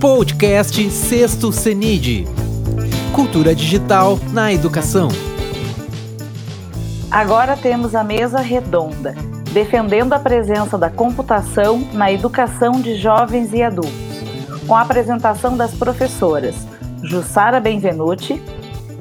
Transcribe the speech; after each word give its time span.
Podcast 0.00 0.90
Sexto 0.90 1.52
CENID. 1.52 2.24
Cultura 3.14 3.54
digital 3.54 4.18
na 4.32 4.50
educação. 4.50 5.08
Agora 7.10 7.54
temos 7.54 7.94
a 7.94 8.02
mesa 8.02 8.40
redonda, 8.40 9.14
defendendo 9.52 10.14
a 10.14 10.18
presença 10.18 10.78
da 10.78 10.88
computação 10.88 11.80
na 11.92 12.10
educação 12.10 12.80
de 12.80 12.94
jovens 12.96 13.52
e 13.52 13.62
adultos, 13.62 13.92
com 14.66 14.74
a 14.74 14.80
apresentação 14.80 15.54
das 15.54 15.74
professoras 15.74 16.56
Jussara 17.02 17.60
Benvenuti, 17.60 18.42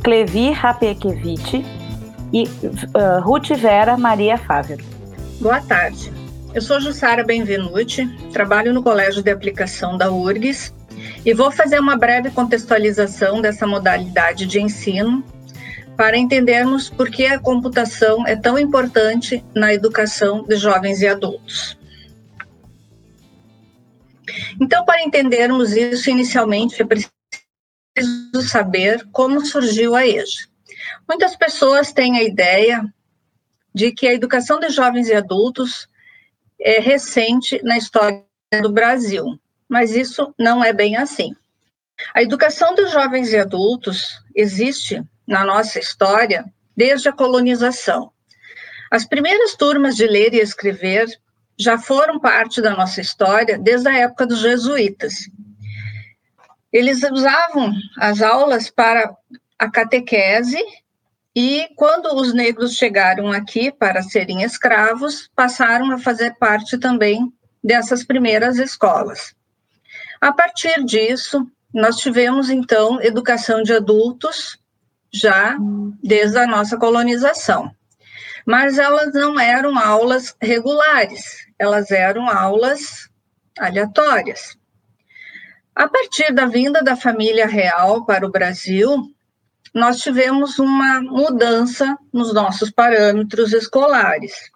Clevi 0.04 0.52
Rapekevich 0.52 1.66
e 2.34 2.43
uh, 2.43 3.21
Ruth 3.23 3.52
Vera 3.57 3.95
Maria 3.95 4.38
Fávero. 4.38 4.84
Boa 5.39 5.61
tarde. 5.61 6.11
Eu 6.54 6.61
sou 6.61 6.81
Jussara 6.81 7.23
Benvenuti, 7.23 8.05
trabalho 8.34 8.73
no 8.73 8.84
Colégio 8.84 9.23
de 9.23 9.31
Aplicação 9.31 9.97
da 9.97 10.11
URGS 10.11 10.77
e 11.26 11.34
vou 11.34 11.52
fazer 11.52 11.80
uma 11.80 11.98
breve 11.98 12.30
contextualização 12.31 13.41
dessa 13.41 13.66
modalidade 13.67 14.45
de 14.45 14.62
ensino 14.62 15.23
para 15.95 16.17
entendermos 16.17 16.89
por 16.89 17.09
que 17.09 17.25
a 17.25 17.39
computação 17.39 18.25
é 18.25 18.35
tão 18.35 18.58
importante 18.58 19.44
na 19.53 19.73
educação 19.73 20.44
de 20.44 20.55
jovens 20.55 21.02
e 21.02 21.08
adultos. 21.08 21.77
Então, 24.62 24.85
para 24.85 25.03
entendermos 25.03 25.73
isso, 25.73 26.09
inicialmente 26.09 26.81
é 26.81 26.85
preciso 26.85 27.11
saber 28.47 29.05
como 29.11 29.45
surgiu 29.45 29.95
a 29.95 30.08
EJA. 30.08 30.47
Muitas 31.08 31.36
pessoas 31.36 31.91
têm 31.91 32.17
a 32.17 32.23
ideia 32.23 32.84
de 33.73 33.91
que 33.91 34.08
a 34.08 34.13
educação 34.13 34.59
de 34.59 34.70
jovens 34.70 35.08
e 35.08 35.13
adultos 35.13 35.88
é 36.59 36.80
recente 36.80 37.61
na 37.63 37.77
história 37.77 38.23
do 38.61 38.72
Brasil, 38.72 39.39
mas 39.70 39.91
isso 39.91 40.34
não 40.38 40.64
é 40.64 40.73
bem 40.73 40.98
assim. 40.98 41.36
A 42.14 42.23
educação 42.23 42.73
dos 42.73 42.91
jovens 42.91 43.31
e 43.31 43.38
adultos 43.38 44.20
existe 44.36 45.03
na 45.28 45.45
nossa 45.45 45.80
história 45.80 46.45
desde 46.76 47.09
a 47.09 47.14
colonização. 47.14 48.11
As 48.89 49.06
primeiras 49.06 49.53
turmas 49.56 49.95
de 49.95 50.08
ler 50.08 50.34
e 50.34 50.39
escrever 50.39 51.08
já 51.58 51.78
foram 51.78 52.20
parte 52.20 52.61
da 52.61 52.72
nossa 52.72 53.02
história 53.02 53.59
desde 53.59 53.89
a 53.89 53.98
época 53.98 54.26
dos 54.26 54.39
jesuítas. 54.39 55.30
Eles 56.72 57.04
usavam 57.04 57.73
as 57.98 58.22
aulas 58.22 58.70
para 58.70 59.14
a 59.59 59.70
catequese 59.70 60.64
e 61.36 61.67
quando 61.76 62.16
os 62.16 62.33
negros 62.33 62.76
chegaram 62.76 63.31
aqui 63.31 63.72
para 63.72 64.02
serem 64.02 64.42
escravos, 64.42 65.30
passaram 65.36 65.92
a 65.92 65.98
fazer 65.98 66.36
parte 66.39 66.78
também 66.78 67.31
dessas 67.64 68.04
primeiras 68.04 68.58
escolas. 68.58 69.36
A 70.22 70.34
partir 70.34 70.84
disso, 70.84 71.50
nós 71.73 71.98
tivemos 71.98 72.50
então 72.50 73.02
educação 73.02 73.64
de 73.64 73.73
adultos 73.73 74.59
já 75.11 75.58
desde 76.03 76.38
a 76.38 76.48
nossa 76.48 76.78
colonização. 76.78 77.72
Mas 78.45 78.78
elas 78.78 79.14
não 79.14 79.39
eram 79.39 79.78
aulas 79.78 80.36
regulares, 80.42 81.45
elas 81.58 81.92
eram 81.92 82.30
aulas 82.30 83.09
aleatórias. 83.58 84.58
A 85.76 85.88
partir 85.88 86.33
da 86.33 86.45
vinda 86.45 86.81
da 86.81 86.95
família 86.95 87.48
real 87.48 88.06
para 88.06 88.26
o 88.26 88.31
Brasil, 88.31 89.14
nós 89.73 90.00
tivemos 90.02 90.59
uma 90.59 91.02
mudança 91.02 91.98
nos 92.11 92.33
nossos 92.33 92.72
parâmetros 92.72 93.54
escolares. 93.54 94.52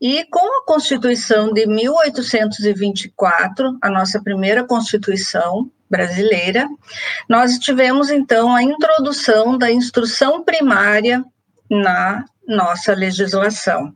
E 0.00 0.24
com 0.24 0.60
a 0.60 0.64
Constituição 0.64 1.52
de 1.52 1.66
1824, 1.66 3.76
a 3.82 3.90
nossa 3.90 4.22
primeira 4.22 4.64
Constituição 4.64 5.70
brasileira, 5.90 6.66
nós 7.28 7.58
tivemos 7.58 8.08
então 8.08 8.54
a 8.54 8.62
introdução 8.62 9.58
da 9.58 9.70
instrução 9.70 10.42
primária 10.42 11.22
na 11.68 12.24
nossa 12.48 12.94
legislação. 12.94 13.94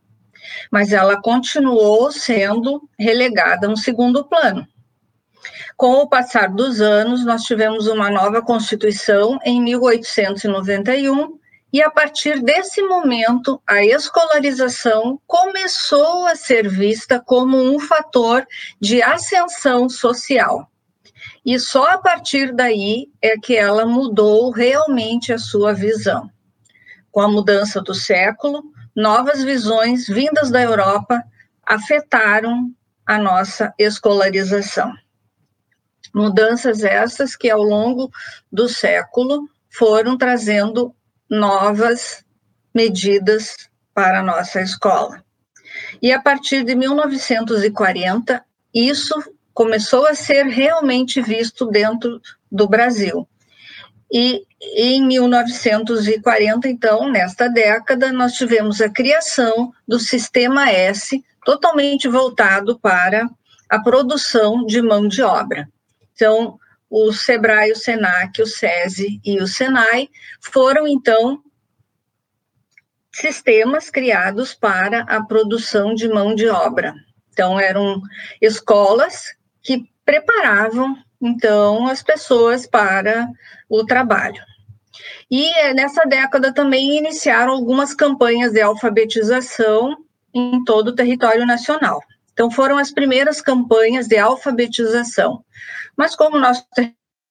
Mas 0.70 0.92
ela 0.92 1.22
continuou 1.22 2.12
sendo 2.12 2.86
relegada 2.98 3.66
a 3.66 3.70
um 3.70 3.76
segundo 3.76 4.24
plano. 4.24 4.66
Com 5.76 6.02
o 6.02 6.08
passar 6.08 6.50
dos 6.50 6.80
anos, 6.80 7.24
nós 7.24 7.44
tivemos 7.44 7.86
uma 7.86 8.10
nova 8.10 8.42
Constituição 8.42 9.38
em 9.44 9.62
1891, 9.62 11.38
e 11.74 11.82
a 11.82 11.90
partir 11.90 12.40
desse 12.40 12.80
momento, 12.82 13.60
a 13.66 13.84
escolarização 13.84 15.20
começou 15.26 16.24
a 16.24 16.36
ser 16.36 16.68
vista 16.68 17.18
como 17.18 17.60
um 17.60 17.80
fator 17.80 18.46
de 18.80 19.02
ascensão 19.02 19.88
social. 19.88 20.70
E 21.44 21.58
só 21.58 21.90
a 21.90 21.98
partir 21.98 22.54
daí 22.54 23.10
é 23.20 23.36
que 23.36 23.56
ela 23.56 23.84
mudou 23.84 24.52
realmente 24.52 25.32
a 25.32 25.38
sua 25.38 25.74
visão. 25.74 26.30
Com 27.10 27.20
a 27.20 27.26
mudança 27.26 27.80
do 27.80 27.92
século, 27.92 28.62
novas 28.94 29.42
visões 29.42 30.06
vindas 30.06 30.52
da 30.52 30.62
Europa 30.62 31.24
afetaram 31.66 32.72
a 33.04 33.18
nossa 33.18 33.74
escolarização. 33.76 34.94
Mudanças 36.14 36.84
essas 36.84 37.34
que, 37.34 37.50
ao 37.50 37.64
longo 37.64 38.12
do 38.52 38.68
século, 38.68 39.48
foram 39.68 40.16
trazendo 40.16 40.94
novas 41.34 42.24
medidas 42.74 43.68
para 43.94 44.20
a 44.20 44.22
nossa 44.22 44.60
escola. 44.60 45.22
E 46.00 46.12
a 46.12 46.20
partir 46.20 46.64
de 46.64 46.74
1940, 46.74 48.44
isso 48.72 49.14
começou 49.52 50.06
a 50.06 50.14
ser 50.14 50.46
realmente 50.46 51.22
visto 51.22 51.66
dentro 51.66 52.20
do 52.50 52.68
Brasil. 52.68 53.28
E 54.12 54.44
em 54.76 55.06
1940, 55.06 56.68
então, 56.68 57.10
nesta 57.10 57.48
década, 57.48 58.12
nós 58.12 58.34
tivemos 58.34 58.80
a 58.80 58.88
criação 58.88 59.72
do 59.86 59.98
Sistema 59.98 60.70
S, 60.70 61.24
totalmente 61.44 62.08
voltado 62.08 62.78
para 62.78 63.28
a 63.68 63.78
produção 63.78 64.64
de 64.66 64.80
mão 64.80 65.08
de 65.08 65.22
obra. 65.22 65.68
Então, 66.14 66.58
o 66.96 67.12
SEBRAE, 67.12 67.72
o 67.72 67.76
SENAC, 67.76 68.40
o 68.40 68.46
SESI 68.46 69.20
e 69.24 69.40
o 69.42 69.48
SENAI 69.48 70.08
foram, 70.40 70.86
então, 70.86 71.42
sistemas 73.12 73.90
criados 73.90 74.54
para 74.54 75.00
a 75.00 75.20
produção 75.20 75.92
de 75.92 76.06
mão 76.06 76.36
de 76.36 76.48
obra. 76.48 76.94
Então, 77.32 77.58
eram 77.58 78.00
escolas 78.40 79.34
que 79.60 79.90
preparavam, 80.04 80.96
então, 81.20 81.88
as 81.88 82.00
pessoas 82.00 82.64
para 82.64 83.28
o 83.68 83.84
trabalho. 83.84 84.40
E 85.28 85.52
eh, 85.52 85.74
nessa 85.74 86.04
década 86.04 86.54
também 86.54 86.96
iniciaram 86.96 87.54
algumas 87.54 87.92
campanhas 87.92 88.52
de 88.52 88.60
alfabetização 88.60 89.96
em 90.32 90.62
todo 90.62 90.88
o 90.88 90.94
território 90.94 91.44
nacional. 91.44 92.00
Então, 92.32 92.52
foram 92.52 92.78
as 92.78 92.92
primeiras 92.92 93.40
campanhas 93.40 94.06
de 94.06 94.16
alfabetização. 94.16 95.44
Mas, 95.96 96.14
como 96.16 96.36
o 96.36 96.40
nosso 96.40 96.64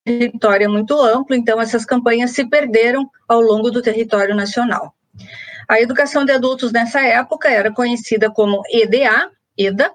território 0.05 0.65
é 0.65 0.67
muito 0.67 0.99
amplo, 1.01 1.35
então 1.35 1.59
essas 1.59 1.85
campanhas 1.85 2.31
se 2.31 2.47
perderam 2.49 3.09
ao 3.27 3.41
longo 3.41 3.71
do 3.71 3.81
território 3.81 4.35
nacional. 4.35 4.93
A 5.67 5.79
educação 5.79 6.25
de 6.25 6.31
adultos 6.31 6.71
nessa 6.71 7.01
época 7.01 7.49
era 7.49 7.71
conhecida 7.71 8.29
como 8.29 8.61
EDA, 8.69 9.31
EDA, 9.57 9.91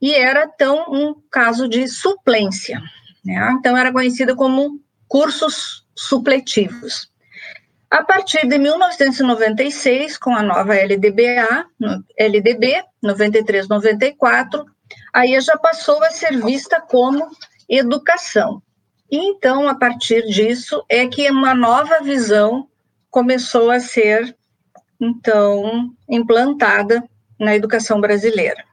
e 0.00 0.12
era 0.14 0.50
então 0.52 0.86
um 0.88 1.14
caso 1.30 1.68
de 1.68 1.86
suplência. 1.88 2.80
Né? 3.24 3.56
Então, 3.58 3.76
era 3.76 3.92
conhecida 3.92 4.34
como 4.34 4.80
cursos 5.08 5.86
supletivos. 5.94 7.10
A 7.90 8.02
partir 8.02 8.46
de 8.46 8.58
1996, 8.58 10.18
com 10.18 10.34
a 10.34 10.42
nova 10.42 10.74
LDBA, 10.74 11.66
LDB 12.18 12.82
93-94, 13.02 14.64
aí 15.12 15.40
já 15.40 15.56
passou 15.56 16.02
a 16.02 16.10
ser 16.10 16.44
vista 16.44 16.80
como 16.80 17.30
educação. 17.68 18.62
E 19.10 19.16
então, 19.16 19.68
a 19.68 19.74
partir 19.74 20.26
disso, 20.26 20.84
é 20.88 21.06
que 21.06 21.30
uma 21.30 21.54
nova 21.54 22.00
visão 22.00 22.68
começou 23.10 23.70
a 23.70 23.80
ser, 23.80 24.36
então, 25.00 25.94
implantada 26.08 27.02
na 27.38 27.54
educação 27.54 28.00
brasileira. 28.00 28.64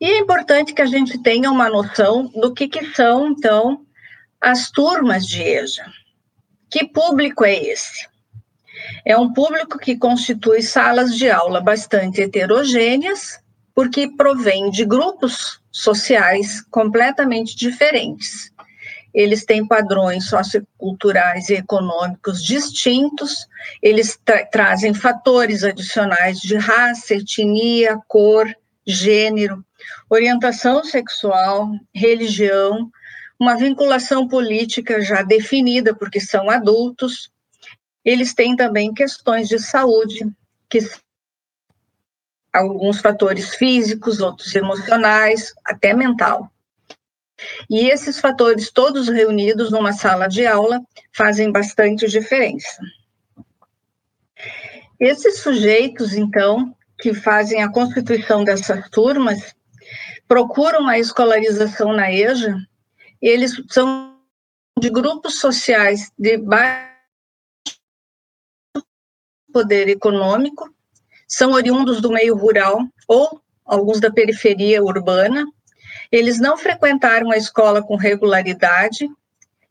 E 0.00 0.06
é 0.06 0.18
importante 0.18 0.72
que 0.72 0.82
a 0.82 0.86
gente 0.86 1.18
tenha 1.18 1.50
uma 1.50 1.68
noção 1.68 2.28
do 2.28 2.54
que, 2.54 2.68
que 2.68 2.94
são, 2.94 3.28
então, 3.28 3.84
as 4.40 4.70
turmas 4.70 5.26
de 5.26 5.42
EJA. 5.42 5.84
Que 6.70 6.86
público 6.86 7.44
é 7.44 7.54
esse? 7.54 8.08
É 9.04 9.16
um 9.16 9.32
público 9.32 9.78
que 9.78 9.96
constitui 9.96 10.62
salas 10.62 11.16
de 11.16 11.28
aula 11.30 11.60
bastante 11.60 12.22
heterogêneas, 12.22 13.40
porque 13.78 14.08
provém 14.08 14.72
de 14.72 14.84
grupos 14.84 15.60
sociais 15.70 16.60
completamente 16.62 17.56
diferentes. 17.56 18.52
Eles 19.14 19.44
têm 19.44 19.64
padrões 19.64 20.28
socioculturais 20.28 21.48
e 21.48 21.54
econômicos 21.54 22.42
distintos, 22.42 23.46
eles 23.80 24.18
tra 24.24 24.44
trazem 24.46 24.92
fatores 24.92 25.62
adicionais 25.62 26.40
de 26.40 26.56
raça, 26.56 27.14
etnia, 27.14 27.96
cor, 28.08 28.52
gênero, 28.84 29.64
orientação 30.10 30.82
sexual, 30.82 31.70
religião, 31.94 32.90
uma 33.38 33.54
vinculação 33.54 34.26
política 34.26 35.00
já 35.00 35.22
definida, 35.22 35.94
porque 35.94 36.18
são 36.18 36.50
adultos. 36.50 37.30
Eles 38.04 38.34
têm 38.34 38.56
também 38.56 38.92
questões 38.92 39.46
de 39.46 39.60
saúde, 39.60 40.26
que 40.68 40.80
alguns 42.52 43.00
fatores 43.00 43.54
físicos, 43.54 44.20
outros 44.20 44.54
emocionais, 44.54 45.54
até 45.64 45.94
mental. 45.94 46.50
E 47.70 47.88
esses 47.88 48.18
fatores 48.18 48.70
todos 48.70 49.08
reunidos 49.08 49.70
numa 49.70 49.92
sala 49.92 50.26
de 50.26 50.46
aula 50.46 50.80
fazem 51.12 51.52
bastante 51.52 52.08
diferença. 52.08 52.82
Esses 54.98 55.40
sujeitos, 55.40 56.14
então, 56.14 56.74
que 56.98 57.14
fazem 57.14 57.62
a 57.62 57.70
constituição 57.70 58.42
dessas 58.42 58.88
turmas, 58.90 59.54
procuram 60.26 60.88
a 60.88 60.98
escolarização 60.98 61.92
na 61.92 62.12
EJA, 62.12 62.56
eles 63.22 63.62
são 63.70 64.18
de 64.78 64.90
grupos 64.90 65.40
sociais 65.40 66.10
de 66.18 66.36
baixo 66.36 66.88
poder 69.52 69.88
econômico, 69.88 70.72
são 71.28 71.52
oriundos 71.52 72.00
do 72.00 72.10
meio 72.10 72.34
rural 72.34 72.80
ou 73.06 73.40
alguns 73.64 74.00
da 74.00 74.10
periferia 74.10 74.82
urbana, 74.82 75.44
eles 76.10 76.40
não 76.40 76.56
frequentaram 76.56 77.30
a 77.30 77.36
escola 77.36 77.82
com 77.82 77.96
regularidade, 77.96 79.06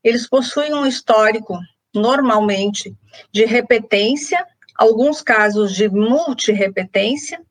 eles 0.04 0.30
possuem 0.30 0.74
um 0.74 0.86
histórico, 0.86 1.57
normalmente, 1.94 2.95
de 3.31 3.44
repetência, 3.44 4.45
alguns 4.75 5.24
casos 5.24 5.74
de 5.74 5.89
multirepetência, 5.89 7.42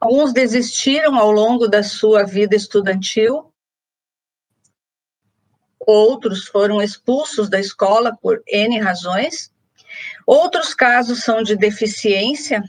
alguns 0.00 0.32
desistiram 0.32 1.16
ao 1.16 1.30
longo 1.30 1.68
da 1.68 1.84
sua 1.84 2.24
vida 2.24 2.56
estudantil, 2.56 3.52
outros 5.86 6.46
foram 6.46 6.82
expulsos 6.82 7.48
da 7.48 7.60
escola 7.60 8.16
por 8.20 8.42
N 8.48 8.80
razões, 8.80 9.52
outros 10.26 10.74
casos 10.74 11.22
são 11.22 11.42
de 11.42 11.54
deficiência, 11.54 12.64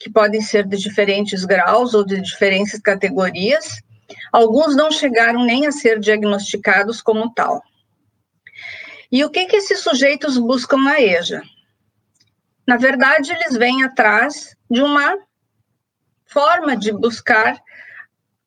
que 0.00 0.10
podem 0.10 0.40
ser 0.40 0.66
de 0.66 0.78
diferentes 0.78 1.44
graus 1.44 1.94
ou 1.94 2.04
de 2.04 2.20
diferentes 2.20 2.80
categorias, 2.80 3.80
Alguns 4.32 4.76
não 4.76 4.90
chegaram 4.90 5.44
nem 5.44 5.66
a 5.66 5.72
ser 5.72 5.98
diagnosticados 5.98 7.00
como 7.00 7.32
tal. 7.32 7.62
E 9.10 9.24
o 9.24 9.30
que, 9.30 9.46
que 9.46 9.56
esses 9.56 9.80
sujeitos 9.80 10.38
buscam 10.38 10.78
na 10.78 11.00
EJA? 11.00 11.42
Na 12.66 12.76
verdade, 12.76 13.32
eles 13.32 13.56
vêm 13.56 13.82
atrás 13.82 14.56
de 14.70 14.80
uma 14.80 15.18
forma 16.26 16.76
de 16.76 16.92
buscar 16.92 17.60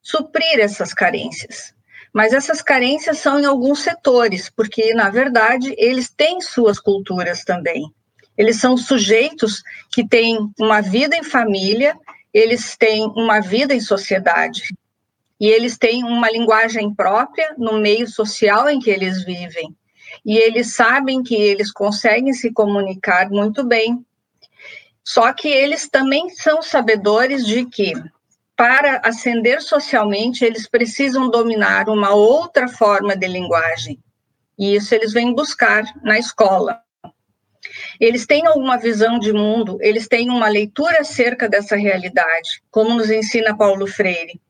suprir 0.00 0.58
essas 0.58 0.94
carências. 0.94 1.74
Mas 2.12 2.32
essas 2.32 2.62
carências 2.62 3.18
são 3.18 3.40
em 3.40 3.44
alguns 3.44 3.80
setores, 3.80 4.48
porque, 4.48 4.94
na 4.94 5.10
verdade, 5.10 5.74
eles 5.76 6.08
têm 6.08 6.40
suas 6.40 6.78
culturas 6.78 7.44
também. 7.44 7.92
Eles 8.36 8.60
são 8.60 8.76
sujeitos 8.76 9.62
que 9.92 10.06
têm 10.06 10.38
uma 10.58 10.80
vida 10.80 11.16
em 11.16 11.22
família, 11.22 11.96
eles 12.32 12.76
têm 12.76 13.06
uma 13.16 13.40
vida 13.40 13.74
em 13.74 13.80
sociedade 13.80 14.62
e 15.40 15.46
eles 15.48 15.78
têm 15.78 16.02
uma 16.04 16.30
linguagem 16.30 16.92
própria 16.94 17.54
no 17.56 17.78
meio 17.78 18.08
social 18.08 18.68
em 18.68 18.80
que 18.80 18.90
eles 18.90 19.24
vivem. 19.24 19.74
E 20.24 20.36
eles 20.36 20.74
sabem 20.74 21.22
que 21.22 21.34
eles 21.34 21.70
conseguem 21.72 22.32
se 22.32 22.52
comunicar 22.52 23.30
muito 23.30 23.64
bem. 23.64 24.04
Só 25.02 25.32
que 25.32 25.48
eles 25.48 25.88
também 25.88 26.30
são 26.30 26.62
sabedores 26.62 27.44
de 27.46 27.66
que, 27.66 27.92
para 28.56 29.02
ascender 29.04 29.60
socialmente, 29.60 30.44
eles 30.44 30.68
precisam 30.68 31.28
dominar 31.28 31.88
uma 31.88 32.14
outra 32.14 32.68
forma 32.68 33.16
de 33.16 33.26
linguagem. 33.26 33.98
E 34.58 34.76
isso 34.76 34.94
eles 34.94 35.12
vêm 35.12 35.34
buscar 35.34 35.84
na 36.02 36.18
escola. 36.18 36.83
Eles 38.00 38.26
têm 38.26 38.46
alguma 38.46 38.76
visão 38.76 39.18
de 39.18 39.32
mundo, 39.32 39.78
eles 39.80 40.08
têm 40.08 40.30
uma 40.30 40.48
leitura 40.48 41.00
acerca 41.00 41.48
dessa 41.48 41.76
realidade, 41.76 42.62
como 42.70 42.94
nos 42.94 43.10
ensina 43.10 43.56
Paulo 43.56 43.86
Freire 43.86 44.40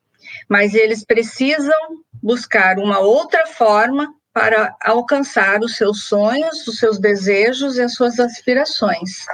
mas 0.48 0.74
eles 0.74 1.04
precisam 1.04 2.02
buscar 2.22 2.78
uma 2.78 2.98
outra 3.00 3.46
forma 3.46 4.14
para 4.32 4.76
alcançar 4.82 5.60
os 5.60 5.76
seus 5.76 6.04
sonhos, 6.04 6.66
os 6.66 6.78
seus 6.78 6.98
desejos 6.98 7.76
e 7.76 7.82
as 7.82 7.94
suas 7.94 8.18
aspirações. 8.18 9.24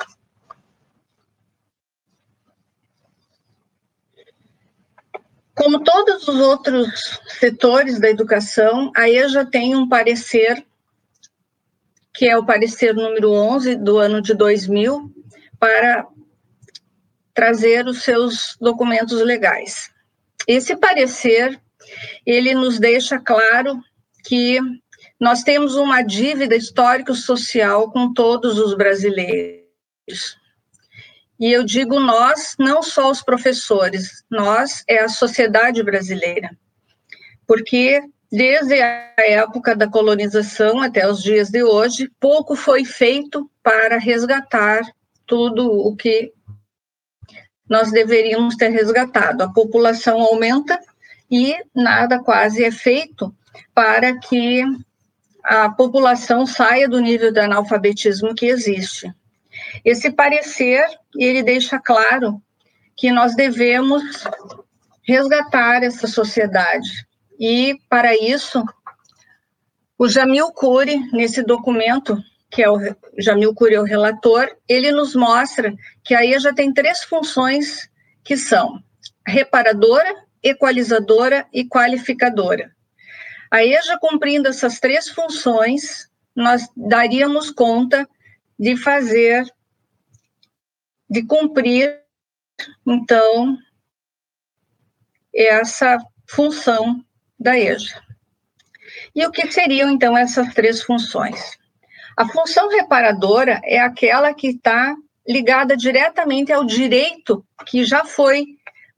Como 5.54 5.82
todos 5.82 6.26
os 6.26 6.40
outros 6.40 7.20
setores 7.38 7.98
da 7.98 8.08
educação, 8.08 8.90
a 8.96 9.08
EJA 9.08 9.44
tem 9.44 9.76
um 9.76 9.88
parecer, 9.88 10.64
que 12.20 12.28
é 12.28 12.36
o 12.36 12.44
parecer 12.44 12.94
número 12.94 13.32
11 13.32 13.76
do 13.76 13.96
ano 13.96 14.20
de 14.20 14.34
2000, 14.34 15.10
para 15.58 16.06
trazer 17.32 17.86
os 17.86 18.02
seus 18.02 18.58
documentos 18.60 19.18
legais. 19.22 19.90
Esse 20.46 20.76
parecer, 20.76 21.58
ele 22.26 22.52
nos 22.52 22.78
deixa 22.78 23.18
claro 23.18 23.80
que 24.22 24.60
nós 25.18 25.42
temos 25.42 25.76
uma 25.76 26.02
dívida 26.02 26.54
histórico-social 26.54 27.90
com 27.90 28.12
todos 28.12 28.58
os 28.58 28.74
brasileiros. 28.74 30.36
E 31.40 31.50
eu 31.50 31.64
digo 31.64 31.98
nós, 31.98 32.54
não 32.58 32.82
só 32.82 33.10
os 33.10 33.22
professores, 33.22 34.22
nós 34.30 34.84
é 34.86 34.98
a 34.98 35.08
sociedade 35.08 35.82
brasileira. 35.82 36.50
Porque 37.46 38.02
desde 38.30 38.80
a 38.80 39.12
época 39.18 39.74
da 39.74 39.88
colonização 39.88 40.80
até 40.80 41.08
os 41.08 41.22
dias 41.22 41.50
de 41.50 41.62
hoje, 41.62 42.10
pouco 42.20 42.54
foi 42.54 42.84
feito 42.84 43.50
para 43.62 43.98
resgatar 43.98 44.82
tudo 45.26 45.70
o 45.70 45.96
que 45.96 46.32
nós 47.68 47.90
deveríamos 47.90 48.56
ter 48.56 48.68
resgatado. 48.68 49.42
A 49.42 49.52
população 49.52 50.20
aumenta 50.20 50.78
e 51.30 51.56
nada 51.74 52.18
quase 52.22 52.64
é 52.64 52.70
feito 52.70 53.34
para 53.74 54.18
que 54.18 54.64
a 55.44 55.70
população 55.70 56.46
saia 56.46 56.88
do 56.88 57.00
nível 57.00 57.32
de 57.32 57.40
analfabetismo 57.40 58.34
que 58.34 58.46
existe. 58.46 59.12
Esse 59.84 60.10
parecer, 60.10 60.84
ele 61.16 61.42
deixa 61.42 61.78
claro 61.78 62.40
que 62.96 63.10
nós 63.10 63.34
devemos 63.34 64.02
resgatar 65.02 65.82
essa 65.82 66.06
sociedade. 66.06 67.06
E, 67.40 67.80
para 67.88 68.14
isso, 68.14 68.62
o 69.96 70.06
Jamil 70.06 70.52
Cury, 70.52 71.10
nesse 71.10 71.42
documento, 71.42 72.22
que 72.50 72.62
é 72.62 72.70
o 72.70 72.78
Jamil 73.18 73.54
Cury, 73.54 73.78
o 73.78 73.82
relator, 73.82 74.54
ele 74.68 74.92
nos 74.92 75.14
mostra 75.14 75.74
que 76.04 76.14
a 76.14 76.22
EJA 76.22 76.54
tem 76.54 76.70
três 76.70 77.02
funções 77.02 77.88
que 78.22 78.36
são 78.36 78.82
reparadora, 79.26 80.14
equalizadora 80.42 81.48
e 81.50 81.66
qualificadora. 81.66 82.70
A 83.50 83.64
EJA 83.64 83.98
cumprindo 83.98 84.46
essas 84.46 84.78
três 84.78 85.08
funções, 85.08 86.10
nós 86.36 86.68
daríamos 86.76 87.50
conta 87.50 88.06
de 88.58 88.76
fazer, 88.76 89.46
de 91.08 91.22
cumprir, 91.24 92.02
então, 92.86 93.56
essa 95.34 95.96
função 96.28 97.02
da 97.40 97.58
EJA. 97.58 98.02
E 99.14 99.26
o 99.26 99.30
que 99.30 99.50
seriam, 99.50 99.90
então, 99.90 100.16
essas 100.16 100.52
três 100.52 100.82
funções? 100.82 101.58
A 102.16 102.28
função 102.28 102.68
reparadora 102.68 103.60
é 103.64 103.80
aquela 103.80 104.34
que 104.34 104.48
está 104.48 104.94
ligada 105.26 105.76
diretamente 105.76 106.52
ao 106.52 106.64
direito 106.64 107.44
que 107.66 107.84
já 107.84 108.04
foi 108.04 108.44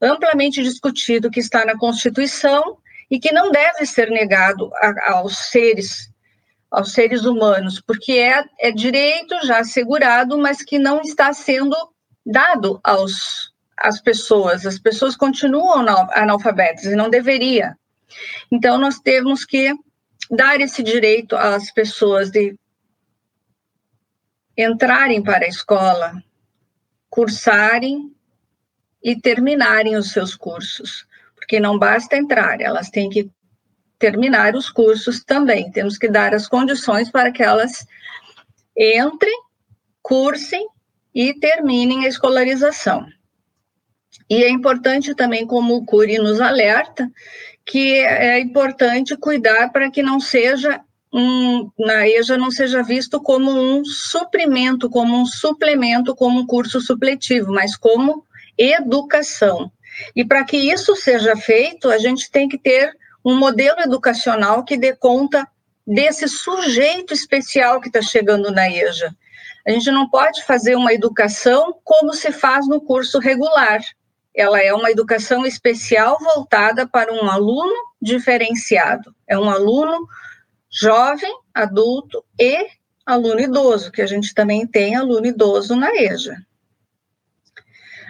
amplamente 0.01 0.61
discutido, 0.61 1.31
que 1.31 1.39
está 1.39 1.63
na 1.63 1.77
Constituição 1.77 2.77
e 3.09 3.19
que 3.19 3.31
não 3.31 3.51
deve 3.51 3.85
ser 3.85 4.09
negado 4.09 4.69
a, 4.75 5.13
aos 5.13 5.37
seres 5.49 6.11
aos 6.69 6.91
seres 6.91 7.23
humanos, 7.23 7.79
porque 7.79 8.13
é, 8.13 8.43
é 8.59 8.71
direito 8.71 9.45
já 9.45 9.59
assegurado, 9.59 10.39
mas 10.39 10.63
que 10.63 10.79
não 10.79 11.01
está 11.01 11.31
sendo 11.31 11.75
dado 12.25 12.79
aos 12.83 13.53
às 13.77 14.01
pessoas. 14.01 14.65
As 14.65 14.79
pessoas 14.79 15.15
continuam 15.15 15.85
analfabetas 16.11 16.85
e 16.85 16.95
não 16.95 17.11
deveria. 17.11 17.77
Então 18.51 18.77
nós 18.77 18.99
temos 18.99 19.45
que 19.45 19.73
dar 20.29 20.59
esse 20.59 20.81
direito 20.81 21.35
às 21.35 21.71
pessoas 21.71 22.31
de 22.31 22.55
entrarem 24.57 25.21
para 25.21 25.45
a 25.45 25.49
escola, 25.49 26.23
cursarem 27.09 28.13
e 29.03 29.19
terminarem 29.19 29.95
os 29.95 30.11
seus 30.11 30.35
cursos, 30.35 31.05
porque 31.35 31.59
não 31.59 31.77
basta 31.77 32.15
entrar, 32.15 32.61
elas 32.61 32.89
têm 32.89 33.09
que 33.09 33.29
terminar 33.99 34.55
os 34.55 34.69
cursos 34.69 35.23
também. 35.23 35.71
Temos 35.71 35.97
que 35.97 36.09
dar 36.09 36.33
as 36.33 36.47
condições 36.47 37.09
para 37.09 37.31
que 37.31 37.41
elas 37.41 37.85
entrem, 38.77 39.37
cursem 40.01 40.67
e 41.13 41.33
terminem 41.33 42.05
a 42.05 42.09
escolarização. 42.09 43.07
E 44.29 44.43
é 44.43 44.49
importante 44.49 45.13
também, 45.15 45.45
como 45.45 45.75
o 45.75 45.85
Cury 45.85 46.17
nos 46.17 46.41
alerta, 46.41 47.09
que 47.65 47.99
é 47.99 48.39
importante 48.39 49.15
cuidar 49.15 49.71
para 49.71 49.89
que 49.89 50.03
não 50.03 50.19
seja 50.19 50.81
um, 51.13 51.69
na 51.77 52.07
EJA 52.07 52.37
não 52.37 52.49
seja 52.49 52.81
visto 52.81 53.21
como 53.21 53.51
um 53.51 53.85
suprimento, 53.85 54.89
como 54.89 55.15
um 55.15 55.25
suplemento, 55.25 56.15
como 56.15 56.39
um 56.39 56.47
curso 56.47 56.81
supletivo, 56.81 57.51
mas 57.51 57.77
como 57.77 58.25
educação. 58.57 59.71
E 60.15 60.25
para 60.25 60.43
que 60.43 60.57
isso 60.57 60.95
seja 60.95 61.35
feito, 61.35 61.89
a 61.89 61.99
gente 61.99 62.31
tem 62.31 62.49
que 62.49 62.57
ter 62.57 62.91
um 63.23 63.37
modelo 63.37 63.79
educacional 63.79 64.63
que 64.63 64.75
dê 64.75 64.93
conta 64.95 65.47
desse 65.85 66.27
sujeito 66.27 67.13
especial 67.13 67.79
que 67.79 67.87
está 67.87 68.01
chegando 68.01 68.51
na 68.51 68.69
EJA. 68.69 69.15
A 69.65 69.71
gente 69.71 69.91
não 69.91 70.09
pode 70.09 70.43
fazer 70.43 70.75
uma 70.75 70.93
educação 70.93 71.75
como 71.83 72.13
se 72.13 72.31
faz 72.31 72.67
no 72.67 72.81
curso 72.81 73.19
regular. 73.19 73.81
Ela 74.35 74.61
é 74.61 74.73
uma 74.73 74.89
educação 74.89 75.45
especial 75.45 76.17
voltada 76.19 76.87
para 76.87 77.13
um 77.13 77.29
aluno 77.29 77.73
diferenciado. 78.01 79.13
É 79.27 79.37
um 79.37 79.49
aluno 79.49 80.07
jovem, 80.71 81.31
adulto 81.53 82.23
e 82.39 82.67
aluno 83.05 83.39
idoso, 83.39 83.91
que 83.91 84.01
a 84.01 84.07
gente 84.07 84.33
também 84.33 84.65
tem 84.65 84.95
aluno 84.95 85.27
idoso 85.27 85.75
na 85.75 85.93
EJA. 85.93 86.37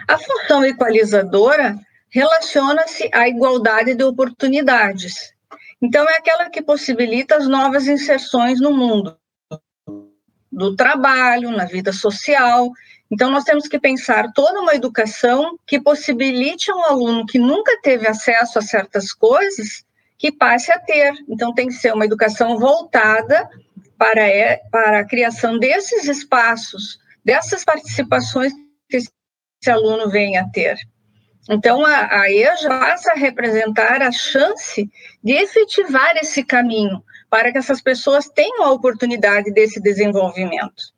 A 0.08 0.18
função 0.18 0.64
equalizadora 0.64 1.78
relaciona-se 2.10 3.10
à 3.12 3.28
igualdade 3.28 3.94
de 3.94 4.04
oportunidades. 4.04 5.34
Então, 5.82 6.08
é 6.08 6.16
aquela 6.16 6.48
que 6.48 6.62
possibilita 6.62 7.36
as 7.36 7.48
novas 7.48 7.86
inserções 7.86 8.60
no 8.60 8.72
mundo 8.72 9.18
do 10.50 10.76
trabalho, 10.76 11.50
na 11.50 11.64
vida 11.64 11.92
social. 11.92 12.70
Então, 13.14 13.30
nós 13.30 13.44
temos 13.44 13.68
que 13.68 13.78
pensar 13.78 14.32
toda 14.32 14.60
uma 14.60 14.74
educação 14.74 15.56
que 15.64 15.80
possibilite 15.80 16.68
a 16.68 16.74
um 16.74 16.84
aluno 16.84 17.24
que 17.24 17.38
nunca 17.38 17.80
teve 17.80 18.08
acesso 18.08 18.58
a 18.58 18.62
certas 18.62 19.12
coisas 19.12 19.84
que 20.18 20.32
passe 20.32 20.72
a 20.72 20.80
ter. 20.80 21.12
Então, 21.28 21.54
tem 21.54 21.68
que 21.68 21.74
ser 21.74 21.94
uma 21.94 22.04
educação 22.04 22.58
voltada 22.58 23.48
para, 23.96 24.20
é, 24.20 24.60
para 24.68 24.98
a 24.98 25.04
criação 25.04 25.60
desses 25.60 26.08
espaços, 26.08 26.98
dessas 27.24 27.64
participações 27.64 28.52
que 28.88 28.96
esse 28.96 29.10
aluno 29.70 30.10
venha 30.10 30.40
a 30.40 30.48
ter. 30.48 30.76
Então, 31.48 31.86
a, 31.86 32.20
a 32.20 32.32
EJA 32.32 32.68
passa 32.68 33.12
a 33.12 33.16
representar 33.16 34.02
a 34.02 34.10
chance 34.10 34.90
de 35.22 35.32
efetivar 35.34 36.16
esse 36.16 36.42
caminho 36.42 37.00
para 37.30 37.52
que 37.52 37.58
essas 37.58 37.80
pessoas 37.80 38.28
tenham 38.28 38.64
a 38.64 38.72
oportunidade 38.72 39.52
desse 39.52 39.80
desenvolvimento. 39.80 40.93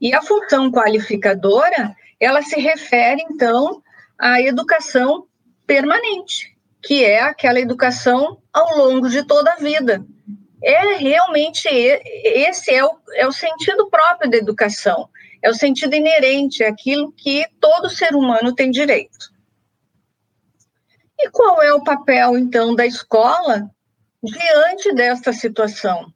E 0.00 0.14
a 0.14 0.22
função 0.22 0.70
qualificadora, 0.70 1.94
ela 2.20 2.42
se 2.42 2.58
refere, 2.60 3.24
então, 3.30 3.82
à 4.18 4.40
educação 4.40 5.26
permanente, 5.66 6.56
que 6.82 7.04
é 7.04 7.20
aquela 7.20 7.60
educação 7.60 8.40
ao 8.52 8.76
longo 8.76 9.08
de 9.08 9.24
toda 9.24 9.52
a 9.52 9.56
vida. 9.56 10.04
É 10.62 10.96
realmente, 10.96 11.68
esse 11.68 12.72
é 12.72 12.84
o, 12.84 12.90
é 13.14 13.26
o 13.26 13.32
sentido 13.32 13.88
próprio 13.90 14.30
da 14.30 14.36
educação, 14.36 15.08
é 15.42 15.50
o 15.50 15.54
sentido 15.54 15.94
inerente, 15.94 16.62
é 16.62 16.68
aquilo 16.68 17.12
que 17.12 17.46
todo 17.60 17.90
ser 17.90 18.14
humano 18.14 18.54
tem 18.54 18.70
direito. 18.70 19.34
E 21.18 21.30
qual 21.30 21.62
é 21.62 21.72
o 21.72 21.84
papel, 21.84 22.36
então, 22.36 22.74
da 22.74 22.86
escola 22.86 23.70
diante 24.22 24.92
desta 24.94 25.32
situação? 25.32 26.12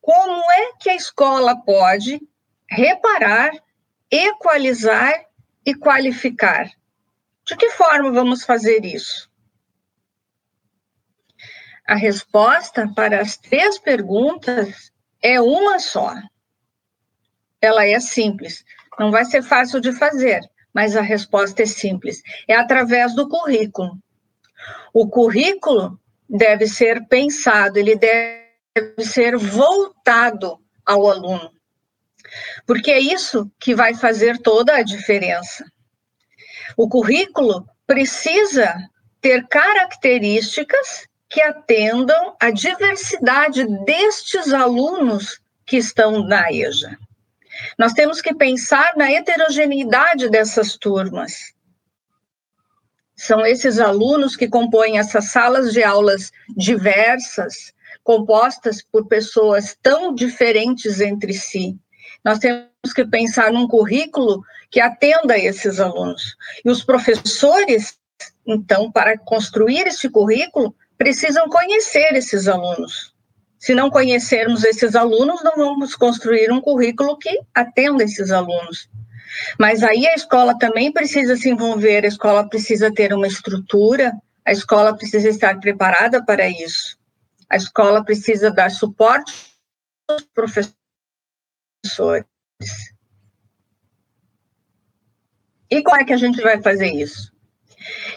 Como 0.00 0.50
é 0.52 0.72
que 0.80 0.88
a 0.88 0.94
escola 0.94 1.56
pode 1.56 2.20
reparar, 2.70 3.52
equalizar 4.10 5.12
e 5.64 5.74
qualificar? 5.74 6.70
De 7.44 7.56
que 7.56 7.70
forma 7.70 8.12
vamos 8.12 8.44
fazer 8.44 8.84
isso? 8.84 9.30
A 11.86 11.94
resposta 11.94 12.92
para 12.94 13.20
as 13.20 13.36
três 13.36 13.78
perguntas 13.78 14.90
é 15.22 15.40
uma 15.40 15.78
só. 15.78 16.14
Ela 17.60 17.86
é 17.86 18.00
simples. 18.00 18.64
Não 18.98 19.10
vai 19.10 19.24
ser 19.24 19.42
fácil 19.42 19.80
de 19.80 19.92
fazer, 19.92 20.40
mas 20.74 20.96
a 20.96 21.00
resposta 21.00 21.62
é 21.62 21.66
simples. 21.66 22.20
É 22.48 22.56
através 22.56 23.14
do 23.14 23.28
currículo. 23.28 23.96
O 24.92 25.08
currículo 25.08 26.00
deve 26.28 26.66
ser 26.66 27.06
pensado, 27.06 27.78
ele 27.78 27.96
deve 27.96 29.04
ser 29.04 29.36
voltado 29.36 30.58
ao 30.84 31.08
aluno. 31.08 31.55
Porque 32.66 32.90
é 32.90 32.98
isso 32.98 33.50
que 33.58 33.74
vai 33.74 33.94
fazer 33.94 34.38
toda 34.38 34.74
a 34.74 34.82
diferença. 34.82 35.64
O 36.76 36.88
currículo 36.88 37.66
precisa 37.86 38.76
ter 39.20 39.46
características 39.48 41.06
que 41.28 41.40
atendam 41.40 42.36
à 42.40 42.50
diversidade 42.50 43.66
destes 43.84 44.52
alunos 44.52 45.40
que 45.64 45.76
estão 45.76 46.26
na 46.26 46.52
EJA. 46.52 46.96
Nós 47.78 47.92
temos 47.92 48.20
que 48.20 48.34
pensar 48.34 48.92
na 48.96 49.10
heterogeneidade 49.10 50.28
dessas 50.28 50.76
turmas. 50.76 51.54
São 53.16 53.46
esses 53.46 53.80
alunos 53.80 54.36
que 54.36 54.46
compõem 54.46 54.98
essas 54.98 55.30
salas 55.30 55.72
de 55.72 55.82
aulas 55.82 56.30
diversas, 56.54 57.72
compostas 58.04 58.82
por 58.82 59.06
pessoas 59.06 59.76
tão 59.82 60.14
diferentes 60.14 61.00
entre 61.00 61.32
si. 61.32 61.78
Nós 62.26 62.40
temos 62.40 62.92
que 62.92 63.04
pensar 63.04 63.52
num 63.52 63.68
currículo 63.68 64.42
que 64.68 64.80
atenda 64.80 65.38
esses 65.38 65.78
alunos. 65.78 66.34
E 66.64 66.68
os 66.68 66.82
professores, 66.82 68.00
então, 68.44 68.90
para 68.90 69.16
construir 69.16 69.86
esse 69.86 70.08
currículo, 70.10 70.74
precisam 70.98 71.48
conhecer 71.48 72.16
esses 72.16 72.48
alunos. 72.48 73.14
Se 73.60 73.76
não 73.76 73.88
conhecermos 73.88 74.64
esses 74.64 74.96
alunos, 74.96 75.44
não 75.44 75.54
vamos 75.54 75.94
construir 75.94 76.50
um 76.50 76.60
currículo 76.60 77.16
que 77.16 77.38
atenda 77.54 78.02
esses 78.02 78.32
alunos. 78.32 78.90
Mas 79.56 79.84
aí 79.84 80.04
a 80.08 80.14
escola 80.14 80.58
também 80.58 80.90
precisa 80.90 81.36
se 81.36 81.48
envolver, 81.48 82.04
a 82.04 82.08
escola 82.08 82.48
precisa 82.48 82.92
ter 82.92 83.14
uma 83.14 83.28
estrutura, 83.28 84.12
a 84.44 84.50
escola 84.50 84.96
precisa 84.96 85.28
estar 85.28 85.60
preparada 85.60 86.24
para 86.24 86.48
isso. 86.48 86.98
A 87.48 87.54
escola 87.54 88.04
precisa 88.04 88.50
dar 88.50 88.72
suporte 88.72 89.32
aos 90.08 90.22
professores. 90.34 90.75
E 95.70 95.82
como 95.82 95.96
é 95.96 96.04
que 96.04 96.12
a 96.12 96.16
gente 96.16 96.40
vai 96.40 96.60
fazer 96.62 96.88
isso? 96.92 97.32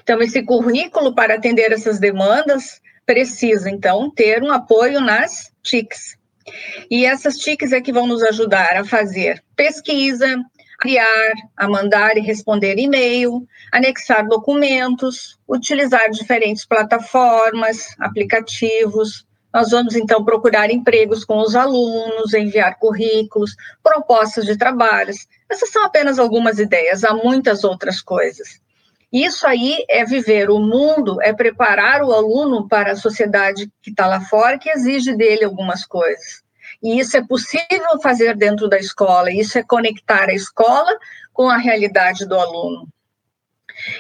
Então, 0.02 0.22
esse 0.22 0.44
currículo 0.44 1.14
para 1.14 1.36
atender 1.36 1.72
essas 1.72 2.00
demandas 2.00 2.82
precisa, 3.06 3.70
então, 3.70 4.12
ter 4.12 4.44
um 4.44 4.52
apoio 4.52 5.02
nas 5.02 5.52
TICs. 5.64 6.18
E 6.90 7.06
essas 7.06 7.38
TICs 7.38 7.72
é 7.72 7.82
que 7.82 7.92
vão 7.92 8.08
nos 8.08 8.24
ajudar 8.24 8.78
a 8.78 8.86
fazer 8.86 9.44
pesquisa, 9.56 10.38
criar, 10.80 11.34
a 11.58 11.68
mandar 11.68 12.18
e 12.18 12.22
responder 12.22 12.78
e-mail, 12.80 13.46
anexar 13.72 14.28
documentos, 14.28 15.38
utilizar 15.48 16.10
diferentes 16.10 16.66
plataformas, 16.66 17.96
aplicativos. 18.00 19.28
Nós 19.54 19.72
vamos 19.72 19.96
então 19.96 20.24
procurar 20.24 20.70
empregos 20.70 21.26
com 21.26 21.40
os 21.40 21.56
alunos, 21.56 22.34
enviar 22.34 22.78
currículos, 22.78 23.56
propostas 23.84 24.46
de 24.46 24.58
trabalhos. 24.58 25.28
Essas 25.50 25.70
são 25.70 25.84
apenas 25.84 26.20
algumas 26.20 26.60
ideias, 26.60 27.04
há 27.04 27.14
muitas 27.14 27.64
outras 27.64 28.02
coisas. 28.02 28.60
Isso 29.12 29.48
aí 29.48 29.84
é 29.90 30.06
viver 30.06 30.52
o 30.52 30.60
mundo, 30.60 31.20
é 31.22 31.34
preparar 31.34 32.04
o 32.04 32.14
aluno 32.14 32.68
para 32.68 32.92
a 32.92 32.96
sociedade 32.96 33.72
que 33.82 33.90
está 33.90 34.06
lá 34.06 34.22
fora, 34.22 34.60
que 34.60 34.70
exige 34.70 35.16
dele 35.16 35.44
algumas 35.44 35.84
coisas. 35.84 36.44
E 36.82 37.00
isso 37.00 37.18
é 37.18 37.26
possível 37.26 38.00
fazer 38.04 38.38
dentro 38.38 38.70
da 38.70 38.78
escola, 38.78 39.32
isso 39.32 39.58
é 39.58 39.64
conectar 39.64 40.30
a 40.30 40.34
escola 40.34 40.96
com 41.34 41.50
a 41.50 41.58
realidade 41.58 42.26
do 42.28 42.36
aluno. 42.36 42.88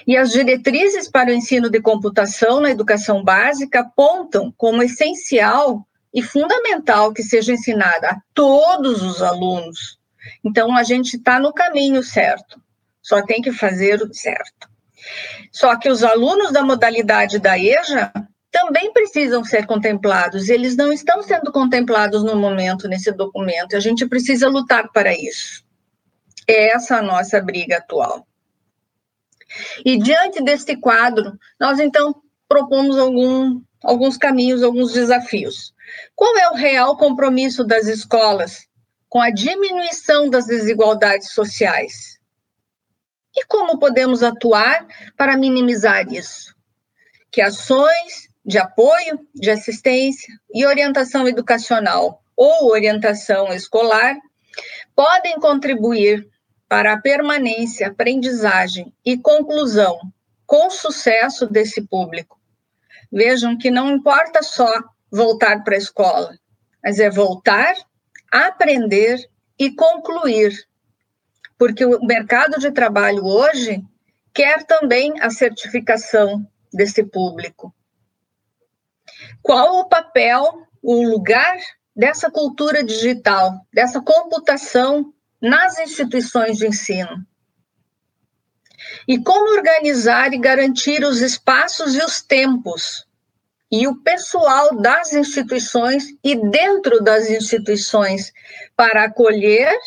E 0.05 0.17
as 0.17 0.31
diretrizes 0.31 1.09
para 1.09 1.29
o 1.29 1.33
ensino 1.33 1.69
de 1.69 1.81
computação 1.81 2.59
na 2.59 2.71
educação 2.71 3.23
básica 3.23 3.81
apontam 3.81 4.53
como 4.57 4.83
essencial 4.83 5.85
e 6.13 6.21
fundamental 6.21 7.13
que 7.13 7.23
seja 7.23 7.53
ensinada 7.53 8.09
a 8.09 8.21
todos 8.33 9.01
os 9.01 9.21
alunos. 9.21 9.99
Então, 10.43 10.75
a 10.75 10.83
gente 10.83 11.17
está 11.17 11.39
no 11.39 11.53
caminho 11.53 12.03
certo, 12.03 12.61
só 13.01 13.21
tem 13.23 13.41
que 13.41 13.51
fazer 13.51 14.01
o 14.01 14.13
certo. 14.13 14.69
Só 15.51 15.75
que 15.77 15.89
os 15.89 16.03
alunos 16.03 16.51
da 16.51 16.63
modalidade 16.63 17.39
da 17.39 17.57
EJA 17.57 18.11
também 18.51 18.91
precisam 18.91 19.43
ser 19.43 19.65
contemplados, 19.65 20.49
eles 20.49 20.75
não 20.75 20.91
estão 20.91 21.21
sendo 21.21 21.51
contemplados 21.51 22.23
no 22.23 22.35
momento 22.35 22.87
nesse 22.87 23.11
documento, 23.11 23.75
a 23.75 23.79
gente 23.79 24.07
precisa 24.07 24.49
lutar 24.49 24.91
para 24.91 25.13
isso. 25.13 25.63
É 26.47 26.71
essa 26.71 26.97
a 26.97 27.01
nossa 27.01 27.39
briga 27.39 27.77
atual. 27.77 28.25
E 29.85 29.97
diante 29.97 30.43
deste 30.43 30.75
quadro, 30.75 31.37
nós 31.59 31.79
então 31.79 32.21
propomos 32.47 32.97
algum, 32.97 33.61
alguns 33.83 34.17
caminhos, 34.17 34.63
alguns 34.63 34.93
desafios. 34.93 35.73
Qual 36.15 36.37
é 36.37 36.49
o 36.49 36.55
real 36.55 36.97
compromisso 36.97 37.63
das 37.63 37.87
escolas 37.87 38.67
com 39.07 39.21
a 39.21 39.29
diminuição 39.29 40.29
das 40.29 40.45
desigualdades 40.45 41.31
sociais? 41.31 42.19
E 43.35 43.45
como 43.45 43.79
podemos 43.79 44.23
atuar 44.23 44.85
para 45.15 45.37
minimizar 45.37 46.11
isso? 46.11 46.55
Que 47.31 47.41
ações 47.41 48.29
de 48.43 48.57
apoio, 48.57 49.19
de 49.35 49.51
assistência 49.51 50.33
e 50.53 50.65
orientação 50.65 51.27
educacional 51.27 52.23
ou 52.35 52.71
orientação 52.71 53.53
escolar 53.53 54.15
podem 54.95 55.39
contribuir 55.39 56.27
para 56.69 56.93
a 56.93 57.01
permanência, 57.01 57.87
aprendizagem 57.87 58.93
e 59.03 59.17
conclusão 59.17 59.99
com 60.45 60.69
sucesso 60.69 61.47
desse 61.47 61.81
público. 61.81 62.39
Vejam 63.11 63.57
que 63.57 63.71
não 63.71 63.91
importa 63.91 64.43
só 64.43 64.71
voltar 65.11 65.63
para 65.63 65.73
a 65.73 65.79
escola, 65.79 66.37
mas 66.83 66.99
é 66.99 67.09
voltar, 67.09 67.73
aprender 68.31 69.17
e 69.57 69.71
concluir. 69.71 70.67
Porque 71.57 71.83
o 71.83 72.05
mercado 72.05 72.59
de 72.59 72.71
trabalho 72.71 73.25
hoje 73.25 73.83
quer 74.31 74.63
também 74.63 75.19
a 75.21 75.31
certificação 75.31 76.47
desse 76.71 77.03
público. 77.03 77.73
Qual 79.41 79.79
o 79.79 79.89
papel, 79.89 80.67
o 80.83 81.03
lugar 81.03 81.57
dessa 81.95 82.29
cultura 82.29 82.83
digital, 82.83 83.65
dessa 83.73 83.99
computação 83.99 85.13
nas 85.41 85.79
instituições 85.79 86.57
de 86.57 86.67
ensino? 86.67 87.25
E 89.07 89.21
como 89.21 89.53
organizar 89.55 90.33
e 90.33 90.37
garantir 90.37 91.03
os 91.03 91.21
espaços 91.21 91.95
e 91.95 91.99
os 91.99 92.21
tempos 92.21 93.07
e 93.71 93.87
o 93.87 93.97
pessoal 93.97 94.75
das 94.77 95.13
instituições 95.13 96.07
e 96.23 96.35
dentro 96.35 97.03
das 97.03 97.29
instituições 97.29 98.33
para 98.75 99.03
acolher 99.03 99.77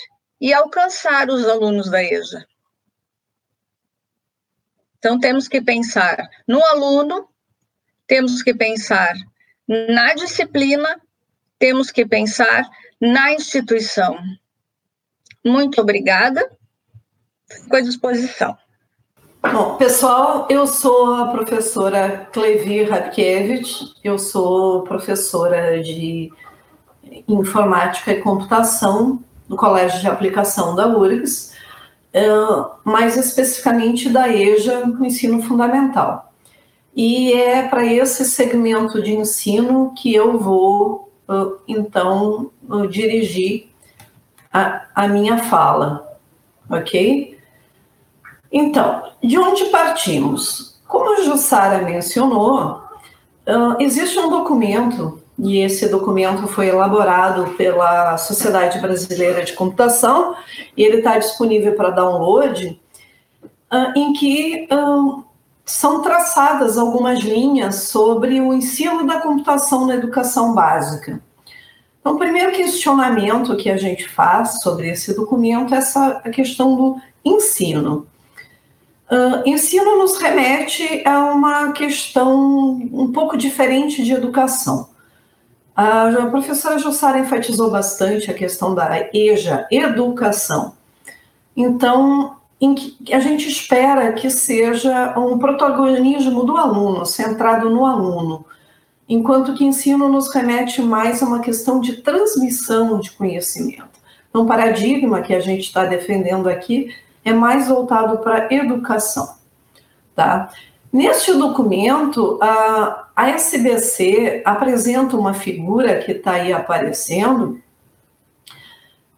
e 0.41 0.53
alcançar 0.53 1.29
os 1.29 1.47
alunos 1.47 1.91
da 1.91 2.03
EJA. 2.03 2.47
Então, 4.99 5.19
temos 5.19 5.49
que 5.49 5.61
pensar 5.61 6.17
no 6.47 6.63
aluno, 6.65 7.29
temos 8.07 8.41
que 8.41 8.55
pensar 8.55 9.15
na 9.67 10.15
disciplina, 10.15 11.01
temos 11.59 11.91
que 11.91 12.07
pensar 12.07 12.69
na 13.01 13.33
instituição. 13.33 14.17
Muito 15.45 15.81
obrigada. 15.81 16.51
Fico 17.51 17.77
à 17.77 17.81
disposição. 17.81 18.57
Bom, 19.43 19.77
pessoal, 19.77 20.47
eu 20.49 20.67
sou 20.69 21.17
a 21.17 21.27
professora 21.27 22.29
Clevi 22.33 22.85
Radkiewicz, 22.85 23.97
eu 24.05 24.17
sou 24.17 24.83
professora 24.83 25.83
de 25.83 26.33
informática 27.27 28.13
e 28.13 28.21
computação 28.21 29.21
no 29.49 29.57
Colégio 29.57 30.01
de 30.01 30.07
Aplicação 30.07 30.77
da 30.77 30.87
URGS, 30.87 31.53
mais 32.85 33.17
especificamente 33.17 34.09
da 34.09 34.29
EJA, 34.29 34.87
no 34.87 35.05
ensino 35.05 35.43
fundamental. 35.43 36.33
E 36.95 37.33
é 37.33 37.67
para 37.67 37.85
esse 37.85 38.25
segmento 38.25 39.03
de 39.03 39.13
ensino 39.13 39.93
que 39.97 40.15
eu 40.15 40.39
vou, 40.39 41.13
então, 41.67 42.51
dirigir 42.89 43.72
a, 44.53 44.83
a 44.95 45.09
minha 45.09 45.39
fala, 45.39 46.17
ok? 46.69 47.39
Então, 48.51 49.03
de 49.23 49.39
onde 49.39 49.65
partimos? 49.67 50.81
Como 50.87 51.15
a 51.15 51.23
Jussara 51.23 51.83
mencionou, 51.83 52.83
existe 53.79 54.19
um 54.19 54.29
documento, 54.29 55.23
e 55.39 55.59
esse 55.59 55.89
documento 55.89 56.47
foi 56.47 56.69
elaborado 56.69 57.55
pela 57.57 58.19
Sociedade 58.19 58.79
Brasileira 58.79 59.43
de 59.43 59.55
Computação, 59.55 60.37
e 60.77 60.83
ele 60.85 60.99
está 60.99 61.19
disponível 61.19 61.75
para 61.75 61.91
download, 61.91 62.79
em 63.97 64.13
que 64.13 64.69
são 65.65 66.03
traçadas 66.03 66.77
algumas 66.77 67.21
linhas 67.21 67.85
sobre 67.85 68.39
o 68.41 68.53
ensino 68.53 69.07
da 69.07 69.21
computação 69.21 69.87
na 69.87 69.95
educação 69.95 70.55
básica. 70.55 71.23
Então, 72.03 72.17
o 72.17 72.19
primeiro 72.19 72.51
questionamento 72.51 73.57
que 73.57 73.71
a 73.71 73.77
gente 73.77 74.09
faz 74.09 74.61
sobre 74.61 74.91
esse 74.91 75.15
documento 75.15 75.73
é 75.73 75.79
essa 75.79 76.21
a 76.25 76.31
questão 76.31 76.75
do 76.75 77.01
ensino. 77.25 78.09
Uh, 79.09 79.49
ensino 79.49 79.99
nos 79.99 80.19
remete 80.19 81.07
a 81.07 81.27
uma 81.27 81.71
questão 81.71 82.81
um 82.93 83.13
pouco 83.13 83.37
diferente 83.37 84.03
de 84.03 84.13
educação. 84.13 84.89
A 85.77 86.27
professora 86.31 86.79
Jussara 86.79 87.21
enfatizou 87.21 87.71
bastante 87.71 88.31
a 88.31 88.35
questão 88.35 88.75
da 88.75 89.09
EJA, 89.15 89.67
educação. 89.71 90.75
Então, 91.57 92.37
a 93.13 93.21
gente 93.21 93.49
espera 93.49 94.13
que 94.13 94.29
seja 94.29 95.19
um 95.19 95.39
protagonismo 95.39 96.45
do 96.45 96.57
aluno, 96.57 97.07
centrado 97.07 97.71
no 97.71 97.87
aluno, 97.87 98.45
enquanto 99.09 99.55
que 99.55 99.65
ensino 99.65 100.09
nos 100.09 100.33
remete 100.33 100.81
mais 100.81 101.23
a 101.23 101.27
uma 101.27 101.41
questão 101.41 101.81
de 101.81 101.97
transmissão 102.03 102.99
de 103.01 103.11
conhecimento. 103.13 104.01
Então, 104.29 104.43
o 104.43 104.47
paradigma 104.47 105.21
que 105.21 105.35
a 105.35 105.41
gente 105.41 105.63
está 105.63 105.85
defendendo 105.85 106.49
aqui 106.49 106.95
é 107.25 107.33
mais 107.33 107.69
voltado 107.69 108.19
para 108.19 108.47
a 108.49 108.55
educação. 108.55 109.37
Tá? 110.15 110.51
Neste 110.93 111.33
documento, 111.35 112.39
a, 112.41 113.09
a 113.15 113.31
SBC 113.31 114.43
apresenta 114.45 115.17
uma 115.17 115.35
figura 115.35 115.99
que 115.99 116.13
está 116.13 116.33
aí 116.33 116.53
aparecendo, 116.53 117.61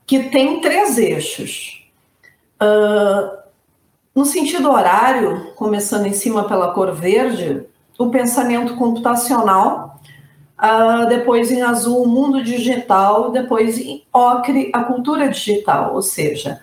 que 0.06 0.24
tem 0.30 0.60
três 0.60 0.98
eixos. 0.98 1.88
Uh, 2.62 3.44
no 4.14 4.24
sentido 4.24 4.70
horário, 4.70 5.52
começando 5.56 6.06
em 6.06 6.12
cima 6.12 6.46
pela 6.46 6.72
cor 6.72 6.92
verde, 6.94 7.66
o 7.98 8.10
pensamento 8.10 8.76
computacional, 8.76 10.00
uh, 10.58 11.06
depois 11.08 11.50
em 11.50 11.62
azul 11.62 12.02
o 12.02 12.08
mundo 12.08 12.42
digital, 12.42 13.30
depois 13.30 13.78
em 13.78 14.04
ocre 14.12 14.70
a 14.72 14.84
cultura 14.84 15.28
digital, 15.28 15.94
ou 15.94 16.02
seja, 16.02 16.60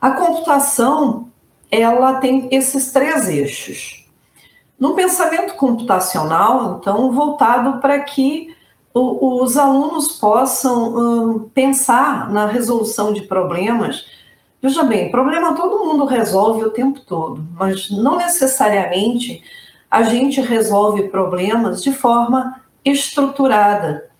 a 0.00 0.10
computação, 0.10 1.28
ela 1.70 2.14
tem 2.14 2.48
esses 2.50 2.92
três 2.92 3.28
eixos. 3.28 4.06
No 4.78 4.94
pensamento 4.94 5.54
computacional, 5.54 6.78
então, 6.78 7.10
voltado 7.12 7.80
para 7.80 8.00
que 8.00 8.54
o, 8.92 9.42
os 9.42 9.56
alunos 9.56 10.12
possam 10.12 10.96
hum, 10.96 11.50
pensar 11.52 12.30
na 12.30 12.46
resolução 12.46 13.12
de 13.12 13.22
problemas. 13.22 14.06
Veja 14.60 14.82
bem, 14.84 15.10
problema 15.10 15.54
todo 15.54 15.84
mundo 15.84 16.04
resolve 16.04 16.64
o 16.64 16.70
tempo 16.70 17.00
todo, 17.00 17.46
mas 17.54 17.90
não 17.90 18.16
necessariamente 18.16 19.42
a 19.96 20.02
gente 20.02 20.42
resolve 20.42 21.08
problemas 21.08 21.82
de 21.82 21.90
forma 21.90 22.60
estruturada, 22.84 24.10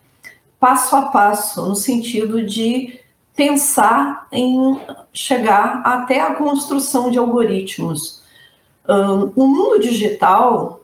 passo 0.59 0.97
a 0.97 1.03
passo, 1.03 1.67
no 1.67 1.77
sentido 1.77 2.43
de 2.47 2.99
pensar 3.35 4.27
em 4.33 4.81
chegar 5.13 5.83
até 5.85 6.23
a 6.23 6.35
construção 6.35 7.11
de 7.11 7.19
algoritmos. 7.19 8.23
O 9.35 9.47
mundo 9.47 9.79
digital, 9.79 10.81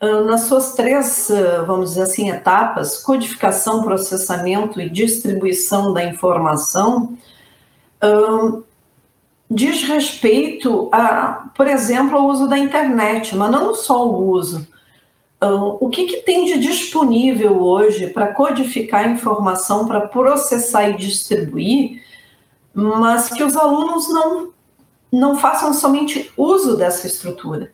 nas 0.00 0.42
suas 0.42 0.72
três, 0.72 1.30
vamos 1.66 1.90
dizer 1.90 2.02
assim, 2.02 2.30
etapas, 2.30 3.02
codificação, 3.02 3.82
processamento 3.82 4.80
e 4.80 4.88
distribuição 4.88 5.92
da 5.92 6.02
informação, 6.02 7.18
diz 9.50 9.82
respeito 9.84 10.88
a, 10.92 11.50
por 11.54 11.66
exemplo, 11.66 12.16
ao 12.16 12.26
uso 12.26 12.48
da 12.48 12.58
internet, 12.58 13.34
mas 13.36 13.50
não 13.50 13.74
só 13.74 14.06
o 14.06 14.28
uso, 14.30 14.66
o 15.80 15.88
que, 15.88 16.06
que 16.06 16.16
tem 16.22 16.46
de 16.46 16.58
disponível 16.58 17.62
hoje 17.62 18.08
para 18.08 18.32
codificar 18.32 19.08
informação, 19.08 19.86
para 19.86 20.08
processar 20.08 20.88
e 20.88 20.96
distribuir, 20.96 22.02
mas 22.74 23.28
que 23.28 23.42
os 23.42 23.56
alunos 23.56 24.08
não, 24.08 24.50
não 25.12 25.38
façam 25.38 25.72
somente 25.72 26.32
uso 26.36 26.76
dessa 26.76 27.06
estrutura. 27.06 27.72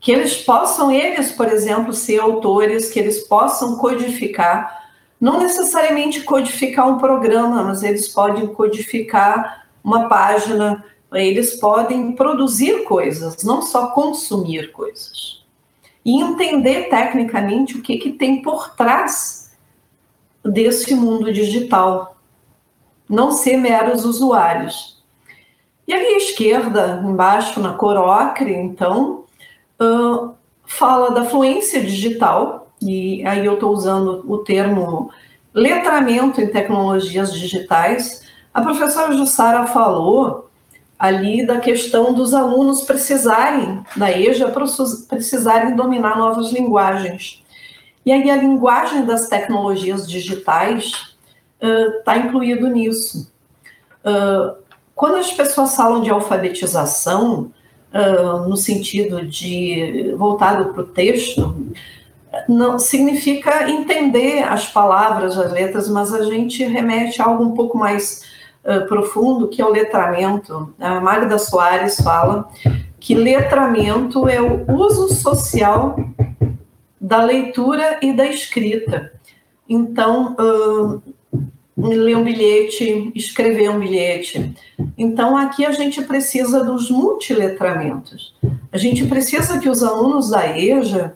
Que 0.00 0.10
eles 0.10 0.36
possam, 0.36 0.90
eles, 0.90 1.30
por 1.30 1.46
exemplo, 1.46 1.92
ser 1.92 2.20
autores, 2.20 2.90
que 2.90 2.98
eles 2.98 3.20
possam 3.20 3.76
codificar, 3.78 4.82
não 5.20 5.38
necessariamente 5.38 6.22
codificar 6.22 6.88
um 6.88 6.98
programa, 6.98 7.62
mas 7.62 7.84
eles 7.84 8.08
podem 8.08 8.48
codificar 8.48 9.61
uma 9.82 10.08
página, 10.08 10.84
eles 11.12 11.58
podem 11.58 12.12
produzir 12.12 12.84
coisas, 12.84 13.42
não 13.44 13.62
só 13.62 13.88
consumir 13.88 14.72
coisas 14.72 15.42
e 16.04 16.20
entender 16.20 16.88
tecnicamente 16.88 17.76
o 17.76 17.82
que, 17.82 17.96
que 17.96 18.12
tem 18.12 18.42
por 18.42 18.74
trás 18.74 19.52
desse 20.44 20.94
mundo 20.94 21.32
digital, 21.32 22.16
não 23.08 23.30
ser 23.30 23.56
meros 23.56 24.04
usuários. 24.04 25.00
E 25.86 25.92
ali 25.92 26.06
à 26.06 26.16
esquerda, 26.16 27.02
embaixo, 27.04 27.60
na 27.60 27.74
cor 27.74 27.96
ocre, 27.96 28.52
então, 28.52 29.24
uh, 29.80 30.34
fala 30.64 31.10
da 31.10 31.24
fluência 31.24 31.80
digital, 31.80 32.72
e 32.80 33.24
aí 33.26 33.46
eu 33.46 33.54
estou 33.54 33.72
usando 33.72 34.24
o 34.26 34.38
termo 34.38 35.10
letramento 35.54 36.40
em 36.40 36.48
tecnologias 36.48 37.32
digitais. 37.32 38.22
A 38.52 38.60
professora 38.60 39.16
Jussara 39.16 39.66
falou 39.66 40.50
ali 40.98 41.44
da 41.44 41.58
questão 41.58 42.12
dos 42.12 42.32
alunos 42.32 42.82
precisarem, 42.82 43.82
da 43.96 44.10
EJA, 44.12 44.52
precisarem 45.08 45.74
dominar 45.74 46.16
novas 46.16 46.52
linguagens. 46.52 47.42
E 48.04 48.12
aí 48.12 48.30
a 48.30 48.36
linguagem 48.36 49.04
das 49.04 49.28
tecnologias 49.28 50.08
digitais 50.08 51.16
está 51.60 52.14
uh, 52.14 52.18
incluído 52.18 52.68
nisso. 52.68 53.32
Uh, 54.04 54.56
quando 54.94 55.16
as 55.16 55.32
pessoas 55.32 55.74
falam 55.74 56.02
de 56.02 56.10
alfabetização, 56.10 57.52
uh, 57.92 58.48
no 58.48 58.56
sentido 58.56 59.26
de 59.26 60.14
voltado 60.16 60.72
para 60.72 60.82
o 60.82 60.86
texto, 60.86 61.72
não 62.48 62.78
significa 62.78 63.68
entender 63.68 64.42
as 64.42 64.68
palavras, 64.68 65.38
as 65.38 65.52
letras, 65.52 65.88
mas 65.88 66.12
a 66.12 66.24
gente 66.24 66.64
remete 66.64 67.20
a 67.20 67.26
algo 67.26 67.44
um 67.44 67.54
pouco 67.54 67.76
mais 67.76 68.22
uh, 68.64 68.86
profundo, 68.86 69.48
que 69.48 69.60
é 69.60 69.64
o 69.64 69.70
letramento. 69.70 70.74
A 70.78 71.00
Magda 71.00 71.38
Soares 71.38 72.00
fala 72.00 72.48
que 72.98 73.14
letramento 73.14 74.28
é 74.28 74.40
o 74.40 74.64
uso 74.72 75.12
social 75.14 75.96
da 77.00 77.22
leitura 77.22 77.98
e 78.00 78.12
da 78.12 78.26
escrita. 78.26 79.12
Então, 79.68 80.36
uh, 80.38 81.02
ler 81.76 82.16
um 82.16 82.22
bilhete, 82.22 83.10
escrever 83.14 83.70
um 83.70 83.80
bilhete. 83.80 84.54
Então, 84.96 85.36
aqui 85.36 85.66
a 85.66 85.72
gente 85.72 86.02
precisa 86.02 86.62
dos 86.62 86.90
multiletramentos. 86.90 88.34
A 88.70 88.78
gente 88.78 89.04
precisa 89.06 89.58
que 89.58 89.68
os 89.68 89.82
alunos 89.82 90.30
da 90.30 90.56
EJA 90.56 91.14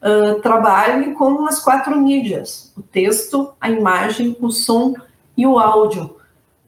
uh, 0.00 0.40
trabalhem 0.40 1.14
com 1.14 1.46
as 1.46 1.58
quatro 1.58 1.98
mídias: 2.00 2.72
o 2.76 2.82
texto, 2.82 3.52
a 3.60 3.70
imagem, 3.70 4.36
o 4.40 4.50
som 4.50 4.94
e 5.36 5.46
o 5.46 5.58
áudio. 5.58 6.16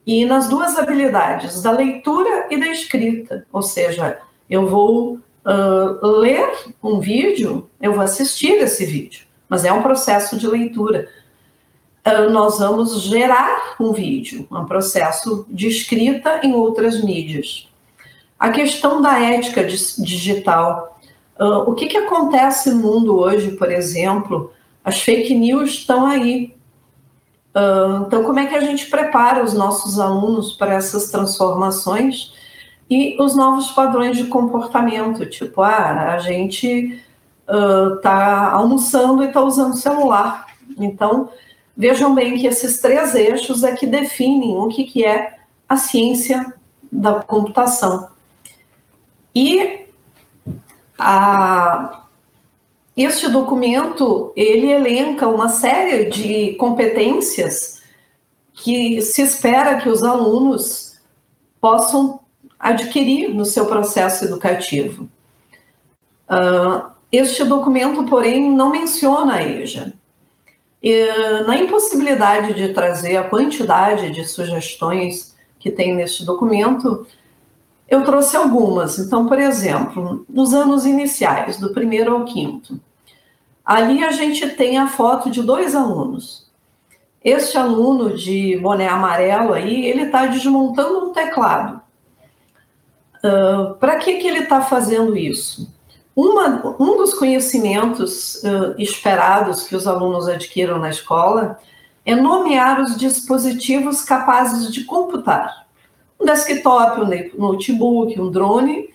E 0.07 0.25
nas 0.25 0.49
duas 0.49 0.79
habilidades, 0.79 1.61
da 1.63 1.73
leitura 1.73 2.47
e 2.51 2.59
da 2.59 2.69
escrita. 2.69 3.47
Ou 3.53 3.63
seja, 3.63 4.19
eu 4.49 4.69
vou 4.69 5.15
uh, 5.45 6.07
ler 6.07 6.49
um 6.83 7.01
vídeo, 7.01 7.69
eu 7.81 7.93
vou 7.93 8.03
assistir 8.03 8.53
esse 8.53 8.87
vídeo, 8.87 9.27
mas 9.49 9.65
é 9.65 9.73
um 9.73 9.83
processo 9.83 10.39
de 10.39 10.47
leitura 10.47 11.09
ah, 12.07 12.29
nós 12.29 12.61
vamos 12.61 13.03
gerar 13.03 13.75
um 13.81 13.93
vídeo, 13.93 14.47
um 14.49 14.65
processo 14.65 15.45
de 15.51 15.67
escrita 15.67 16.39
em 16.45 16.55
outras 16.55 17.03
mídias. 17.03 17.69
A 18.39 18.51
questão 18.51 19.03
da 19.03 19.21
ética 19.21 19.65
digital. 19.65 21.01
Uh, 21.37 21.69
o 21.69 21.75
que, 21.75 21.87
que 21.87 21.97
acontece 21.97 22.71
no 22.71 22.77
mundo 22.77 23.19
hoje, 23.19 23.51
por 23.57 23.73
exemplo? 23.73 24.53
As 24.85 25.01
fake 25.01 25.35
news 25.35 25.71
estão 25.71 26.07
aí. 26.07 26.55
Então, 28.07 28.25
como 28.25 28.39
é 28.39 28.47
que 28.47 28.55
a 28.55 28.61
gente 28.61 28.87
prepara 28.87 29.43
os 29.43 29.55
nossos 29.55 29.99
alunos 29.99 30.53
para 30.53 30.75
essas 30.75 31.11
transformações 31.11 32.33
e 32.89 33.17
os 33.21 33.35
novos 33.35 33.71
padrões 33.71 34.17
de 34.17 34.25
comportamento? 34.25 35.25
Tipo, 35.27 35.63
ah, 35.63 36.15
a 36.15 36.19
gente 36.19 37.01
está 37.47 38.53
uh, 38.53 38.57
almoçando 38.57 39.23
e 39.23 39.29
está 39.29 39.41
usando 39.41 39.77
celular. 39.77 40.47
Então, 40.79 41.31
Vejam 41.77 42.15
bem 42.15 42.39
que 42.39 42.47
esses 42.47 42.79
três 42.79 43.15
eixos 43.15 43.63
é 43.63 43.77
que 43.77 43.87
definem 43.87 44.57
o 44.57 44.69
que, 44.69 44.85
que 44.85 45.05
é 45.05 45.37
a 45.69 45.77
ciência 45.77 46.55
da 46.91 47.21
computação. 47.23 48.09
E 49.35 49.87
a, 50.99 52.06
este 52.97 53.29
documento, 53.29 54.33
ele 54.35 54.71
elenca 54.71 55.29
uma 55.29 55.49
série 55.51 56.07
de 56.07 56.55
competências 56.55 57.83
que 58.55 59.03
se 59.03 59.21
espera 59.21 59.79
que 59.79 59.89
os 59.89 60.03
alunos 60.03 60.99
possam 61.61 62.21
adquirir 62.59 63.29
no 63.35 63.45
seu 63.45 63.67
processo 63.67 64.25
educativo. 64.25 65.09
Uh, 66.29 66.91
este 67.13 67.45
documento, 67.45 68.05
porém, 68.05 68.51
não 68.51 68.71
menciona 68.71 69.35
a 69.35 69.43
EJA. 69.43 69.93
E, 70.83 71.07
na 71.47 71.57
impossibilidade 71.57 72.55
de 72.55 72.73
trazer 72.73 73.17
a 73.17 73.25
quantidade 73.25 74.11
de 74.11 74.25
sugestões 74.25 75.37
que 75.59 75.71
tem 75.71 75.95
neste 75.95 76.25
documento, 76.25 77.07
eu 77.89 78.05
trouxe 78.05 78.37
algumas. 78.37 78.99
Então, 78.99 79.27
por 79.27 79.39
exemplo, 79.39 80.25
nos 80.29 80.53
anos 80.53 80.85
iniciais, 80.85 81.59
do 81.59 81.73
primeiro 81.73 82.13
ao 82.15 82.25
quinto, 82.25 82.81
ali 83.65 84.05
a 84.05 84.11
gente 84.11 84.49
tem 84.51 84.79
a 84.79 84.89
foto 84.89 85.31
de 85.31 85.43
dois 85.43 85.75
alunos. 85.75 86.47
Este 87.23 87.59
aluno 87.59 88.15
de 88.15 88.57
boné 88.59 88.89
amarelo 88.89 89.53
aí, 89.53 89.87
ele 89.87 90.03
está 90.03 90.27
desmontando 90.27 91.07
um 91.07 91.13
teclado. 91.13 91.81
Uh, 93.17 93.75
Para 93.77 93.97
que, 93.97 94.15
que 94.19 94.27
ele 94.27 94.41
está 94.41 94.61
fazendo 94.61 95.17
isso? 95.17 95.75
Uma, 96.15 96.77
um 96.79 96.97
dos 96.97 97.13
conhecimentos 97.15 98.37
uh, 98.37 98.75
esperados 98.79 99.65
que 99.65 99.77
os 99.77 99.87
alunos 99.87 100.29
adquiram 100.29 100.79
na 100.79 100.89
escola 100.89 101.59
é 102.05 102.15
nomear 102.15 102.81
os 102.81 102.97
dispositivos 102.97 104.03
capazes 104.03 104.73
de 104.73 104.85
computar. 104.85 105.66
Um 106.21 106.25
desktop, 106.25 107.01
um 107.01 107.47
notebook, 107.47 108.21
um 108.21 108.31
drone, 108.31 108.89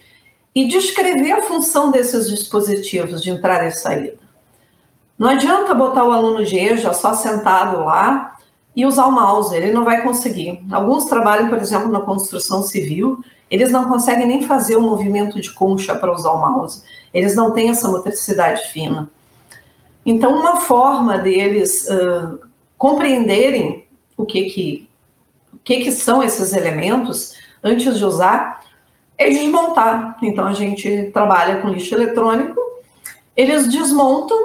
e 0.53 0.67
descrever 0.67 1.31
a 1.31 1.41
função 1.43 1.91
desses 1.91 2.29
dispositivos 2.29 3.21
de 3.21 3.29
entrada 3.29 3.67
e 3.67 3.71
saída. 3.71 4.19
Não 5.17 5.29
adianta 5.29 5.73
botar 5.73 6.03
o 6.03 6.11
aluno 6.11 6.43
de 6.43 6.57
EJA 6.57 6.93
só 6.93 7.13
sentado 7.13 7.85
lá 7.85 8.35
e 8.75 8.85
usar 8.85 9.05
o 9.05 9.11
mouse, 9.11 9.55
ele 9.55 9.71
não 9.71 9.83
vai 9.83 10.01
conseguir. 10.01 10.63
Alguns 10.71 11.05
trabalham, 11.05 11.49
por 11.49 11.57
exemplo, 11.57 11.89
na 11.89 12.01
construção 12.01 12.63
civil, 12.63 13.23
eles 13.49 13.71
não 13.71 13.85
conseguem 13.85 14.25
nem 14.25 14.43
fazer 14.43 14.77
o 14.77 14.81
movimento 14.81 15.39
de 15.39 15.51
concha 15.51 15.93
para 15.93 16.13
usar 16.13 16.31
o 16.31 16.39
mouse. 16.39 16.83
Eles 17.13 17.35
não 17.35 17.51
têm 17.51 17.69
essa 17.69 17.89
motricidade 17.89 18.69
fina. 18.71 19.09
Então, 20.05 20.39
uma 20.39 20.61
forma 20.61 21.17
deles 21.17 21.87
uh, 21.89 22.39
compreenderem 22.77 23.85
o 24.17 24.25
que 24.25 24.45
que, 24.45 24.89
que 25.63 25.81
que 25.81 25.91
são 25.91 26.23
esses 26.23 26.53
elementos 26.53 27.35
antes 27.63 27.97
de 27.97 28.05
usar 28.05 28.63
é 29.17 29.29
desmontar. 29.29 30.17
Então, 30.21 30.47
a 30.47 30.53
gente 30.53 31.11
trabalha 31.13 31.61
com 31.61 31.69
lixo 31.69 31.93
eletrônico, 31.93 32.59
eles 33.35 33.67
desmontam, 33.67 34.37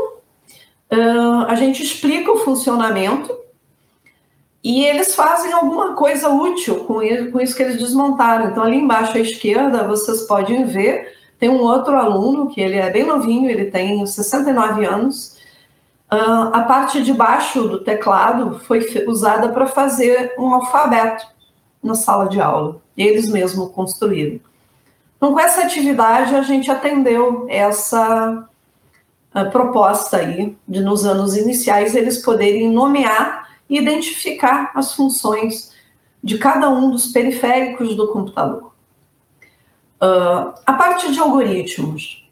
a 1.49 1.55
gente 1.55 1.83
explica 1.83 2.31
o 2.31 2.39
funcionamento 2.39 3.35
e 4.63 4.85
eles 4.85 5.15
fazem 5.15 5.53
alguma 5.53 5.95
coisa 5.95 6.29
útil 6.29 6.85
com 6.85 7.03
isso 7.03 7.57
que 7.57 7.63
eles 7.63 7.79
desmontaram. 7.79 8.51
Então, 8.51 8.63
ali 8.63 8.77
embaixo 8.77 9.17
à 9.17 9.21
esquerda, 9.21 9.87
vocês 9.87 10.23
podem 10.23 10.65
ver 10.65 11.17
tem 11.39 11.51
um 11.51 11.61
outro 11.61 11.95
aluno 11.95 12.49
que 12.49 12.63
ele 12.63 12.77
é 12.77 12.91
bem 12.91 13.05
novinho, 13.05 13.51
ele 13.51 13.71
tem 13.71 14.07
69 14.07 14.87
anos. 14.87 15.36
Uh, 16.13 16.53
a 16.53 16.63
parte 16.63 17.03
de 17.03 17.13
baixo 17.13 17.67
do 17.67 17.81
teclado 17.81 18.61
foi 18.61 18.87
usada 19.09 19.49
para 19.49 19.67
fazer 19.67 20.35
um 20.39 20.55
alfabeto 20.55 21.27
na 21.83 21.97
sala 21.97 22.29
de 22.29 22.41
aula. 22.41 22.81
Eles 22.97 23.29
mesmos 23.29 23.73
construíram. 23.73 24.41
Então, 25.17 25.33
com 25.33 25.41
essa 25.41 25.63
atividade, 25.63 26.35
a 26.35 26.43
gente 26.43 26.71
atendeu 26.71 27.47
essa 27.49 28.49
uh, 29.35 29.51
proposta 29.51 30.19
aí, 30.19 30.57
de 30.69 30.81
nos 30.81 31.05
anos 31.05 31.37
iniciais 31.37 31.97
eles 31.97 32.23
poderem 32.23 32.71
nomear 32.71 33.49
e 33.69 33.77
identificar 33.79 34.71
as 34.75 34.95
funções 34.95 35.73
de 36.23 36.39
cada 36.39 36.71
um 36.71 36.91
dos 36.91 37.09
periféricos 37.09 37.97
do 37.97 38.09
computador. 38.09 38.73
Uh, 40.01 40.55
a 40.65 40.73
parte 40.75 41.11
de 41.11 41.19
algoritmos. 41.19 42.26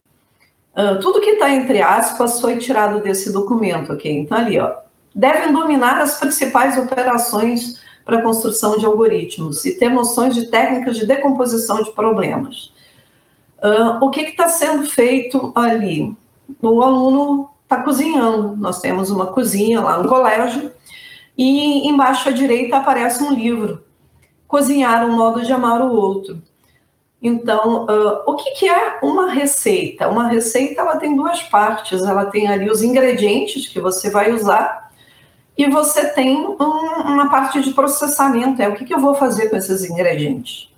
Uh, 0.76 0.98
tudo 1.00 1.20
que 1.20 1.30
está 1.30 1.50
entre 1.50 1.80
aspas 1.80 2.40
foi 2.40 2.58
tirado 2.58 3.00
desse 3.00 3.32
documento, 3.32 3.92
ok? 3.92 4.10
Então, 4.10 4.36
ali, 4.36 4.58
ó. 4.58 4.74
Devem 5.14 5.52
dominar 5.52 6.00
as 6.00 6.18
principais 6.18 6.76
operações 6.76 7.80
para 8.04 8.18
a 8.18 8.22
construção 8.22 8.76
de 8.76 8.84
algoritmos 8.84 9.64
e 9.64 9.78
ter 9.78 9.88
noções 9.88 10.34
de 10.34 10.46
técnicas 10.46 10.96
de 10.96 11.06
decomposição 11.06 11.82
de 11.82 11.92
problemas. 11.92 12.72
Uh, 13.62 14.04
o 14.04 14.10
que 14.10 14.20
está 14.22 14.48
sendo 14.48 14.84
feito 14.84 15.52
ali? 15.54 16.14
O 16.60 16.82
aluno 16.82 17.50
está 17.62 17.82
cozinhando. 17.82 18.56
Nós 18.56 18.80
temos 18.80 19.10
uma 19.10 19.26
cozinha 19.26 19.80
lá 19.80 20.02
no 20.02 20.08
colégio 20.08 20.70
e 21.36 21.88
embaixo 21.88 22.28
à 22.28 22.32
direita 22.32 22.76
aparece 22.76 23.22
um 23.22 23.32
livro. 23.32 23.82
Cozinhar 24.46 25.06
um 25.06 25.16
modo 25.16 25.42
de 25.42 25.52
amar 25.52 25.80
o 25.80 25.92
outro. 25.92 26.42
Então, 27.26 27.86
uh, 27.86 28.22
o 28.30 28.36
que, 28.36 28.50
que, 28.50 28.68
é 28.68 28.98
uma 29.02 29.30
receita? 29.30 30.06
Uma 30.10 30.28
receita 30.28 30.82
ela 30.82 30.98
tem 30.98 31.16
duas 31.16 31.42
partes. 31.44 32.02
Ela 32.02 32.26
tem 32.26 32.48
ali 32.48 32.70
os 32.70 32.82
ingredientes 32.82 33.66
que 33.66 33.80
você 33.80 34.10
vai 34.10 34.30
usar 34.30 34.90
e 35.56 35.66
você 35.66 36.06
tem 36.10 36.36
um, 36.36 36.54
uma 36.60 37.30
parte 37.30 37.62
de 37.62 37.72
processamento. 37.72 38.60
É 38.60 38.68
o 38.68 38.74
que, 38.74 38.84
que 38.84 38.92
eu 38.92 39.00
vou 39.00 39.14
fazer 39.14 39.48
com 39.48 39.56
esses 39.56 39.88
ingredientes. 39.88 40.70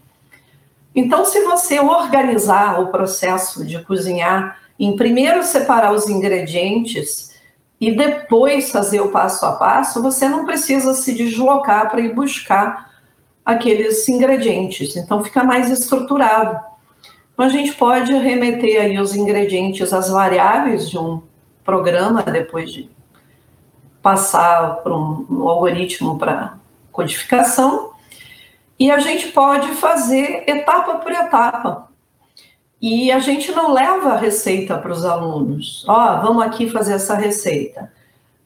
Então, 0.94 1.24
se 1.24 1.42
você 1.42 1.80
organizar 1.80 2.80
o 2.80 2.92
processo 2.92 3.66
de 3.66 3.82
cozinhar, 3.82 4.56
em 4.78 4.94
primeiro 4.94 5.42
separar 5.42 5.92
os 5.92 6.08
ingredientes 6.08 7.34
e 7.80 7.90
depois 7.90 8.70
fazer 8.70 9.00
o 9.00 9.10
passo 9.10 9.44
a 9.44 9.52
passo, 9.52 10.00
você 10.00 10.28
não 10.28 10.44
precisa 10.44 10.94
se 10.94 11.12
deslocar 11.12 11.90
para 11.90 12.00
ir 12.00 12.14
buscar 12.14 12.95
aqueles 13.46 14.08
ingredientes, 14.08 14.96
então 14.96 15.22
fica 15.22 15.44
mais 15.44 15.70
estruturado. 15.70 16.60
Então 17.32 17.46
a 17.46 17.48
gente 17.48 17.72
pode 17.74 18.12
remeter 18.12 18.82
aí 18.82 18.98
os 18.98 19.14
ingredientes 19.14 19.92
às 19.92 20.10
variáveis 20.10 20.90
de 20.90 20.98
um 20.98 21.22
programa 21.64 22.22
depois 22.24 22.72
de 22.72 22.90
passar 24.02 24.76
para 24.82 24.92
um, 24.92 25.24
um 25.30 25.48
algoritmo 25.48 26.18
para 26.18 26.58
codificação 26.90 27.92
e 28.78 28.90
a 28.90 28.98
gente 28.98 29.28
pode 29.28 29.68
fazer 29.74 30.44
etapa 30.48 30.96
por 30.96 31.12
etapa. 31.12 31.88
E 32.82 33.10
a 33.10 33.20
gente 33.20 33.52
não 33.52 33.72
leva 33.72 34.14
a 34.14 34.16
receita 34.16 34.76
para 34.76 34.92
os 34.92 35.04
alunos. 35.04 35.84
Ó, 35.88 35.92
oh, 35.92 36.22
vamos 36.22 36.42
aqui 36.42 36.68
fazer 36.68 36.94
essa 36.94 37.14
receita. 37.14 37.92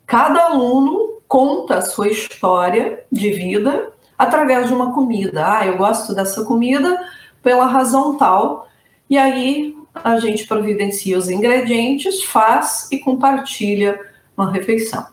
Cada 0.06 0.44
aluno 0.44 1.20
conta 1.26 1.78
a 1.78 1.82
sua 1.82 2.08
história 2.08 3.04
de 3.10 3.30
vida 3.32 3.92
através 4.20 4.66
de 4.66 4.74
uma 4.74 4.92
comida. 4.92 5.42
Ah, 5.46 5.66
eu 5.66 5.78
gosto 5.78 6.14
dessa 6.14 6.44
comida 6.44 7.00
pela 7.42 7.64
razão 7.64 8.18
tal. 8.18 8.68
E 9.08 9.16
aí 9.16 9.74
a 9.94 10.20
gente 10.20 10.46
providencia 10.46 11.16
os 11.16 11.30
ingredientes, 11.30 12.22
faz 12.24 12.86
e 12.92 12.98
compartilha 12.98 13.98
uma 14.36 14.52
refeição. 14.52 15.06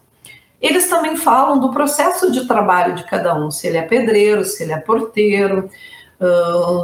Eles 0.62 0.90
também 0.90 1.16
falam 1.16 1.58
do 1.58 1.72
processo 1.72 2.30
de 2.34 2.46
trabalho 2.46 2.96
de 2.96 3.06
cada 3.06 3.34
um, 3.34 3.50
se 3.50 3.68
ele 3.68 3.78
é 3.78 3.82
pedreiro, 3.82 4.44
se 4.44 4.64
ele 4.64 4.74
é 4.74 4.78
porteiro, 4.78 5.70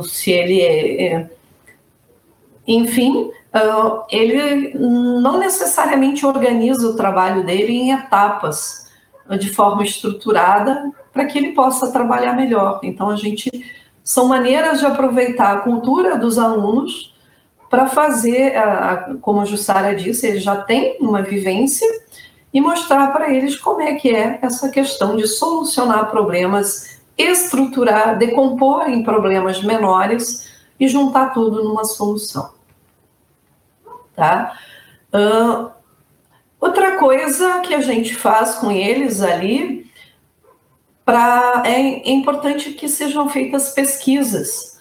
se 0.05 0.31
ele 0.31 0.61
é. 0.61 1.05
é 1.05 1.29
enfim, 2.65 3.29
uh, 3.53 4.05
ele 4.09 4.73
não 4.79 5.37
necessariamente 5.37 6.25
organiza 6.25 6.87
o 6.87 6.95
trabalho 6.95 7.45
dele 7.45 7.73
em 7.73 7.91
etapas, 7.91 8.89
de 9.37 9.49
forma 9.49 9.83
estruturada, 9.83 10.89
para 11.13 11.25
que 11.25 11.37
ele 11.37 11.53
possa 11.53 11.91
trabalhar 11.91 12.33
melhor. 12.33 12.79
Então, 12.83 13.09
a 13.09 13.15
gente. 13.15 13.49
São 14.03 14.27
maneiras 14.27 14.79
de 14.79 14.85
aproveitar 14.85 15.53
a 15.53 15.59
cultura 15.61 16.17
dos 16.17 16.37
alunos 16.37 17.13
para 17.69 17.87
fazer, 17.87 18.53
como 19.21 19.41
a 19.41 19.45
Jussara 19.45 19.95
disse, 19.95 20.27
ele 20.27 20.39
já 20.39 20.57
tem 20.57 20.97
uma 20.99 21.21
vivência 21.21 21.87
e 22.53 22.61
mostrar 22.61 23.11
para 23.11 23.33
eles 23.33 23.57
como 23.57 23.81
é 23.81 23.95
que 23.95 24.15
é 24.15 24.37
essa 24.43 24.69
questão 24.69 25.15
de 25.15 25.25
solucionar 25.25 26.11
problemas, 26.11 26.99
estruturar, 27.17 28.15
decompor 28.17 28.87
em 28.89 29.01
problemas 29.03 29.63
menores 29.63 30.51
e 30.79 30.87
juntar 30.87 31.33
tudo 31.33 31.63
numa 31.63 31.83
solução. 31.83 32.51
Tá? 34.15 34.55
Uh, 35.11 35.71
outra 36.61 36.97
coisa 36.99 37.59
que 37.61 37.73
a 37.73 37.81
gente 37.81 38.13
faz 38.13 38.53
com 38.55 38.71
eles 38.71 39.21
ali, 39.21 39.82
é, 41.65 42.09
é 42.09 42.11
importante 42.11 42.71
que 42.71 42.87
sejam 42.87 43.29
feitas 43.29 43.69
pesquisas 43.71 44.73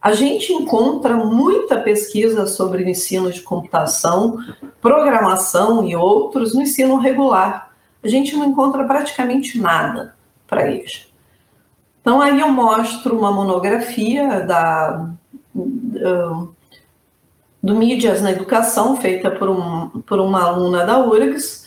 a 0.00 0.12
gente 0.12 0.52
encontra 0.52 1.14
muita 1.14 1.78
pesquisa 1.78 2.46
sobre 2.46 2.88
ensino 2.88 3.30
de 3.30 3.42
computação, 3.42 4.38
programação 4.80 5.86
e 5.86 5.94
outros 5.94 6.54
no 6.54 6.62
ensino 6.62 6.96
regular. 6.96 7.70
A 8.02 8.08
gente 8.08 8.34
não 8.34 8.46
encontra 8.46 8.82
praticamente 8.84 9.58
nada 9.60 10.14
para 10.46 10.70
isso. 10.70 11.06
Então, 12.00 12.22
aí 12.22 12.40
eu 12.40 12.48
mostro 12.48 13.18
uma 13.18 13.30
monografia 13.30 14.40
da, 14.40 15.10
do, 15.54 16.54
do 17.62 17.74
Mídias 17.74 18.22
na 18.22 18.32
Educação, 18.32 18.96
feita 18.96 19.30
por, 19.30 19.50
um, 19.50 20.00
por 20.00 20.18
uma 20.18 20.44
aluna 20.44 20.86
da 20.86 20.98
URGS, 20.98 21.59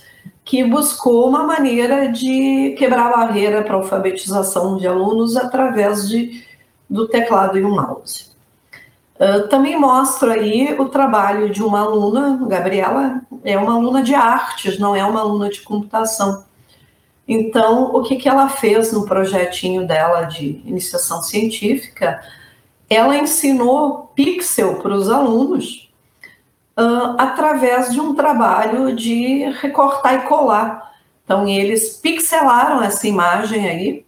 que 0.45 0.63
buscou 0.63 1.27
uma 1.27 1.43
maneira 1.43 2.11
de 2.11 2.75
quebrar 2.77 3.07
a 3.07 3.17
barreira 3.17 3.63
para 3.63 3.75
a 3.75 3.77
alfabetização 3.77 4.77
de 4.77 4.87
alunos 4.87 5.37
através 5.37 6.07
de 6.09 6.43
do 6.89 7.07
teclado 7.07 7.57
e 7.57 7.63
o 7.63 7.69
mouse. 7.69 8.31
Uh, 9.15 9.47
também 9.47 9.79
mostro 9.79 10.31
aí 10.31 10.75
o 10.77 10.89
trabalho 10.89 11.49
de 11.49 11.63
uma 11.63 11.79
aluna, 11.79 12.45
Gabriela, 12.47 13.21
é 13.43 13.57
uma 13.57 13.73
aluna 13.73 14.03
de 14.03 14.13
artes, 14.13 14.77
não 14.77 14.95
é 14.95 15.03
uma 15.03 15.21
aluna 15.21 15.49
de 15.49 15.61
computação. 15.61 16.43
Então, 17.27 17.95
o 17.95 18.03
que, 18.03 18.17
que 18.17 18.27
ela 18.27 18.49
fez 18.49 18.91
no 18.91 19.05
projetinho 19.05 19.87
dela 19.87 20.23
de 20.23 20.61
iniciação 20.65 21.21
científica? 21.23 22.21
Ela 22.89 23.17
ensinou 23.17 24.11
pixel 24.13 24.75
para 24.81 24.93
os 24.93 25.09
alunos 25.09 25.82
uh, 26.77 27.15
através 27.17 27.91
de 27.91 27.99
um 27.99 28.13
trabalho 28.13 28.95
de 28.95 29.49
recortar 29.61 30.15
e 30.15 30.27
colar. 30.27 30.91
Então, 31.23 31.47
eles 31.47 31.97
pixelaram 31.97 32.83
essa 32.83 33.07
imagem 33.07 33.67
aí 33.67 34.05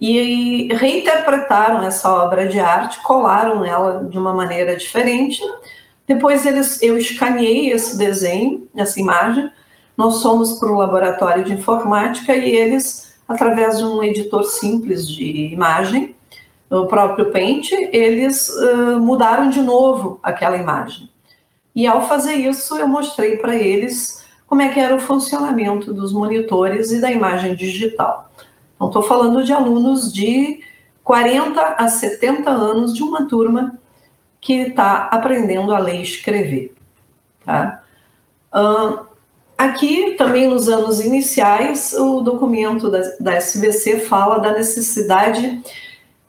e 0.00 0.72
reinterpretaram 0.74 1.82
essa 1.82 2.12
obra 2.12 2.48
de 2.48 2.58
arte, 2.58 3.00
colaram 3.02 3.64
ela 3.64 4.04
de 4.04 4.18
uma 4.18 4.32
maneira 4.32 4.76
diferente. 4.76 5.40
Depois 6.06 6.46
eles, 6.46 6.82
eu 6.82 6.96
escaneei 6.96 7.70
esse 7.70 7.96
desenho, 7.96 8.66
essa 8.74 8.98
imagem. 8.98 9.50
Nós 9.96 10.22
fomos 10.22 10.58
para 10.58 10.70
o 10.70 10.76
laboratório 10.76 11.44
de 11.44 11.52
informática 11.52 12.34
e 12.34 12.50
eles, 12.50 13.14
através 13.28 13.78
de 13.78 13.84
um 13.84 14.02
editor 14.02 14.44
simples 14.44 15.06
de 15.06 15.52
imagem, 15.52 16.16
o 16.70 16.86
próprio 16.86 17.30
Paint, 17.32 17.72
eles 17.72 18.48
uh, 18.48 19.00
mudaram 19.00 19.50
de 19.50 19.60
novo 19.60 20.20
aquela 20.22 20.56
imagem. 20.56 21.10
E 21.74 21.86
ao 21.86 22.06
fazer 22.08 22.34
isso, 22.34 22.76
eu 22.76 22.88
mostrei 22.88 23.36
para 23.36 23.54
eles 23.54 24.24
como 24.46 24.62
é 24.62 24.68
que 24.68 24.80
era 24.80 24.94
o 24.94 25.00
funcionamento 25.00 25.94
dos 25.94 26.12
monitores 26.12 26.90
e 26.90 27.00
da 27.00 27.10
imagem 27.10 27.54
digital. 27.54 28.30
Então, 28.74 28.88
estou 28.88 29.02
falando 29.02 29.44
de 29.44 29.52
alunos 29.52 30.12
de 30.12 30.60
40 31.04 31.60
a 31.60 31.88
70 31.88 32.50
anos 32.50 32.94
de 32.94 33.02
uma 33.02 33.26
turma 33.26 33.78
que 34.40 34.54
está 34.54 35.04
aprendendo 35.04 35.72
a 35.72 35.78
ler 35.78 36.00
e 36.00 36.02
escrever. 36.02 36.74
Tá? 37.44 37.82
Uh, 38.52 39.06
aqui, 39.56 40.12
também 40.12 40.48
nos 40.48 40.68
anos 40.68 41.00
iniciais, 41.00 41.92
o 41.92 42.20
documento 42.20 42.90
da, 42.90 43.00
da 43.20 43.34
SBC 43.34 44.00
fala 44.00 44.38
da 44.38 44.52
necessidade 44.52 45.62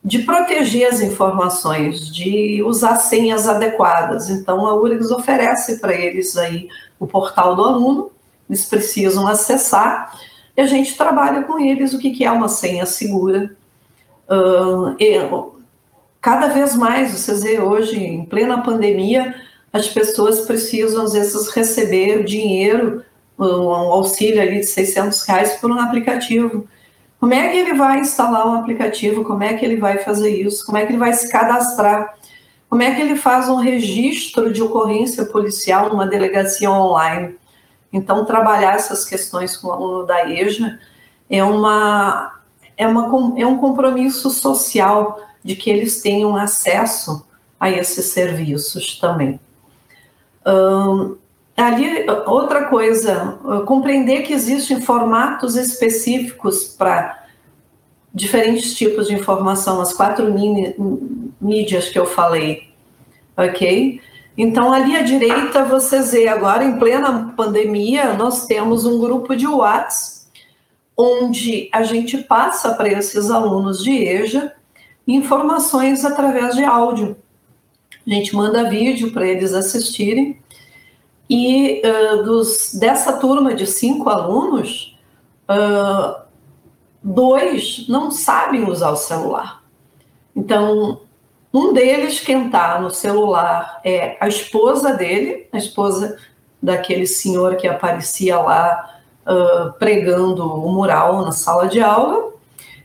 de 0.03 0.19
proteger 0.19 0.87
as 0.87 0.99
informações, 0.99 2.07
de 2.07 2.63
usar 2.63 2.95
senhas 2.95 3.47
adequadas. 3.47 4.29
Então, 4.29 4.65
a 4.65 4.75
URGS 4.75 5.11
oferece 5.11 5.79
para 5.79 5.93
eles 5.93 6.35
aí 6.35 6.67
o 6.99 7.05
portal 7.05 7.55
do 7.55 7.63
aluno, 7.63 8.11
eles 8.49 8.65
precisam 8.65 9.27
acessar 9.27 10.19
e 10.57 10.61
a 10.61 10.65
gente 10.65 10.97
trabalha 10.97 11.43
com 11.43 11.59
eles 11.59 11.93
o 11.93 11.99
que, 11.99 12.23
é 12.25 12.31
uma 12.31 12.49
senha 12.49 12.85
segura. 12.85 13.55
Cada 16.19 16.47
vez 16.47 16.75
mais, 16.75 17.11
vocês 17.11 17.43
vê 17.43 17.59
hoje, 17.59 18.03
em 18.03 18.25
plena 18.25 18.61
pandemia, 18.61 19.35
as 19.71 19.87
pessoas 19.87 20.41
precisam, 20.41 21.03
às 21.03 21.13
vezes, 21.13 21.49
receber 21.49 22.23
dinheiro, 22.23 23.03
um 23.39 23.71
auxílio 23.71 24.41
ali 24.41 24.59
de 24.59 24.67
600 24.67 25.23
reais 25.23 25.53
por 25.53 25.71
um 25.71 25.79
aplicativo. 25.79 26.67
Como 27.21 27.35
é 27.35 27.49
que 27.49 27.57
ele 27.57 27.75
vai 27.75 27.99
instalar 27.99 28.47
um 28.47 28.55
aplicativo? 28.55 29.23
Como 29.23 29.43
é 29.43 29.53
que 29.53 29.63
ele 29.63 29.77
vai 29.77 29.99
fazer 29.99 30.41
isso? 30.41 30.65
Como 30.65 30.79
é 30.79 30.87
que 30.87 30.91
ele 30.91 30.97
vai 30.97 31.13
se 31.13 31.31
cadastrar? 31.31 32.17
Como 32.67 32.81
é 32.81 32.95
que 32.95 32.99
ele 32.99 33.15
faz 33.15 33.47
um 33.47 33.57
registro 33.57 34.51
de 34.51 34.63
ocorrência 34.63 35.23
policial 35.25 35.89
numa 35.89 36.07
delegacia 36.07 36.71
online? 36.71 37.35
Então, 37.93 38.25
trabalhar 38.25 38.73
essas 38.73 39.05
questões 39.05 39.55
com 39.55 39.67
o 39.67 39.71
aluno 39.71 40.03
da 40.03 40.27
EJA 40.27 40.79
é, 41.29 41.43
uma, 41.43 42.39
é, 42.75 42.87
uma, 42.87 43.39
é 43.39 43.45
um 43.45 43.59
compromisso 43.59 44.31
social 44.31 45.19
de 45.43 45.55
que 45.55 45.69
eles 45.69 46.01
tenham 46.01 46.35
acesso 46.35 47.23
a 47.59 47.69
esses 47.69 48.05
serviços 48.05 48.97
também. 48.99 49.39
Um, 50.43 51.17
ali, 51.57 52.05
outra 52.25 52.65
coisa, 52.65 53.39
compreender 53.65 54.23
que 54.23 54.33
existem 54.33 54.81
formatos 54.81 55.55
específicos 55.55 56.63
para 56.65 57.25
diferentes 58.13 58.73
tipos 58.73 59.07
de 59.07 59.13
informação, 59.13 59.79
as 59.79 59.93
quatro 59.93 60.33
mídias 61.39 61.89
que 61.89 61.99
eu 61.99 62.05
falei, 62.05 62.69
ok? 63.37 64.01
Então, 64.37 64.71
ali 64.73 64.95
à 64.95 65.01
direita, 65.01 65.65
vocês 65.65 66.11
vê 66.11 66.27
agora, 66.27 66.63
em 66.63 66.79
plena 66.79 67.33
pandemia, 67.35 68.13
nós 68.13 68.45
temos 68.45 68.85
um 68.85 68.99
grupo 68.99 69.35
de 69.35 69.45
WhatsApp, 69.47 70.21
onde 70.97 71.69
a 71.71 71.83
gente 71.83 72.17
passa 72.17 72.73
para 72.73 72.89
esses 72.89 73.31
alunos 73.31 73.83
de 73.83 73.91
EJA 73.91 74.53
informações 75.07 76.05
através 76.05 76.55
de 76.55 76.63
áudio. 76.63 77.17
A 78.05 78.09
gente 78.09 78.35
manda 78.35 78.69
vídeo 78.69 79.11
para 79.11 79.27
eles 79.27 79.53
assistirem. 79.53 80.39
E 81.33 81.81
uh, 81.85 82.23
dos, 82.23 82.73
dessa 82.73 83.13
turma 83.13 83.55
de 83.55 83.65
cinco 83.65 84.09
alunos, 84.09 84.99
uh, 85.49 86.23
dois 87.01 87.85
não 87.87 88.11
sabem 88.11 88.69
usar 88.69 88.89
o 88.89 88.97
celular. 88.97 89.63
Então, 90.35 90.99
um 91.53 91.71
deles, 91.71 92.19
quem 92.19 92.47
está 92.47 92.81
no 92.81 92.91
celular, 92.91 93.79
é 93.85 94.17
a 94.19 94.27
esposa 94.27 94.93
dele, 94.93 95.47
a 95.53 95.57
esposa 95.57 96.17
daquele 96.61 97.07
senhor 97.07 97.55
que 97.55 97.65
aparecia 97.65 98.37
lá 98.37 98.99
uh, 99.25 99.71
pregando 99.79 100.45
o 100.45 100.69
mural 100.69 101.21
na 101.21 101.31
sala 101.31 101.69
de 101.69 101.79
aula, 101.79 102.33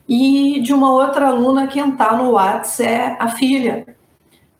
e 0.08 0.60
de 0.60 0.72
uma 0.72 0.92
outra 0.92 1.30
aluna 1.30 1.66
que 1.66 1.80
está 1.80 2.16
no 2.16 2.30
WhatsApp 2.30 2.88
é 2.88 3.16
a 3.18 3.28
filha. 3.28 3.95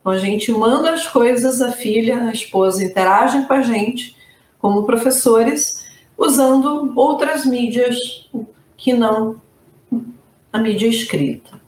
Então 0.07 0.15
a 0.15 0.19
gente 0.19 0.53
manda 0.53 0.93
as 0.93 1.09
coisas, 1.09 1.61
a 1.61 1.73
filha, 1.73 2.29
a 2.29 2.33
esposa 2.33 2.85
interagem 2.85 3.43
com 3.43 3.53
a 3.53 3.61
gente 3.61 4.17
como 4.57 4.85
professores, 4.85 5.85
usando 6.17 6.93
outras 6.95 7.45
mídias 7.45 8.31
que 8.77 8.93
não 8.93 9.41
a 10.53 10.59
mídia 10.61 10.87
escrita. 10.87 11.61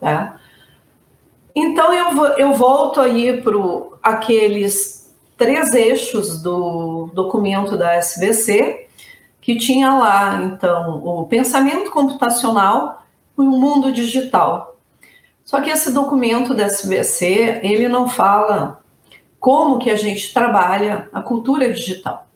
Tá? 0.00 0.40
Então 1.54 1.92
eu, 1.92 2.24
eu 2.38 2.54
volto 2.54 3.02
aí 3.02 3.38
para 3.42 3.52
aqueles 4.02 5.14
três 5.36 5.74
eixos 5.74 6.42
do 6.42 7.10
documento 7.12 7.76
da 7.76 7.92
SBC, 7.96 8.88
que 9.42 9.58
tinha 9.58 9.92
lá, 9.92 10.42
então, 10.42 11.04
o 11.04 11.26
pensamento 11.26 11.90
computacional 11.90 13.04
e 13.36 13.42
o 13.42 13.50
mundo 13.50 13.92
digital. 13.92 14.77
Só 15.48 15.62
que 15.62 15.70
esse 15.70 15.90
documento 15.90 16.52
da 16.52 16.64
SBC, 16.64 17.60
ele 17.62 17.88
não 17.88 18.06
fala 18.06 18.82
como 19.40 19.78
que 19.78 19.88
a 19.88 19.96
gente 19.96 20.34
trabalha 20.34 21.08
a 21.10 21.22
cultura 21.22 21.72
digital. 21.72 22.26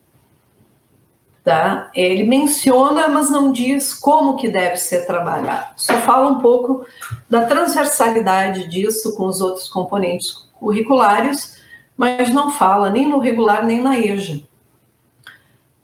Tá? 1.44 1.90
Ele 1.94 2.22
menciona, 2.22 3.09
mas 3.09 3.29
não 3.29 3.53
diz 3.53 3.92
como 3.92 4.37
que 4.37 4.48
deve 4.48 4.79
ser 4.79 5.07
trabalhado. 5.07 5.75
Só 5.77 5.92
fala 5.98 6.27
um 6.27 6.40
pouco 6.40 6.87
da 7.29 7.44
transversalidade 7.44 8.66
disso 8.66 9.14
com 9.14 9.27
os 9.27 9.42
outros 9.42 9.68
componentes 9.68 10.33
curriculares, 10.59 11.59
mas 11.94 12.33
não 12.33 12.51
fala 12.51 12.88
nem 12.88 13.07
no 13.07 13.18
regular 13.18 13.62
nem 13.66 13.83
na 13.83 13.98
EJA. 13.98 14.40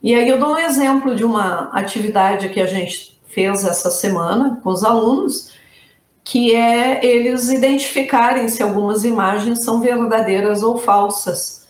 E 0.01 0.15
aí 0.15 0.27
eu 0.27 0.39
dou 0.39 0.53
um 0.53 0.57
exemplo 0.57 1.15
de 1.15 1.23
uma 1.23 1.69
atividade 1.73 2.49
que 2.49 2.59
a 2.59 2.65
gente 2.65 3.21
fez 3.27 3.63
essa 3.63 3.91
semana 3.91 4.59
com 4.63 4.71
os 4.71 4.83
alunos, 4.83 5.58
que 6.29 6.53
é 6.53 7.03
eles 7.03 7.49
identificarem 7.49 8.47
se 8.49 8.61
algumas 8.61 9.03
imagens 9.03 9.63
são 9.63 9.81
verdadeiras 9.81 10.61
ou 10.61 10.77
falsas, 10.77 11.67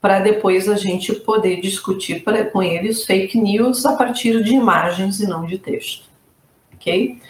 para 0.00 0.18
depois 0.18 0.68
a 0.68 0.74
gente 0.74 1.14
poder 1.14 1.60
discutir 1.60 2.24
pra, 2.24 2.44
com 2.44 2.60
eles 2.60 3.04
fake 3.04 3.40
news 3.40 3.86
a 3.86 3.92
partir 3.92 4.42
de 4.42 4.52
imagens 4.52 5.20
e 5.20 5.28
não 5.28 5.46
de 5.46 5.58
texto. 5.58 6.06
Ok? 6.74 7.22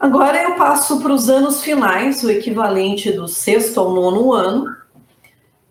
Agora 0.00 0.42
eu 0.42 0.56
passo 0.56 1.00
para 1.00 1.12
os 1.12 1.30
anos 1.30 1.62
finais, 1.62 2.24
o 2.24 2.30
equivalente 2.30 3.12
do 3.12 3.28
sexto 3.28 3.78
ao 3.78 3.94
nono 3.94 4.32
ano. 4.32 4.76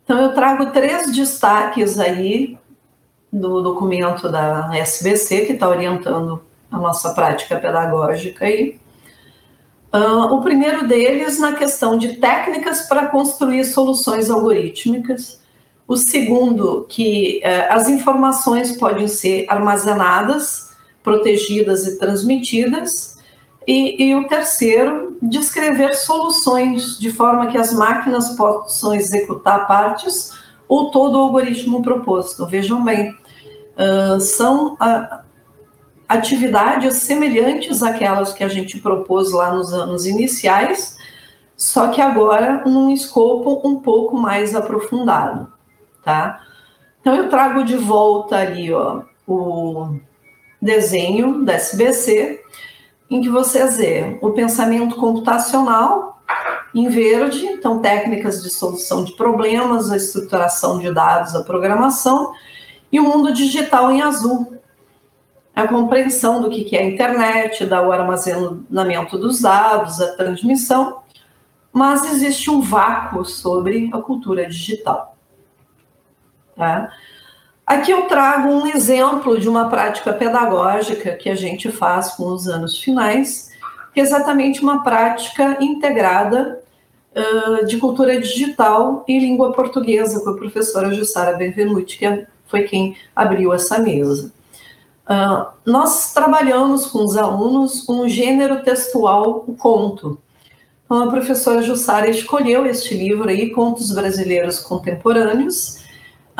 Então 0.05 0.21
eu 0.21 0.33
trago 0.33 0.67
três 0.67 1.13
destaques 1.13 1.99
aí 1.99 2.57
do 3.29 3.61
documento 3.61 4.31
da 4.31 4.71
SBC, 4.73 5.47
que 5.47 5.51
está 5.51 5.67
orientando 5.67 6.41
a 6.71 6.77
nossa 6.77 7.13
prática 7.13 7.59
pedagógica 7.59 8.45
aí. 8.45 8.79
Uh, 9.91 10.35
o 10.35 10.41
primeiro 10.41 10.87
deles 10.87 11.39
na 11.39 11.53
questão 11.53 11.97
de 11.97 12.17
técnicas 12.17 12.81
para 12.81 13.07
construir 13.07 13.65
soluções 13.65 14.29
algorítmicas. 14.29 15.39
O 15.87 15.97
segundo, 15.97 16.85
que 16.87 17.41
uh, 17.43 17.73
as 17.73 17.89
informações 17.89 18.77
podem 18.77 19.07
ser 19.07 19.45
armazenadas, 19.49 20.69
protegidas 21.03 21.87
e 21.87 21.97
transmitidas. 21.97 23.17
E, 23.67 24.03
e 24.03 24.15
o 24.15 24.27
terceiro, 24.27 25.17
descrever 25.21 25.95
soluções 25.95 26.99
de 26.99 27.11
forma 27.11 27.47
que 27.47 27.57
as 27.57 27.73
máquinas 27.73 28.29
possam 28.35 28.93
executar 28.93 29.67
partes 29.67 30.33
ou 30.67 30.91
todo 30.91 31.15
o 31.15 31.21
algoritmo 31.21 31.81
proposto. 31.81 32.45
Vejam 32.45 32.83
bem, 32.83 33.09
uh, 33.09 34.19
são 34.19 34.73
uh, 34.75 35.28
atividades 36.09 36.95
semelhantes 36.95 37.83
àquelas 37.83 38.33
que 38.33 38.43
a 38.43 38.47
gente 38.47 38.79
propôs 38.79 39.31
lá 39.31 39.53
nos 39.53 39.71
anos 39.71 40.07
iniciais, 40.07 40.97
só 41.55 41.89
que 41.89 42.01
agora 42.01 42.63
num 42.65 42.89
escopo 42.89 43.61
um 43.63 43.79
pouco 43.79 44.17
mais 44.17 44.55
aprofundado, 44.55 45.53
tá? 46.03 46.41
Então 46.99 47.15
eu 47.15 47.29
trago 47.29 47.63
de 47.63 47.77
volta 47.77 48.37
ali, 48.37 48.73
ó, 48.73 49.03
o 49.27 49.99
desenho 50.59 51.45
da 51.45 51.53
SBC, 51.53 52.41
em 53.09 53.21
que 53.21 53.29
vocês 53.29 53.77
vê 53.77 54.17
o 54.19 54.31
pensamento 54.31 54.95
computacional, 54.95 56.21
em 56.73 56.87
verde, 56.87 57.45
então 57.45 57.79
técnicas 57.79 58.41
de 58.41 58.49
solução 58.49 59.03
de 59.03 59.13
problemas, 59.13 59.91
a 59.91 59.97
estruturação 59.97 60.79
de 60.79 60.91
dados, 60.93 61.35
a 61.35 61.43
programação, 61.43 62.31
e 62.91 62.99
o 62.99 63.03
mundo 63.03 63.33
digital 63.33 63.91
em 63.91 64.01
azul, 64.01 64.58
a 65.59 65.67
compreensão 65.67 66.41
do 66.41 66.49
que 66.49 66.75
é 66.75 66.79
a 66.79 66.85
internet, 66.85 67.65
da 67.65 67.81
o 67.81 67.91
armazenamento 67.91 69.17
dos 69.17 69.41
dados, 69.41 69.99
a 69.99 70.15
transmissão, 70.15 70.99
mas 71.71 72.11
existe 72.11 72.49
um 72.49 72.61
vácuo 72.61 73.25
sobre 73.25 73.89
a 73.93 73.97
cultura 73.99 74.45
digital. 74.47 75.15
Tá? 76.55 76.91
Aqui 77.65 77.91
eu 77.91 78.03
trago 78.03 78.49
um 78.49 78.67
exemplo 78.67 79.39
de 79.39 79.47
uma 79.47 79.69
prática 79.69 80.13
pedagógica 80.13 81.15
que 81.15 81.29
a 81.29 81.35
gente 81.35 81.71
faz 81.71 82.13
com 82.13 82.27
os 82.27 82.47
anos 82.47 82.79
finais, 82.79 83.49
que 83.93 83.99
é 83.99 84.03
exatamente 84.03 84.61
uma 84.61 84.83
prática 84.83 85.57
integrada 85.61 86.61
uh, 87.15 87.65
de 87.65 87.77
cultura 87.77 88.19
digital 88.19 89.03
e 89.07 89.19
língua 89.19 89.51
portuguesa 89.51 90.23
com 90.23 90.31
a 90.31 90.35
professora 90.35 90.93
Jussara 90.93 91.37
Benvenuti, 91.37 91.99
que 91.99 92.25
foi 92.47 92.63
quem 92.63 92.95
abriu 93.15 93.53
essa 93.53 93.77
mesa. 93.77 94.33
Uh, 95.09 95.47
nós 95.65 96.13
trabalhamos 96.13 96.85
com 96.85 97.03
os 97.03 97.17
alunos 97.17 97.87
um 97.89 98.07
gênero 98.07 98.61
textual, 98.61 99.43
o 99.47 99.55
conto. 99.55 100.19
Então, 100.85 101.03
a 101.03 101.09
professora 101.09 101.63
Jussara 101.63 102.07
escolheu 102.07 102.67
este 102.67 102.93
livro 102.93 103.27
aí, 103.27 103.49
Contos 103.49 103.91
Brasileiros 103.91 104.59
Contemporâneos, 104.59 105.77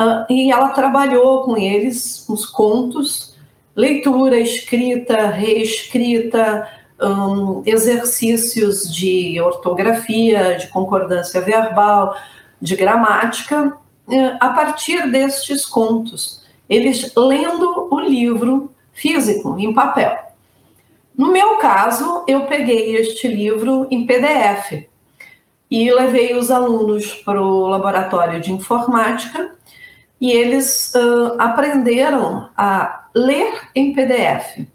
uh, 0.00 0.24
e 0.30 0.52
ela 0.52 0.68
trabalhou 0.68 1.42
com 1.42 1.56
eles 1.56 2.24
os 2.28 2.46
contos, 2.46 3.34
leitura, 3.74 4.38
escrita, 4.38 5.26
reescrita, 5.26 6.68
um, 7.02 7.62
exercícios 7.66 8.92
de 8.92 9.40
ortografia, 9.40 10.56
de 10.56 10.68
concordância 10.68 11.40
verbal, 11.40 12.14
de 12.62 12.76
gramática, 12.76 13.66
uh, 13.66 14.36
a 14.38 14.50
partir 14.50 15.10
destes 15.10 15.66
contos. 15.66 16.39
Eles 16.70 17.12
lendo 17.16 17.88
o 17.90 18.00
livro 18.00 18.72
físico, 18.92 19.58
em 19.58 19.74
papel. 19.74 20.16
No 21.18 21.30
meu 21.32 21.56
caso, 21.56 22.24
eu 22.26 22.46
peguei 22.46 22.96
este 22.96 23.28
livro 23.28 23.86
em 23.90 24.06
PDF 24.06 24.86
e 25.70 25.92
levei 25.92 26.34
os 26.34 26.50
alunos 26.50 27.12
para 27.12 27.42
o 27.42 27.66
laboratório 27.66 28.40
de 28.40 28.52
informática 28.52 29.54
e 30.18 30.30
eles 30.30 30.94
uh, 30.94 31.34
aprenderam 31.38 32.48
a 32.56 33.08
ler 33.14 33.68
em 33.74 33.92
PDF 33.92 34.66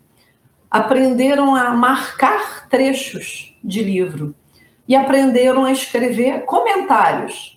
aprenderam 0.76 1.56
a 1.56 1.72
marcar 1.72 2.68
trechos 2.68 3.58
de 3.64 3.82
livro 3.82 4.36
e 4.86 4.94
aprenderam 4.94 5.64
a 5.64 5.72
escrever 5.72 6.44
comentários. 6.44 7.55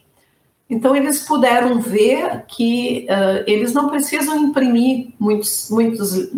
Então, 0.69 0.95
eles 0.95 1.21
puderam 1.21 1.81
ver 1.81 2.45
que 2.47 3.07
uh, 3.09 3.45
eles 3.47 3.73
não 3.73 3.89
precisam 3.89 4.37
imprimir 4.37 5.09
muitos, 5.19 5.71
muitos, 5.71 6.31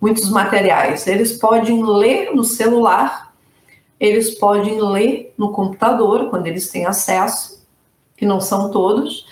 muitos 0.00 0.28
materiais, 0.28 1.06
eles 1.06 1.32
podem 1.32 1.82
ler 1.82 2.34
no 2.34 2.44
celular, 2.44 3.32
eles 3.98 4.38
podem 4.38 4.80
ler 4.80 5.32
no 5.36 5.50
computador, 5.52 6.28
quando 6.28 6.46
eles 6.46 6.70
têm 6.70 6.84
acesso, 6.84 7.66
que 8.16 8.26
não 8.26 8.40
são 8.40 8.70
todos, 8.70 9.26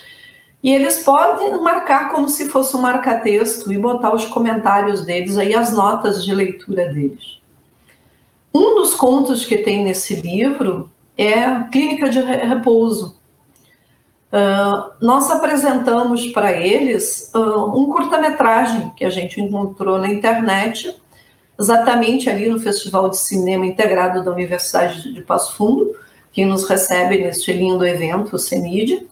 e 0.63 0.73
eles 0.73 1.03
podem 1.03 1.61
marcar 1.61 2.11
como 2.11 2.27
se 2.27 2.49
fosse 2.49 2.75
um 2.75 2.81
marca-texto 2.81 3.71
e 3.71 3.77
botar 3.77 4.13
os 4.13 4.25
comentários 4.25 5.05
deles 5.05 5.37
aí, 5.37 5.53
as 5.53 5.71
notas 5.71 6.25
de 6.25 6.33
leitura 6.33 6.91
deles. 6.91 7.39
Um 8.53 8.75
dos 8.75 8.95
contos 8.95 9.45
que 9.45 9.59
tem 9.59 9.83
nesse 9.83 10.15
livro 10.15 10.89
é 11.15 11.63
Clínica 11.71 12.09
de 12.09 12.19
Repouso. 12.19 13.18
Uh, 14.31 14.91
nós 15.01 15.29
apresentamos 15.31 16.27
para 16.27 16.51
eles 16.51 17.31
uh, 17.33 17.77
um 17.77 17.91
curta-metragem 17.91 18.91
que 18.95 19.03
a 19.03 19.09
gente 19.09 19.41
encontrou 19.41 19.97
na 19.97 20.07
internet, 20.07 20.95
exatamente 21.59 22.29
ali 22.29 22.47
no 22.47 22.59
Festival 22.59 23.09
de 23.09 23.17
Cinema 23.17 23.65
Integrado 23.65 24.23
da 24.23 24.31
Universidade 24.31 25.13
de 25.13 25.21
Passo 25.21 25.55
Fundo, 25.55 25.95
que 26.31 26.45
nos 26.45 26.67
recebe 26.69 27.17
neste 27.17 27.51
lindo 27.51 27.85
evento, 27.85 28.35
o 28.35 28.39
CENID 28.39 29.07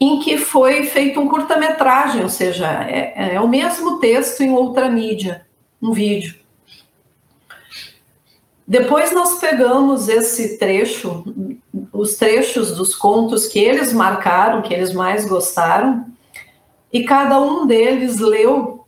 em 0.00 0.18
que 0.18 0.38
foi 0.38 0.84
feito 0.86 1.20
um 1.20 1.28
curta-metragem, 1.28 2.22
ou 2.22 2.30
seja, 2.30 2.66
é, 2.84 3.34
é, 3.34 3.40
o 3.40 3.46
mesmo 3.46 3.98
texto 3.98 4.40
em 4.40 4.50
outra 4.50 4.88
mídia, 4.88 5.46
um 5.80 5.92
vídeo. 5.92 6.36
Depois 8.66 9.12
nós 9.12 9.38
pegamos 9.38 10.08
esse 10.08 10.56
trecho, 10.56 11.24
os 11.92 12.16
trechos 12.16 12.72
dos 12.72 12.94
contos 12.94 13.46
que 13.46 13.58
eles 13.58 13.92
marcaram, 13.92 14.62
que 14.62 14.72
eles 14.72 14.92
mais 14.92 15.26
gostaram, 15.26 16.06
e 16.92 17.04
cada 17.04 17.40
um 17.40 17.66
deles 17.66 18.18
leu 18.18 18.84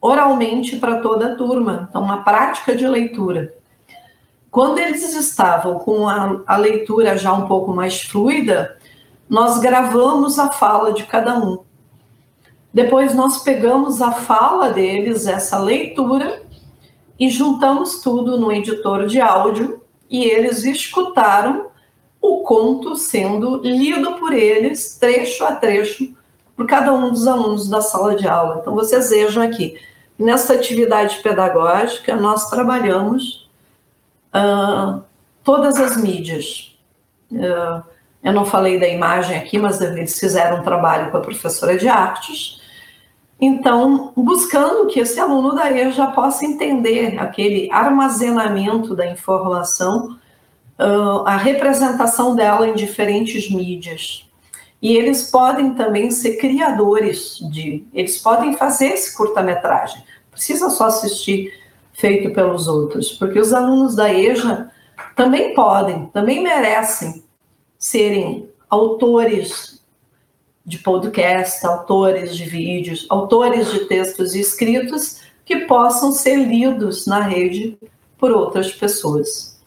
oralmente 0.00 0.76
para 0.76 1.00
toda 1.00 1.32
a 1.32 1.36
turma. 1.36 1.88
Então, 1.88 2.02
uma 2.02 2.22
prática 2.22 2.74
de 2.74 2.86
leitura. 2.86 3.54
quando 4.50 4.78
eles 4.78 5.14
estavam 5.14 5.78
com 5.78 6.08
a, 6.08 6.40
a 6.46 6.56
leitura 6.56 7.16
já 7.18 7.32
um 7.32 7.46
pouco 7.46 7.72
mais 7.72 8.02
fluida, 8.02 8.78
nós 9.28 9.58
gravamos 9.58 10.38
a 10.38 10.50
fala 10.50 10.92
de 10.92 11.04
cada 11.04 11.38
um. 11.38 11.58
Depois 12.72 13.14
nós 13.14 13.42
pegamos 13.42 14.00
a 14.00 14.12
fala 14.12 14.70
deles, 14.70 15.26
essa 15.26 15.58
leitura, 15.58 16.42
e 17.18 17.28
juntamos 17.28 18.00
tudo 18.00 18.38
no 18.38 18.52
editor 18.52 19.06
de 19.06 19.20
áudio 19.20 19.82
e 20.08 20.24
eles 20.24 20.64
escutaram 20.64 21.67
o 22.20 22.38
conto 22.42 22.96
sendo 22.96 23.60
lido 23.62 24.14
por 24.14 24.32
eles, 24.32 24.96
trecho 24.96 25.44
a 25.44 25.54
trecho, 25.54 26.14
por 26.56 26.66
cada 26.66 26.92
um 26.92 27.10
dos 27.10 27.26
alunos 27.26 27.68
da 27.68 27.80
sala 27.80 28.16
de 28.16 28.26
aula. 28.26 28.58
Então 28.60 28.74
vocês 28.74 29.10
vejam 29.10 29.42
aqui, 29.42 29.78
nessa 30.18 30.54
atividade 30.54 31.20
pedagógica 31.22 32.16
nós 32.16 32.50
trabalhamos 32.50 33.48
uh, 34.34 35.02
todas 35.44 35.76
as 35.76 35.96
mídias. 35.96 36.76
Uh, 37.30 37.82
eu 38.22 38.32
não 38.32 38.44
falei 38.44 38.80
da 38.80 38.88
imagem 38.88 39.38
aqui, 39.38 39.58
mas 39.58 39.80
eles 39.80 40.18
fizeram 40.18 40.60
um 40.60 40.64
trabalho 40.64 41.10
com 41.10 41.18
a 41.18 41.20
professora 41.20 41.78
de 41.78 41.88
artes. 41.88 42.60
Então, 43.40 44.12
buscando 44.16 44.88
que 44.88 44.98
esse 44.98 45.20
aluno 45.20 45.54
daí 45.54 45.92
já 45.92 46.08
possa 46.08 46.44
entender 46.44 47.18
aquele 47.20 47.70
armazenamento 47.70 48.96
da 48.96 49.06
informação, 49.06 50.18
uh, 50.78 51.26
a 51.26 51.36
representação 51.36 52.34
dela 52.34 52.68
em 52.68 52.74
diferentes 52.74 53.50
mídias. 53.50 54.28
E 54.80 54.96
eles 54.96 55.30
podem 55.30 55.74
também 55.74 56.10
ser 56.10 56.36
criadores 56.36 57.38
de, 57.50 57.84
eles 57.92 58.18
podem 58.18 58.56
fazer 58.56 58.86
esse 58.86 59.16
curta-metragem. 59.16 60.02
Precisa 60.30 60.70
só 60.70 60.86
assistir 60.86 61.52
feito 61.92 62.32
pelos 62.32 62.68
outros, 62.68 63.12
porque 63.12 63.40
os 63.40 63.52
alunos 63.52 63.96
da 63.96 64.12
EJA 64.12 64.70
também 65.16 65.52
podem, 65.52 66.06
também 66.06 66.40
merecem 66.40 67.24
serem 67.76 68.48
autores 68.70 69.82
de 70.64 70.78
podcast, 70.78 71.66
autores 71.66 72.36
de 72.36 72.44
vídeos, 72.44 73.06
autores 73.08 73.72
de 73.72 73.86
textos 73.86 74.34
escritos 74.34 75.22
que 75.44 75.60
possam 75.60 76.12
ser 76.12 76.36
lidos 76.36 77.06
na 77.06 77.20
rede 77.20 77.76
por 78.16 78.30
outras 78.30 78.70
pessoas. 78.70 79.57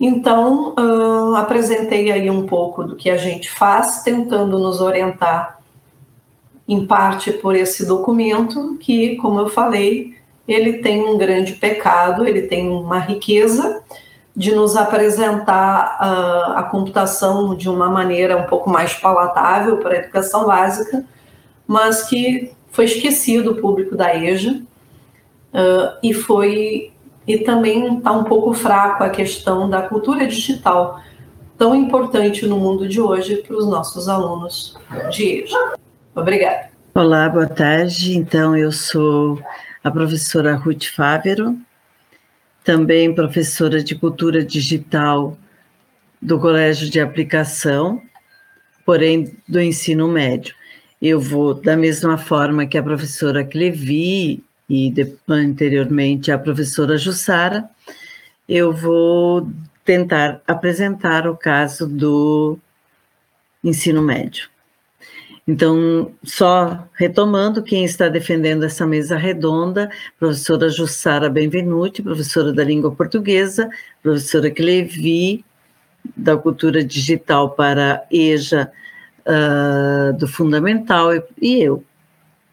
Então, 0.00 0.74
uh, 0.78 1.34
apresentei 1.34 2.12
aí 2.12 2.30
um 2.30 2.46
pouco 2.46 2.84
do 2.84 2.94
que 2.94 3.10
a 3.10 3.16
gente 3.16 3.50
faz, 3.50 4.02
tentando 4.02 4.58
nos 4.58 4.80
orientar, 4.80 5.58
em 6.68 6.86
parte 6.86 7.32
por 7.32 7.56
esse 7.56 7.86
documento, 7.86 8.76
que, 8.78 9.16
como 9.16 9.40
eu 9.40 9.48
falei, 9.48 10.14
ele 10.46 10.74
tem 10.74 11.02
um 11.02 11.18
grande 11.18 11.54
pecado, 11.54 12.26
ele 12.26 12.42
tem 12.42 12.68
uma 12.68 12.98
riqueza, 12.98 13.82
de 14.38 14.54
nos 14.54 14.76
apresentar 14.76 15.96
a, 15.98 16.60
a 16.60 16.62
computação 16.62 17.56
de 17.56 17.68
uma 17.68 17.88
maneira 17.88 18.36
um 18.36 18.44
pouco 18.44 18.70
mais 18.70 18.94
palatável 18.94 19.78
para 19.78 19.94
a 19.94 19.98
educação 19.98 20.46
básica, 20.46 21.04
mas 21.66 22.04
que 22.04 22.52
foi 22.70 22.84
esquecido 22.84 23.50
o 23.50 23.56
público 23.56 23.96
da 23.96 24.14
EJA 24.14 24.52
uh, 24.52 25.98
e 26.04 26.14
foi 26.14 26.92
e 27.28 27.36
também 27.36 27.98
está 27.98 28.10
um 28.10 28.24
pouco 28.24 28.54
fraco 28.54 29.04
a 29.04 29.10
questão 29.10 29.68
da 29.68 29.82
cultura 29.82 30.26
digital 30.26 30.98
tão 31.58 31.76
importante 31.76 32.46
no 32.46 32.58
mundo 32.58 32.88
de 32.88 32.98
hoje 32.98 33.36
para 33.36 33.54
os 33.54 33.66
nossos 33.66 34.08
alunos 34.08 34.78
de 35.10 35.42
EJA. 35.42 35.74
Obrigada. 36.14 36.70
Olá, 36.94 37.28
boa 37.28 37.46
tarde. 37.46 38.16
Então, 38.16 38.56
eu 38.56 38.72
sou 38.72 39.38
a 39.84 39.90
professora 39.90 40.56
Ruth 40.56 40.86
Fávero, 40.86 41.58
também 42.64 43.14
professora 43.14 43.84
de 43.84 43.94
cultura 43.94 44.42
digital 44.42 45.36
do 46.22 46.38
Colégio 46.38 46.88
de 46.88 46.98
Aplicação, 46.98 48.00
porém 48.86 49.36
do 49.46 49.60
ensino 49.60 50.08
médio. 50.08 50.54
Eu 51.00 51.20
vou, 51.20 51.52
da 51.52 51.76
mesma 51.76 52.16
forma 52.16 52.64
que 52.64 52.78
a 52.78 52.82
professora 52.82 53.44
Clevi 53.44 54.42
e 54.68 54.90
de, 54.90 55.16
anteriormente 55.28 56.30
a 56.30 56.38
professora 56.38 56.98
Jussara, 56.98 57.68
eu 58.48 58.72
vou 58.72 59.50
tentar 59.84 60.42
apresentar 60.46 61.26
o 61.26 61.36
caso 61.36 61.86
do 61.86 62.58
ensino 63.64 64.02
médio. 64.02 64.48
Então, 65.46 66.12
só 66.22 66.86
retomando, 66.92 67.62
quem 67.62 67.82
está 67.82 68.10
defendendo 68.10 68.64
essa 68.64 68.86
mesa 68.86 69.16
redonda, 69.16 69.90
professora 70.18 70.68
Jussara 70.68 71.30
Benvenuti, 71.30 72.02
professora 72.02 72.52
da 72.52 72.62
língua 72.62 72.94
portuguesa, 72.94 73.70
professora 74.02 74.50
Clevi, 74.50 75.42
da 76.14 76.36
cultura 76.36 76.84
digital 76.84 77.52
para 77.52 78.06
EJA, 78.10 78.70
uh, 79.24 80.12
do 80.18 80.28
fundamental, 80.28 81.12
e 81.40 81.62
eu, 81.62 81.82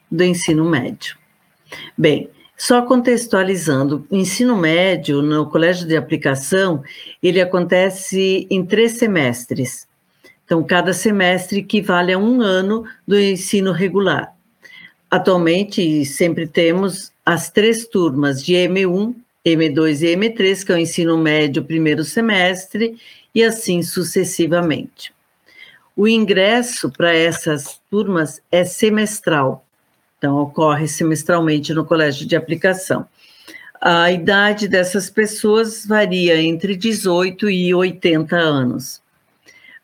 do 0.10 0.24
ensino 0.24 0.64
médio. 0.64 1.18
Bem, 1.98 2.30
só 2.58 2.82
contextualizando, 2.84 4.08
o 4.10 4.16
ensino 4.16 4.56
médio 4.56 5.22
no 5.22 5.50
colégio 5.50 5.88
de 5.88 5.98
aplicação, 5.98 6.84
ele 7.22 7.42
acontece 7.42 8.48
em 8.50 8.66
três 8.66 8.94
semestres. 8.94 9.88
Então, 10.46 10.64
cada 10.64 10.94
semestre 10.94 11.60
equivale 11.60 12.14
a 12.14 12.18
um 12.18 12.42
ano 12.42 12.86
do 13.06 13.20
ensino 13.20 13.72
regular. 13.72 14.34
Atualmente, 15.10 16.06
sempre 16.06 16.48
temos 16.48 17.12
as 17.26 17.50
três 17.50 17.88
turmas 17.88 18.44
de 18.44 18.54
M1, 18.54 19.16
M2 19.46 20.02
e 20.02 20.16
M3, 20.16 20.66
que 20.66 20.72
é 20.72 20.76
o 20.76 20.78
ensino 20.78 21.18
médio 21.18 21.64
primeiro 21.64 22.04
semestre, 22.04 22.98
e 23.34 23.44
assim 23.44 23.84
sucessivamente. 23.84 25.14
O 25.96 26.08
ingresso 26.08 26.92
para 26.92 27.14
essas 27.14 27.82
turmas 27.90 28.42
é 28.52 28.64
semestral, 28.64 29.65
então 30.26 30.38
ocorre 30.38 30.88
semestralmente 30.88 31.72
no 31.72 31.86
colégio 31.86 32.26
de 32.26 32.36
aplicação. 32.36 33.08
A 33.80 34.12
idade 34.12 34.68
dessas 34.68 35.08
pessoas 35.08 35.86
varia 35.86 36.42
entre 36.42 36.76
18 36.76 37.48
e 37.48 37.72
80 37.76 38.36
anos. 38.36 39.02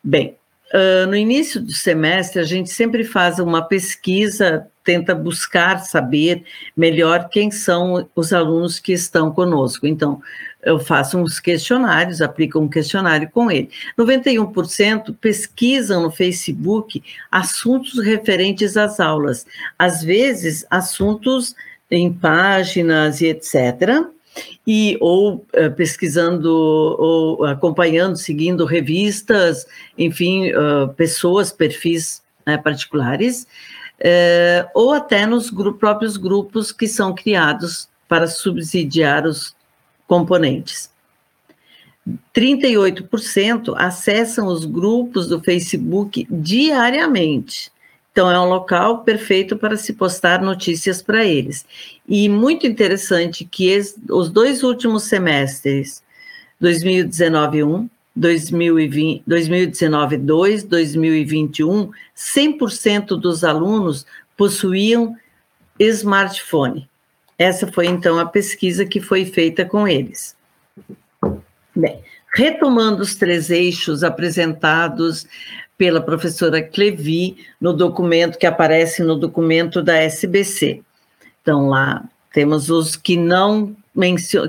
Bem, 0.02 0.36
Uh, 0.74 1.06
no 1.06 1.14
início 1.14 1.60
do 1.60 1.70
semestre, 1.70 2.40
a 2.40 2.44
gente 2.44 2.70
sempre 2.70 3.04
faz 3.04 3.38
uma 3.38 3.60
pesquisa, 3.60 4.66
tenta 4.82 5.14
buscar 5.14 5.80
saber 5.80 6.44
melhor 6.74 7.28
quem 7.28 7.50
são 7.50 8.08
os 8.16 8.32
alunos 8.32 8.80
que 8.80 8.90
estão 8.90 9.30
conosco. 9.30 9.86
Então, 9.86 10.22
eu 10.62 10.78
faço 10.78 11.18
uns 11.18 11.40
questionários, 11.40 12.20
aplico 12.20 12.58
um 12.58 12.68
questionário 12.68 13.28
com 13.30 13.50
ele. 13.50 13.70
91% 13.98 15.14
pesquisam 15.20 16.02
no 16.02 16.10
Facebook 16.10 17.02
assuntos 17.30 17.98
referentes 17.98 18.76
às 18.76 19.00
aulas, 19.00 19.46
às 19.78 20.02
vezes 20.02 20.64
assuntos 20.70 21.54
em 21.90 22.12
páginas 22.12 23.20
e 23.20 23.26
etc 23.26 24.06
e 24.66 24.96
ou 25.00 25.46
uh, 25.54 25.70
pesquisando 25.76 26.50
ou 26.50 27.44
acompanhando, 27.44 28.16
seguindo 28.16 28.64
revistas, 28.64 29.66
enfim, 29.98 30.50
uh, 30.52 30.88
pessoas, 30.94 31.52
perfis 31.52 32.22
né, 32.46 32.56
particulares, 32.56 33.46
uh, 34.00 34.68
ou 34.74 34.92
até 34.92 35.26
nos 35.26 35.50
próprios 35.78 36.16
grupos 36.16 36.72
que 36.72 36.88
são 36.88 37.14
criados 37.14 37.88
para 38.08 38.26
subsidiar 38.26 39.26
os 39.26 39.54
componentes. 40.12 40.92
38% 42.36 43.72
acessam 43.78 44.46
os 44.46 44.66
grupos 44.66 45.26
do 45.26 45.40
Facebook 45.40 46.28
diariamente. 46.30 47.72
Então, 48.10 48.30
é 48.30 48.38
um 48.38 48.44
local 48.44 49.04
perfeito 49.04 49.56
para 49.56 49.74
se 49.74 49.94
postar 49.94 50.42
notícias 50.42 51.00
para 51.00 51.24
eles. 51.24 51.64
E 52.06 52.28
muito 52.28 52.66
interessante 52.66 53.46
que 53.46 53.74
os 54.10 54.28
dois 54.28 54.62
últimos 54.62 55.04
semestres, 55.04 56.02
2019-1, 56.60 57.88
2019-2, 58.14 60.68
2021, 60.68 61.90
100% 62.14 63.18
dos 63.18 63.44
alunos 63.44 64.04
possuíam 64.36 65.16
smartphone. 65.78 66.86
Essa 67.42 67.66
foi 67.66 67.86
então 67.86 68.20
a 68.20 68.24
pesquisa 68.26 68.86
que 68.86 69.00
foi 69.00 69.24
feita 69.24 69.64
com 69.64 69.88
eles. 69.88 70.36
Bem, 71.74 72.00
retomando 72.32 73.02
os 73.02 73.16
três 73.16 73.50
eixos 73.50 74.04
apresentados 74.04 75.26
pela 75.76 76.00
professora 76.00 76.62
Clevi 76.62 77.36
no 77.60 77.72
documento 77.72 78.38
que 78.38 78.46
aparece 78.46 79.02
no 79.02 79.16
documento 79.16 79.82
da 79.82 79.96
SBC. 79.96 80.82
Então, 81.42 81.68
lá 81.68 82.04
temos 82.32 82.70
os 82.70 82.94
que 82.94 83.16
não 83.16 83.74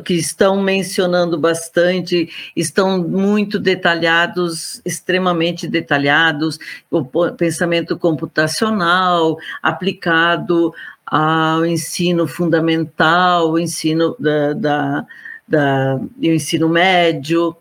que 0.06 0.14
estão 0.14 0.62
mencionando 0.62 1.38
bastante, 1.38 2.30
estão 2.56 2.98
muito 3.06 3.60
detalhados, 3.60 4.82
extremamente 4.86 5.68
detalhados, 5.68 6.58
o 6.90 7.04
pensamento 7.32 7.98
computacional 7.98 9.36
aplicado 9.62 10.74
ao 11.06 11.66
ensino 11.66 12.28
fundamental, 12.28 13.52
o 13.52 13.60
ensino 13.60 14.16
da, 14.20 14.54
da 14.54 15.06
da, 15.48 15.96
do 15.96 16.26
ensino 16.26 16.70
médio, 16.70 17.56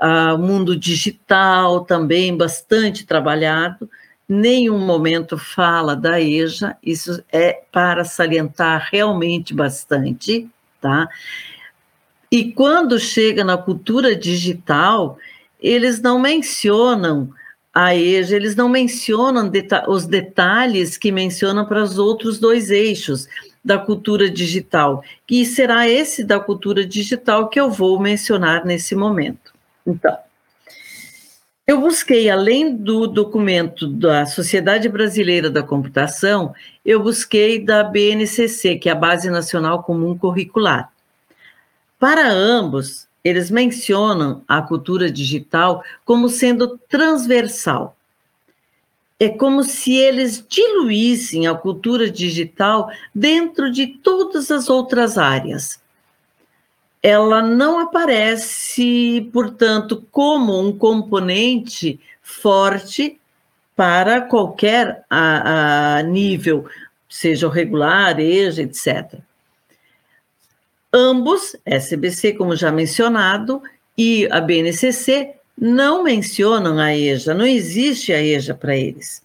o 0.00 0.34
uh, 0.34 0.38
mundo 0.38 0.76
digital 0.76 1.84
também 1.84 2.36
bastante 2.36 3.06
trabalhado. 3.06 3.88
Nenhum 4.28 4.78
momento 4.78 5.38
fala 5.38 5.96
da 5.96 6.20
EJA, 6.20 6.76
isso 6.82 7.22
é 7.32 7.62
para 7.72 8.04
salientar 8.04 8.88
realmente 8.92 9.54
bastante, 9.54 10.48
tá? 10.80 11.08
E 12.30 12.52
quando 12.52 12.98
chega 12.98 13.42
na 13.42 13.56
cultura 13.56 14.14
digital, 14.14 15.16
eles 15.58 16.00
não 16.02 16.18
mencionam 16.18 17.30
a 17.80 17.94
EJA, 17.94 18.34
eles 18.34 18.56
não 18.56 18.68
mencionam 18.68 19.48
deta 19.48 19.88
os 19.88 20.04
detalhes 20.04 20.98
que 20.98 21.12
mencionam 21.12 21.64
para 21.64 21.80
os 21.80 21.96
outros 21.96 22.40
dois 22.40 22.72
eixos 22.72 23.28
da 23.64 23.78
cultura 23.78 24.28
digital, 24.28 25.00
que 25.24 25.46
será 25.46 25.88
esse 25.88 26.24
da 26.24 26.40
cultura 26.40 26.84
digital 26.84 27.48
que 27.48 27.60
eu 27.60 27.70
vou 27.70 28.00
mencionar 28.00 28.64
nesse 28.64 28.96
momento. 28.96 29.52
Então, 29.86 30.18
eu 31.68 31.80
busquei, 31.80 32.28
além 32.28 32.74
do 32.74 33.06
documento 33.06 33.86
da 33.86 34.26
Sociedade 34.26 34.88
Brasileira 34.88 35.48
da 35.48 35.62
Computação, 35.62 36.52
eu 36.84 37.00
busquei 37.00 37.64
da 37.64 37.84
BNCC, 37.84 38.74
que 38.74 38.88
é 38.88 38.92
a 38.92 38.96
Base 38.96 39.30
Nacional 39.30 39.84
Comum 39.84 40.18
Curricular. 40.18 40.90
Para 41.96 42.28
ambos, 42.28 43.07
eles 43.28 43.50
mencionam 43.50 44.42
a 44.48 44.62
cultura 44.62 45.10
digital 45.10 45.84
como 46.04 46.28
sendo 46.28 46.78
transversal. 46.88 47.94
É 49.20 49.28
como 49.28 49.64
se 49.64 49.94
eles 49.94 50.44
diluíssem 50.48 51.46
a 51.46 51.54
cultura 51.54 52.10
digital 52.10 52.90
dentro 53.14 53.70
de 53.70 53.86
todas 53.86 54.50
as 54.50 54.70
outras 54.70 55.18
áreas. 55.18 55.80
Ela 57.02 57.42
não 57.42 57.80
aparece, 57.80 59.28
portanto, 59.32 60.04
como 60.10 60.58
um 60.58 60.76
componente 60.76 62.00
forte 62.22 63.20
para 63.76 64.22
qualquer 64.22 65.04
a, 65.10 65.98
a 65.98 66.02
nível, 66.02 66.66
seja 67.08 67.46
o 67.46 67.50
regular, 67.50 68.18
EJA, 68.18 68.62
etc. 68.62 69.20
Ambos, 70.92 71.56
SBC, 71.66 72.32
como 72.32 72.56
já 72.56 72.72
mencionado, 72.72 73.62
e 73.96 74.26
a 74.30 74.40
BNCC, 74.40 75.34
não 75.56 76.02
mencionam 76.02 76.78
a 76.78 76.96
EJA, 76.96 77.34
não 77.34 77.46
existe 77.46 78.12
a 78.12 78.22
EJA 78.22 78.54
para 78.54 78.76
eles. 78.76 79.22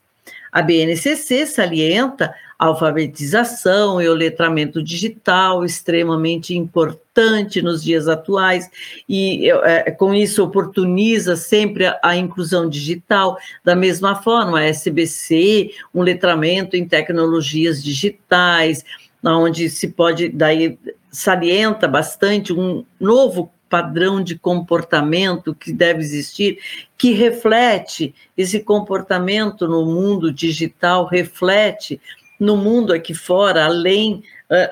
A 0.52 0.62
BNCC 0.62 1.48
salienta 1.48 2.34
a 2.60 2.66
alfabetização 2.68 4.02
e 4.02 4.08
o 4.08 4.14
letramento 4.14 4.84
digital, 4.84 5.66
extremamente 5.66 6.56
importante 6.56 7.62
nos 7.62 7.84
dias 7.84 8.08
atuais, 8.08 8.70
e 9.10 9.50
é, 9.50 9.90
com 9.92 10.14
isso 10.14 10.44
oportuniza 10.44 11.36
sempre 11.36 11.88
a, 11.88 12.00
a, 12.04 12.16
inclusão 12.16 12.70
digital. 12.70 13.38
Da 13.64 13.76
mesma 13.76 14.16
forma, 14.22 14.60
a 14.60 14.64
SBC, 14.64 15.72
um 15.94 16.02
letramento 16.02 16.76
em 16.76 16.88
tecnologias 16.88 17.84
digitais, 17.84 18.86
onde 19.24 19.70
se 19.70 19.90
pode 19.90 20.30
daí 20.30 20.78
salienta 21.12 21.88
bastante 21.88 22.52
um 22.52 22.84
novo 23.00 23.52
padrão 23.70 24.22
de 24.22 24.38
comportamento 24.38 25.56
que 25.56 25.74
deve 25.74 26.00
existir, 26.02 26.60
que 26.98 27.12
reflete 27.12 28.14
esse 28.38 28.60
comportamento 28.60 29.68
no 29.68 29.86
mundo 29.86 30.32
digital, 30.32 31.06
reflete 31.06 32.00
no 32.40 32.56
mundo 32.56 32.94
aqui 32.94 33.14
fora, 33.16 33.66
além, 33.66 34.24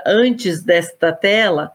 antes 0.05 0.61
desta 0.61 1.11
tela, 1.11 1.71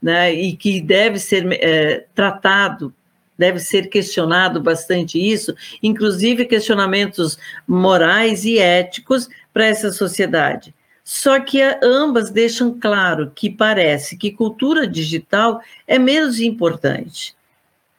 né, 0.00 0.32
e 0.32 0.56
que 0.56 0.80
deve 0.80 1.18
ser 1.18 1.46
é, 1.52 2.04
tratado, 2.14 2.94
deve 3.36 3.58
ser 3.58 3.88
questionado 3.88 4.60
bastante 4.60 5.18
isso, 5.18 5.54
inclusive 5.82 6.44
questionamentos 6.44 7.38
morais 7.66 8.44
e 8.44 8.58
éticos 8.58 9.28
para 9.52 9.66
essa 9.66 9.90
sociedade. 9.90 10.74
Só 11.10 11.40
que 11.40 11.62
ambas 11.82 12.28
deixam 12.28 12.78
claro 12.78 13.32
que 13.34 13.48
parece 13.48 14.14
que 14.14 14.30
cultura 14.30 14.86
digital 14.86 15.62
é 15.86 15.98
menos 15.98 16.38
importante. 16.38 17.34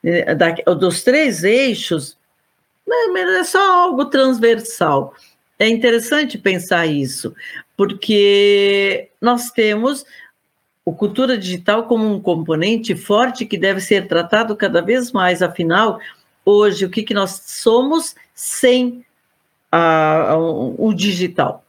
É, 0.00 0.32
dos 0.76 1.02
três 1.02 1.42
eixos, 1.42 2.16
é 2.88 3.42
só 3.42 3.86
algo 3.86 4.04
transversal. 4.04 5.12
É 5.58 5.68
interessante 5.68 6.38
pensar 6.38 6.86
isso, 6.86 7.34
porque 7.76 9.10
nós 9.20 9.50
temos 9.50 10.06
o 10.84 10.94
cultura 10.94 11.36
digital 11.36 11.88
como 11.88 12.06
um 12.06 12.20
componente 12.20 12.94
forte 12.94 13.44
que 13.44 13.58
deve 13.58 13.80
ser 13.80 14.06
tratado 14.06 14.54
cada 14.54 14.80
vez 14.80 15.10
mais. 15.10 15.42
Afinal, 15.42 15.98
hoje, 16.44 16.84
o 16.84 16.90
que, 16.90 17.02
que 17.02 17.12
nós 17.12 17.42
somos 17.44 18.14
sem 18.32 19.04
o 20.78 20.94
digital? 20.94 21.64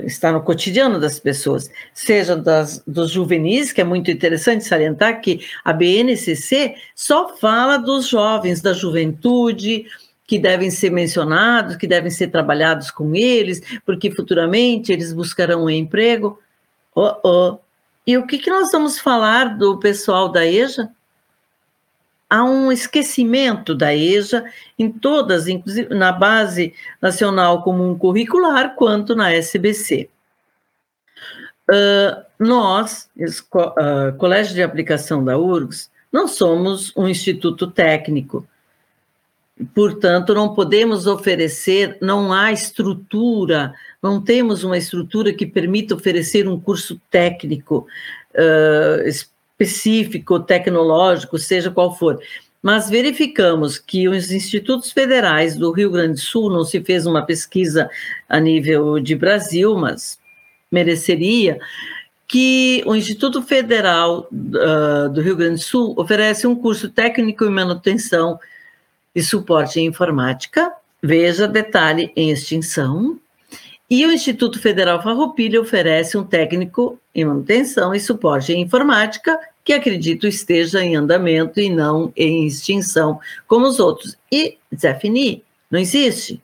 Está 0.00 0.32
no 0.32 0.42
cotidiano 0.42 0.98
das 1.00 1.18
pessoas, 1.18 1.70
seja 1.92 2.36
das, 2.36 2.82
dos 2.86 3.10
juvenis, 3.10 3.72
que 3.72 3.80
é 3.80 3.84
muito 3.84 4.10
interessante 4.10 4.64
salientar 4.64 5.20
que 5.20 5.40
a 5.64 5.72
BNCC 5.72 6.74
só 6.94 7.36
fala 7.36 7.76
dos 7.76 8.08
jovens, 8.08 8.60
da 8.60 8.72
juventude, 8.72 9.86
que 10.26 10.38
devem 10.38 10.70
ser 10.70 10.90
mencionados, 10.90 11.76
que 11.76 11.86
devem 11.86 12.10
ser 12.10 12.28
trabalhados 12.28 12.90
com 12.90 13.14
eles, 13.14 13.60
porque 13.84 14.10
futuramente 14.10 14.92
eles 14.92 15.12
buscarão 15.12 15.64
um 15.64 15.70
emprego. 15.70 16.38
Oh, 16.94 17.14
oh. 17.22 17.58
E 18.06 18.16
o 18.16 18.26
que, 18.26 18.38
que 18.38 18.50
nós 18.50 18.72
vamos 18.72 18.98
falar 18.98 19.58
do 19.58 19.78
pessoal 19.78 20.28
da 20.28 20.46
EJA? 20.46 20.90
Há 22.32 22.42
um 22.42 22.72
esquecimento 22.72 23.74
da 23.74 23.94
EJA 23.94 24.42
em 24.78 24.90
todas, 24.90 25.48
inclusive 25.48 25.94
na 25.94 26.10
base 26.10 26.72
nacional 26.98 27.62
comum 27.62 27.94
curricular, 27.98 28.74
quanto 28.74 29.14
na 29.14 29.30
SBC. 29.34 30.08
Uh, 31.70 32.24
nós, 32.38 33.10
uh, 33.18 34.16
Colégio 34.16 34.54
de 34.54 34.62
Aplicação 34.62 35.22
da 35.22 35.36
URGS, 35.36 35.90
não 36.10 36.26
somos 36.26 36.90
um 36.96 37.06
instituto 37.06 37.70
técnico, 37.70 38.48
portanto, 39.74 40.32
não 40.32 40.54
podemos 40.54 41.06
oferecer, 41.06 41.98
não 42.00 42.32
há 42.32 42.50
estrutura, 42.50 43.74
não 44.02 44.22
temos 44.22 44.64
uma 44.64 44.78
estrutura 44.78 45.34
que 45.34 45.46
permita 45.46 45.94
oferecer 45.94 46.48
um 46.48 46.58
curso 46.58 46.98
técnico 47.10 47.86
uh, 48.34 49.06
específico, 49.58 50.40
tecnológico, 50.40 51.38
seja 51.38 51.70
qual 51.70 51.96
for. 51.96 52.20
Mas 52.62 52.88
verificamos 52.88 53.78
que 53.78 54.08
os 54.08 54.30
institutos 54.30 54.92
federais 54.92 55.56
do 55.56 55.72
Rio 55.72 55.90
Grande 55.90 56.14
do 56.14 56.20
Sul, 56.20 56.50
não 56.50 56.64
se 56.64 56.80
fez 56.80 57.06
uma 57.06 57.26
pesquisa 57.26 57.90
a 58.28 58.38
nível 58.38 59.00
de 59.00 59.16
Brasil, 59.16 59.76
mas 59.76 60.18
mereceria, 60.70 61.58
que 62.26 62.82
o 62.86 62.94
Instituto 62.94 63.42
Federal 63.42 64.28
uh, 64.30 65.08
do 65.10 65.20
Rio 65.20 65.36
Grande 65.36 65.56
do 65.56 65.64
Sul 65.64 65.94
oferece 65.98 66.46
um 66.46 66.54
curso 66.54 66.88
técnico 66.88 67.44
em 67.44 67.50
manutenção 67.50 68.38
e 69.14 69.22
suporte 69.22 69.80
em 69.80 69.86
informática, 69.86 70.72
veja 71.02 71.46
detalhe 71.46 72.10
em 72.16 72.30
extinção, 72.30 73.18
e 73.92 74.06
o 74.06 74.10
Instituto 74.10 74.58
Federal 74.58 75.02
Farroupilha 75.02 75.60
oferece 75.60 76.16
um 76.16 76.24
técnico 76.24 76.98
em 77.14 77.26
manutenção 77.26 77.94
e 77.94 78.00
suporte 78.00 78.50
em 78.50 78.62
informática, 78.62 79.38
que 79.62 79.74
acredito 79.74 80.26
esteja 80.26 80.82
em 80.82 80.96
andamento 80.96 81.60
e 81.60 81.68
não 81.68 82.10
em 82.16 82.46
extinção, 82.46 83.20
como 83.46 83.66
os 83.66 83.78
outros. 83.78 84.16
E 84.32 84.56
Zefini 84.74 85.44
não 85.70 85.78
existe. 85.78 86.40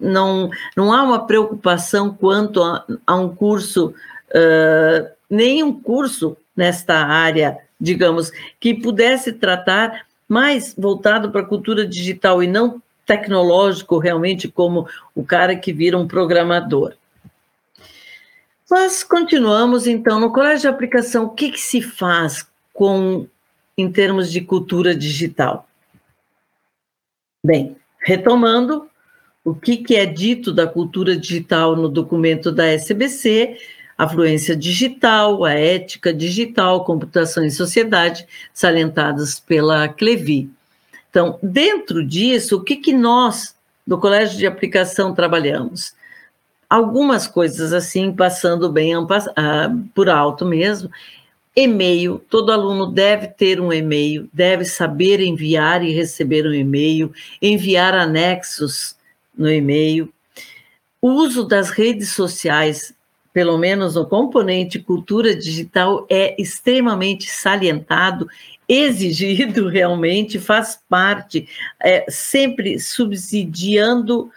Não, 0.00 0.50
não 0.76 0.92
há 0.92 1.04
uma 1.04 1.24
preocupação 1.24 2.12
quanto 2.12 2.60
a, 2.64 2.84
a 3.06 3.14
um 3.14 3.32
curso, 3.32 3.94
uh, 4.30 5.08
nem 5.30 5.62
um 5.62 5.80
curso 5.80 6.36
nesta 6.56 6.96
área, 6.96 7.58
digamos, 7.80 8.32
que 8.58 8.74
pudesse 8.74 9.32
tratar 9.34 10.04
mais 10.28 10.74
voltado 10.76 11.30
para 11.30 11.42
a 11.42 11.46
cultura 11.46 11.86
digital 11.86 12.42
e 12.42 12.48
não 12.48 12.82
tecnológico 13.08 13.96
realmente 13.96 14.46
como 14.48 14.86
o 15.14 15.24
cara 15.24 15.56
que 15.56 15.72
vira 15.72 15.96
um 15.96 16.06
programador. 16.06 16.92
Nós 18.70 19.02
continuamos, 19.02 19.86
então, 19.86 20.20
no 20.20 20.30
colégio 20.30 20.60
de 20.60 20.68
aplicação, 20.68 21.24
o 21.24 21.30
que, 21.30 21.50
que 21.50 21.58
se 21.58 21.80
faz 21.80 22.46
com 22.74 23.26
em 23.78 23.90
termos 23.90 24.30
de 24.30 24.42
cultura 24.42 24.94
digital? 24.94 25.66
Bem, 27.42 27.76
retomando, 28.04 28.86
o 29.42 29.54
que, 29.54 29.78
que 29.78 29.96
é 29.96 30.04
dito 30.04 30.52
da 30.52 30.66
cultura 30.66 31.16
digital 31.16 31.74
no 31.74 31.88
documento 31.88 32.52
da 32.52 32.66
SBC, 32.66 33.56
a 33.96 34.06
fluência 34.06 34.54
digital, 34.54 35.46
a 35.46 35.54
ética 35.54 36.12
digital, 36.12 36.84
computação 36.84 37.44
e 37.44 37.50
sociedade, 37.50 38.26
salientadas 38.52 39.40
pela 39.40 39.88
Clevi. 39.88 40.50
Então, 41.10 41.38
dentro 41.42 42.04
disso, 42.04 42.56
o 42.56 42.62
que, 42.62 42.76
que 42.76 42.92
nós, 42.92 43.54
do 43.86 43.98
Colégio 43.98 44.38
de 44.38 44.46
Aplicação, 44.46 45.14
trabalhamos? 45.14 45.94
Algumas 46.68 47.26
coisas 47.26 47.72
assim, 47.72 48.12
passando 48.12 48.70
bem 48.70 48.92
por 49.94 50.10
alto 50.10 50.44
mesmo. 50.44 50.90
E-mail, 51.56 52.22
todo 52.30 52.52
aluno 52.52 52.86
deve 52.86 53.26
ter 53.28 53.60
um 53.60 53.72
e-mail, 53.72 54.28
deve 54.32 54.64
saber 54.64 55.20
enviar 55.20 55.82
e 55.82 55.92
receber 55.92 56.46
um 56.46 56.52
e-mail, 56.52 57.12
enviar 57.42 57.94
anexos 57.94 58.94
no 59.36 59.50
e-mail. 59.50 60.12
Uso 61.00 61.44
das 61.44 61.70
redes 61.70 62.12
sociais, 62.12 62.94
pelo 63.38 63.56
menos 63.56 63.94
no 63.94 64.04
componente 64.04 64.80
cultura 64.80 65.32
digital, 65.32 66.04
é 66.10 66.34
extremamente 66.42 67.30
salientado, 67.30 68.28
exigido 68.68 69.68
realmente, 69.70 70.40
faz 70.40 70.82
parte, 70.88 71.48
é, 71.80 72.04
sempre 72.08 72.80
subsidiando 72.80 74.28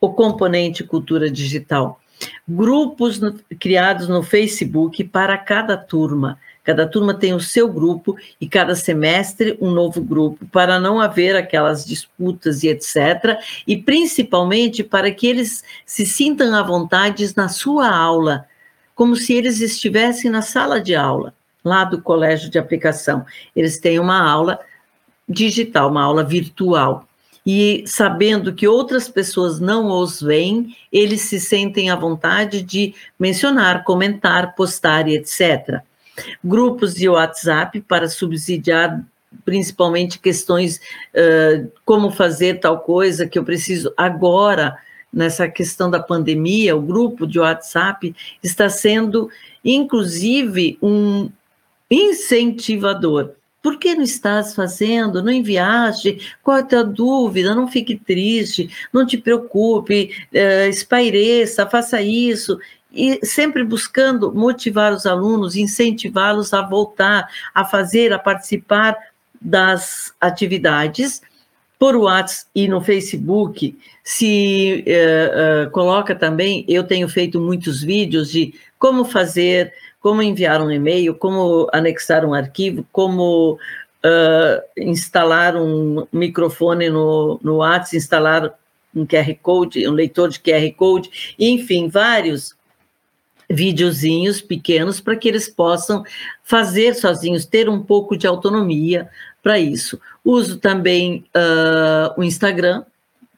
o 0.00 0.08
componente 0.08 0.82
cultura 0.82 1.30
digital. 1.30 2.00
Grupos 2.48 3.20
no, 3.20 3.38
criados 3.60 4.08
no 4.08 4.22
Facebook 4.22 5.04
para 5.04 5.36
cada 5.36 5.76
turma 5.76 6.38
Cada 6.68 6.86
turma 6.86 7.14
tem 7.14 7.32
o 7.32 7.40
seu 7.40 7.66
grupo 7.66 8.14
e 8.38 8.46
cada 8.46 8.74
semestre 8.74 9.56
um 9.58 9.70
novo 9.70 10.02
grupo, 10.02 10.44
para 10.52 10.78
não 10.78 11.00
haver 11.00 11.34
aquelas 11.34 11.82
disputas 11.82 12.62
e 12.62 12.68
etc. 12.68 13.40
E 13.66 13.74
principalmente 13.74 14.84
para 14.84 15.10
que 15.10 15.26
eles 15.26 15.64
se 15.86 16.04
sintam 16.04 16.54
à 16.54 16.62
vontade 16.62 17.26
na 17.34 17.48
sua 17.48 17.88
aula, 17.88 18.44
como 18.94 19.16
se 19.16 19.32
eles 19.32 19.62
estivessem 19.62 20.30
na 20.30 20.42
sala 20.42 20.78
de 20.78 20.94
aula, 20.94 21.32
lá 21.64 21.84
do 21.84 22.02
colégio 22.02 22.50
de 22.50 22.58
aplicação. 22.58 23.24
Eles 23.56 23.80
têm 23.80 23.98
uma 23.98 24.20
aula 24.20 24.60
digital, 25.26 25.88
uma 25.88 26.02
aula 26.02 26.22
virtual. 26.22 27.08
E 27.46 27.82
sabendo 27.86 28.52
que 28.52 28.68
outras 28.68 29.08
pessoas 29.08 29.58
não 29.58 29.88
os 29.88 30.20
veem, 30.20 30.76
eles 30.92 31.22
se 31.22 31.40
sentem 31.40 31.88
à 31.88 31.96
vontade 31.96 32.60
de 32.60 32.94
mencionar, 33.18 33.84
comentar, 33.84 34.54
postar 34.54 35.08
e 35.08 35.16
etc 35.16 35.82
grupos 36.44 36.94
de 36.94 37.08
WhatsApp 37.08 37.80
para 37.82 38.08
subsidiar 38.08 39.04
principalmente 39.44 40.18
questões 40.18 40.80
uh, 41.14 41.70
como 41.84 42.10
fazer 42.10 42.60
tal 42.60 42.80
coisa 42.80 43.26
que 43.26 43.38
eu 43.38 43.44
preciso 43.44 43.92
agora 43.96 44.76
nessa 45.12 45.48
questão 45.48 45.90
da 45.90 46.00
pandemia, 46.00 46.76
o 46.76 46.82
grupo 46.82 47.26
de 47.26 47.38
WhatsApp 47.38 48.14
está 48.42 48.68
sendo 48.68 49.30
inclusive 49.64 50.78
um 50.82 51.30
incentivador. 51.90 53.32
Por 53.60 53.78
que 53.78 53.94
não 53.94 54.02
estás 54.02 54.54
fazendo? 54.54 55.22
Não 55.22 55.32
enviaste? 55.32 56.36
Qual 56.42 56.56
é 56.56 56.60
a 56.60 56.64
tua 56.64 56.84
dúvida? 56.84 57.54
Não 57.54 57.66
fique 57.66 57.96
triste, 57.96 58.70
não 58.92 59.04
te 59.04 59.18
preocupe, 59.18 60.10
uh, 60.32 60.68
espaireça, 60.68 61.66
faça 61.66 62.00
isso 62.00 62.58
e 62.98 63.24
sempre 63.24 63.62
buscando 63.62 64.34
motivar 64.34 64.92
os 64.92 65.06
alunos, 65.06 65.54
incentivá-los 65.54 66.52
a 66.52 66.62
voltar 66.62 67.28
a 67.54 67.64
fazer, 67.64 68.12
a 68.12 68.18
participar 68.18 68.96
das 69.40 70.12
atividades 70.20 71.22
por 71.78 71.94
WhatsApp 71.94 72.50
e 72.56 72.66
no 72.66 72.80
Facebook, 72.80 73.78
se 74.02 74.84
uh, 74.84 75.68
uh, 75.68 75.70
coloca 75.70 76.12
também, 76.12 76.64
eu 76.66 76.82
tenho 76.82 77.08
feito 77.08 77.40
muitos 77.40 77.80
vídeos 77.80 78.32
de 78.32 78.52
como 78.80 79.04
fazer, 79.04 79.72
como 80.00 80.20
enviar 80.20 80.60
um 80.60 80.72
e-mail, 80.72 81.14
como 81.14 81.68
anexar 81.72 82.24
um 82.24 82.34
arquivo, 82.34 82.84
como 82.90 83.52
uh, 84.04 84.62
instalar 84.76 85.54
um 85.56 86.04
microfone 86.12 86.90
no, 86.90 87.38
no 87.44 87.58
WhatsApp, 87.58 87.96
instalar 87.96 88.58
um 88.92 89.06
QR 89.06 89.32
Code, 89.40 89.86
um 89.86 89.92
leitor 89.92 90.30
de 90.30 90.40
QR 90.40 90.72
Code, 90.76 91.36
enfim, 91.38 91.88
vários 91.88 92.57
videozinhos 93.48 94.40
pequenos 94.40 95.00
para 95.00 95.16
que 95.16 95.28
eles 95.28 95.48
possam 95.48 96.04
fazer 96.42 96.94
sozinhos, 96.94 97.46
ter 97.46 97.68
um 97.68 97.82
pouco 97.82 98.16
de 98.16 98.26
autonomia 98.26 99.08
para 99.42 99.58
isso. 99.58 99.98
Uso 100.24 100.58
também 100.58 101.24
uh, 101.34 102.20
o 102.20 102.22
Instagram 102.22 102.84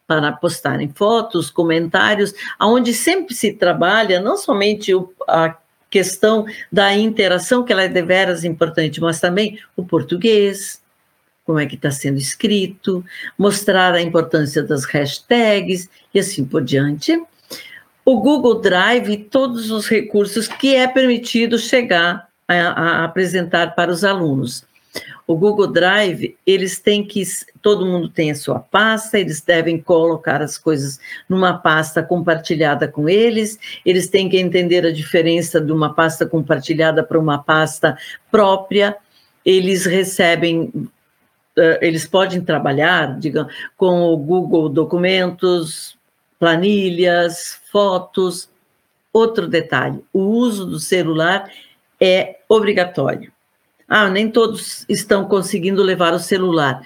para 0.06 0.32
postarem 0.32 0.88
fotos, 0.88 1.50
comentários, 1.50 2.34
aonde 2.58 2.92
sempre 2.92 3.32
se 3.34 3.52
trabalha 3.52 4.20
não 4.20 4.36
somente 4.36 4.92
o, 4.92 5.12
a 5.28 5.56
questão 5.88 6.44
da 6.70 6.92
interação, 6.96 7.64
que 7.64 7.72
ela 7.72 7.84
é 7.84 7.88
deveras 7.88 8.42
importante, 8.42 9.00
mas 9.00 9.20
também 9.20 9.60
o 9.76 9.84
português, 9.84 10.82
como 11.44 11.60
é 11.60 11.66
que 11.66 11.76
está 11.76 11.92
sendo 11.92 12.18
escrito, 12.18 13.04
mostrar 13.38 13.94
a 13.94 14.02
importância 14.02 14.62
das 14.64 14.84
hashtags 14.84 15.88
e 16.12 16.18
assim 16.18 16.44
por 16.44 16.62
diante 16.62 17.20
o 18.04 18.20
Google 18.20 18.60
Drive 18.60 19.28
todos 19.30 19.70
os 19.70 19.88
recursos 19.88 20.48
que 20.48 20.74
é 20.74 20.86
permitido 20.86 21.58
chegar 21.58 22.28
a, 22.48 22.54
a, 22.54 23.04
apresentar 23.04 23.74
para 23.74 23.90
os 23.90 24.04
alunos. 24.04 24.64
O 25.26 25.36
Google 25.36 25.68
Drive, 25.68 26.36
eles 26.44 26.80
têm 26.80 27.06
que, 27.06 27.22
todo 27.62 27.86
mundo 27.86 28.08
tem 28.08 28.32
a 28.32 28.34
sua 28.34 28.58
pasta, 28.58 29.16
eles 29.16 29.40
devem 29.40 29.78
colocar 29.78 30.42
as 30.42 30.58
coisas 30.58 30.98
numa 31.28 31.56
pasta 31.56 32.02
compartilhada 32.02 32.88
com 32.88 33.08
eles, 33.08 33.56
eles 33.86 34.08
têm 34.08 34.28
que 34.28 34.40
entender 34.40 34.84
a 34.84 34.92
diferença 34.92 35.60
de 35.60 35.70
uma 35.70 35.94
pasta 35.94 36.26
compartilhada 36.26 37.04
para 37.04 37.18
uma 37.18 37.38
pasta 37.38 37.96
própria, 38.28 38.96
eles 39.44 39.86
recebem 39.86 40.72
eles 41.80 42.06
podem 42.06 42.40
trabalhar, 42.40 43.18
digamos, 43.18 43.52
com 43.76 44.02
o 44.02 44.16
Google 44.16 44.68
Documentos, 44.68 45.98
planilhas, 46.40 47.60
fotos. 47.70 48.50
Outro 49.12 49.46
detalhe: 49.46 50.02
o 50.12 50.20
uso 50.20 50.66
do 50.66 50.80
celular 50.80 51.48
é 52.00 52.38
obrigatório. 52.48 53.30
Ah, 53.86 54.08
nem 54.08 54.30
todos 54.30 54.84
estão 54.88 55.26
conseguindo 55.26 55.82
levar 55.82 56.14
o 56.14 56.18
celular. 56.18 56.82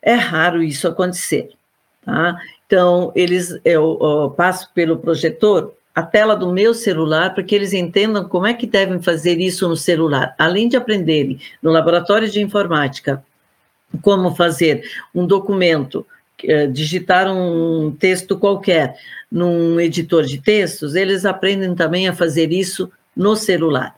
É 0.00 0.14
raro 0.14 0.62
isso 0.62 0.88
acontecer, 0.88 1.50
tá? 2.04 2.36
Então, 2.66 3.12
eles, 3.14 3.50
eu, 3.64 3.98
eu 4.00 4.34
passo 4.36 4.72
pelo 4.72 4.98
projetor 4.98 5.74
a 5.94 6.02
tela 6.02 6.34
do 6.34 6.50
meu 6.50 6.72
celular 6.72 7.34
para 7.34 7.44
que 7.44 7.54
eles 7.54 7.74
entendam 7.74 8.26
como 8.26 8.46
é 8.46 8.54
que 8.54 8.66
devem 8.66 9.00
fazer 9.00 9.38
isso 9.38 9.68
no 9.68 9.76
celular. 9.76 10.34
Além 10.38 10.68
de 10.68 10.76
aprenderem 10.76 11.38
no 11.62 11.70
laboratório 11.70 12.30
de 12.30 12.40
informática 12.40 13.22
como 14.00 14.34
fazer 14.34 14.82
um 15.14 15.26
documento 15.26 16.06
digitar 16.72 17.32
um 17.32 17.94
texto 17.98 18.38
qualquer 18.38 18.96
num 19.30 19.80
editor 19.80 20.24
de 20.24 20.40
textos, 20.40 20.94
eles 20.94 21.24
aprendem 21.24 21.74
também 21.74 22.08
a 22.08 22.12
fazer 22.12 22.52
isso 22.52 22.90
no 23.16 23.34
celular. 23.36 23.94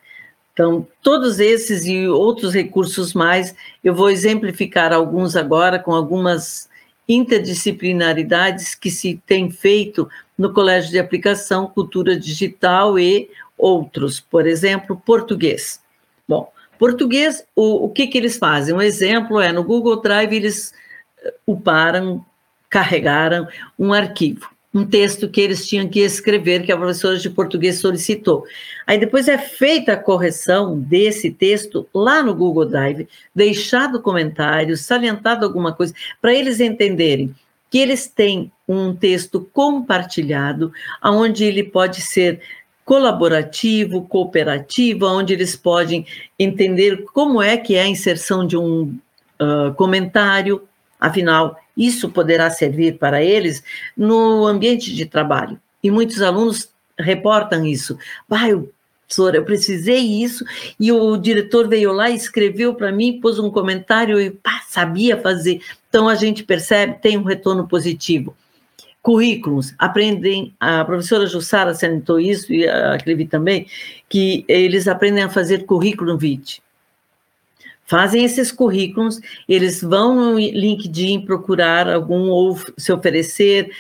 Então, 0.53 0.86
todos 1.03 1.40
esses 1.40 1.84
e 1.84 2.07
outros 2.07 2.55
recursos 2.55 3.12
mais, 3.12 3.55
eu 3.82 3.92
vou 3.92 4.09
exemplificar 4.09 4.92
alguns 4.92 5.34
agora 5.34 5.80
com 5.80 5.92
algumas 5.92 6.68
interdisciplinaridades 7.09 8.74
que 8.74 8.90
se 8.90 9.20
tem 9.26 9.51
feito 9.51 10.09
no 10.38 10.53
Colégio 10.53 10.90
de 10.90 10.99
Aplicação, 10.99 11.66
Cultura 11.66 12.16
Digital 12.16 12.99
e 12.99 13.28
outros, 13.59 14.20
por 14.20 14.47
exemplo, 14.47 15.01
português. 15.05 15.80
Bom, 16.26 16.51
português, 16.78 17.45
o, 17.55 17.86
o 17.86 17.88
que, 17.88 18.07
que 18.07 18.16
eles 18.16 18.38
fazem? 18.38 18.74
Um 18.74 18.80
exemplo 18.80 19.40
é 19.40 19.53
no 19.53 19.64
Google 19.64 20.01
Drive, 20.01 20.32
eles 20.32 20.72
uparam 21.47 22.24
carregaram 22.75 23.47
um 23.79 23.93
arquivo, 23.93 24.51
um 24.75 24.85
texto 24.85 25.29
que 25.29 25.41
eles 25.41 25.64
tinham 25.64 25.87
que 25.87 26.01
escrever, 26.01 26.64
que 26.64 26.72
a 26.72 26.77
professora 26.77 27.16
de 27.16 27.31
português 27.31 27.79
solicitou. 27.79 28.45
Aí 28.85 28.99
depois 28.99 29.29
é 29.29 29.39
feita 29.39 29.93
a 29.93 29.97
correção 29.97 30.77
desse 30.77 31.31
texto 31.31 31.89
lá 31.95 32.20
no 32.20 32.35
Google 32.35 32.66
Drive, 32.66 33.07
deixado 33.33 34.03
comentário, 34.03 34.77
salientado 34.77 35.47
alguma 35.47 35.72
coisa, 35.72 35.95
para 36.20 36.35
eles 36.35 36.59
entenderem 36.59 37.33
que 37.70 37.79
eles 37.79 38.09
têm 38.09 38.51
um 38.66 38.93
texto 38.93 39.49
compartilhado, 39.53 40.72
onde 41.01 41.45
ele 41.45 41.62
pode 41.62 42.01
ser 42.01 42.41
colaborativo, 42.85 44.03
cooperativo, 44.03 45.07
onde 45.07 45.33
eles 45.33 45.55
podem 45.55 46.05
entender 46.37 47.05
como 47.12 47.41
é 47.41 47.57
que 47.57 47.77
é 47.77 47.83
a 47.83 47.89
inserção 47.89 48.45
de 48.45 48.57
um 48.57 48.99
uh, 49.41 49.72
comentário, 49.77 50.66
afinal, 51.01 51.57
isso 51.77 52.09
poderá 52.11 52.51
servir 52.51 52.99
para 52.99 53.22
eles 53.22 53.62
no 53.97 54.47
ambiente 54.47 54.95
de 54.95 55.07
trabalho. 55.07 55.59
E 55.83 55.91
muitos 55.91 56.22
alunos 56.22 56.68
reportam 56.99 57.66
isso. 57.66 57.99
Vai, 58.29 58.51
professora, 59.07 59.37
eu 59.37 59.45
precisei 59.45 60.01
isso 60.01 60.45
e 60.79 60.91
o 60.91 61.16
diretor 61.16 61.68
veio 61.68 61.93
lá 61.93 62.11
escreveu 62.11 62.75
para 62.75 62.93
mim, 62.93 63.20
pôs 63.20 63.39
um 63.39 63.51
comentário 63.51 64.20
e 64.20 64.31
pá, 64.31 64.62
sabia 64.68 65.16
fazer. 65.16 65.61
Então 65.89 66.09
a 66.09 66.14
gente 66.14 66.43
percebe, 66.43 66.99
tem 67.01 67.18
um 67.18 67.25
retorno 67.25 67.66
positivo. 67.66 68.37
Currículos, 69.03 69.75
aprendem, 69.79 70.55
a 70.59 70.83
professora 70.83 71.27
Jussara 71.27 71.75
salientou 71.75 72.18
isso 72.18 72.51
e 72.51 72.66
a 72.66 72.97
Clevi 72.97 73.27
também, 73.27 73.66
que 74.09 74.47
eles 74.49 74.89
aprendem 74.89 75.22
a 75.22 75.29
fazer 75.29 75.66
currículo 75.66 76.16
vitae 76.16 76.64
fazem 77.85 78.24
esses 78.24 78.51
currículos, 78.51 79.20
eles 79.49 79.82
vão 79.82 80.14
no 80.14 80.39
LinkedIn 80.39 81.22
procurar 81.22 81.89
algum 81.89 82.28
ou 82.28 82.59
se 82.76 82.93
oferecer 82.93 83.70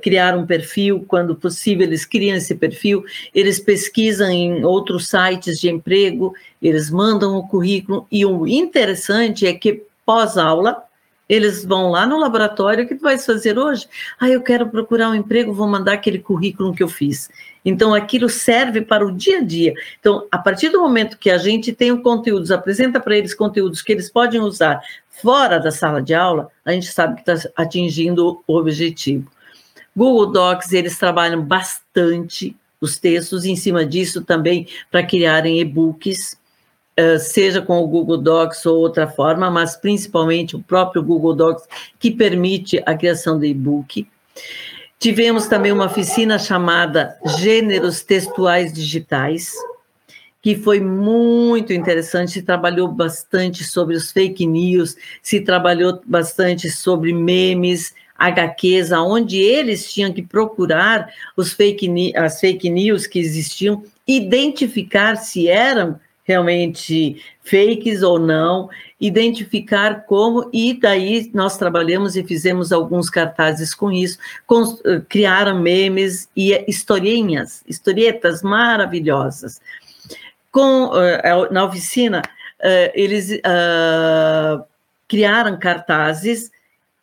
criar 0.00 0.36
um 0.36 0.46
perfil, 0.46 1.04
quando 1.06 1.34
possível, 1.34 1.86
eles 1.86 2.06
criam 2.06 2.36
esse 2.36 2.54
perfil, 2.54 3.04
eles 3.34 3.60
pesquisam 3.60 4.30
em 4.30 4.64
outros 4.64 5.08
sites 5.08 5.60
de 5.60 5.68
emprego, 5.68 6.34
eles 6.62 6.90
mandam 6.90 7.36
o 7.36 7.46
currículo, 7.46 8.06
e 8.10 8.24
o 8.24 8.46
interessante 8.46 9.46
é 9.46 9.52
que 9.52 9.82
pós-aula, 10.06 10.82
eles 11.28 11.64
vão 11.64 11.90
lá 11.90 12.06
no 12.06 12.18
laboratório, 12.18 12.84
o 12.84 12.88
que 12.88 12.94
tu 12.94 13.02
vais 13.02 13.24
fazer 13.24 13.58
hoje? 13.58 13.86
Ah, 14.20 14.28
eu 14.28 14.42
quero 14.42 14.68
procurar 14.68 15.10
um 15.10 15.14
emprego, 15.14 15.52
vou 15.52 15.66
mandar 15.66 15.94
aquele 15.94 16.18
currículo 16.18 16.74
que 16.74 16.82
eu 16.82 16.88
fiz. 16.88 17.30
Então, 17.64 17.94
aquilo 17.94 18.28
serve 18.28 18.82
para 18.82 19.06
o 19.06 19.12
dia 19.12 19.38
a 19.38 19.42
dia. 19.42 19.72
Então, 19.98 20.26
a 20.30 20.36
partir 20.36 20.68
do 20.68 20.80
momento 20.80 21.18
que 21.18 21.30
a 21.30 21.38
gente 21.38 21.72
tem 21.72 21.90
o 21.90 22.02
conteúdos, 22.02 22.50
apresenta 22.50 23.00
para 23.00 23.16
eles 23.16 23.34
conteúdos 23.34 23.80
que 23.80 23.92
eles 23.92 24.10
podem 24.10 24.40
usar 24.40 24.80
fora 25.08 25.58
da 25.58 25.70
sala 25.70 26.02
de 26.02 26.12
aula, 26.12 26.48
a 26.64 26.72
gente 26.72 26.86
sabe 26.86 27.22
que 27.22 27.30
está 27.30 27.48
atingindo 27.56 28.42
o 28.46 28.56
objetivo. 28.56 29.30
Google 29.96 30.32
Docs, 30.32 30.72
eles 30.72 30.98
trabalham 30.98 31.40
bastante 31.40 32.56
os 32.80 32.98
textos, 32.98 33.44
em 33.44 33.56
cima 33.56 33.86
disso 33.86 34.22
também 34.22 34.66
para 34.90 35.06
criarem 35.06 35.60
e-books, 35.60 36.36
seja 37.20 37.60
com 37.60 37.78
o 37.78 37.88
Google 37.88 38.18
Docs 38.18 38.64
ou 38.66 38.78
outra 38.78 39.06
forma, 39.06 39.50
mas 39.50 39.76
principalmente 39.76 40.56
o 40.56 40.62
próprio 40.62 41.02
Google 41.02 41.34
Docs, 41.34 41.64
que 41.98 42.10
permite 42.10 42.82
a 42.86 42.94
criação 42.94 43.38
de 43.38 43.46
e-book. 43.46 44.06
Tivemos 44.98 45.46
também 45.46 45.72
uma 45.72 45.86
oficina 45.86 46.38
chamada 46.38 47.16
Gêneros 47.38 48.02
Textuais 48.02 48.72
Digitais, 48.72 49.52
que 50.40 50.54
foi 50.54 50.78
muito 50.80 51.72
interessante, 51.72 52.32
se 52.32 52.42
trabalhou 52.42 52.86
bastante 52.88 53.64
sobre 53.64 53.96
os 53.96 54.12
fake 54.12 54.46
news, 54.46 54.94
se 55.22 55.40
trabalhou 55.40 56.00
bastante 56.06 56.70
sobre 56.70 57.12
memes, 57.12 57.94
HQs, 58.16 58.92
onde 58.92 59.38
eles 59.38 59.92
tinham 59.92 60.12
que 60.12 60.22
procurar 60.22 61.12
os 61.36 61.52
fake, 61.52 62.14
as 62.16 62.40
fake 62.40 62.70
news 62.70 63.06
que 63.06 63.18
existiam, 63.18 63.82
identificar 64.06 65.16
se 65.16 65.48
eram 65.48 65.98
realmente 66.24 67.22
fakes 67.42 68.02
ou 68.02 68.18
não, 68.18 68.68
identificar 68.98 70.06
como, 70.06 70.48
e 70.52 70.72
daí 70.72 71.30
nós 71.34 71.56
trabalhamos 71.58 72.16
e 72.16 72.24
fizemos 72.24 72.72
alguns 72.72 73.08
cartazes 73.10 73.74
com 73.74 73.92
isso, 73.92 74.18
com, 74.46 74.64
criaram 75.08 75.60
memes 75.60 76.28
e 76.34 76.64
historinhas, 76.66 77.62
historietas 77.68 78.42
maravilhosas 78.42 79.60
com, 80.54 80.84
uh, 80.84 81.52
na 81.52 81.64
oficina, 81.64 82.22
uh, 82.60 82.90
eles 82.94 83.28
uh, 83.32 84.64
criaram 85.08 85.58
cartazes 85.58 86.48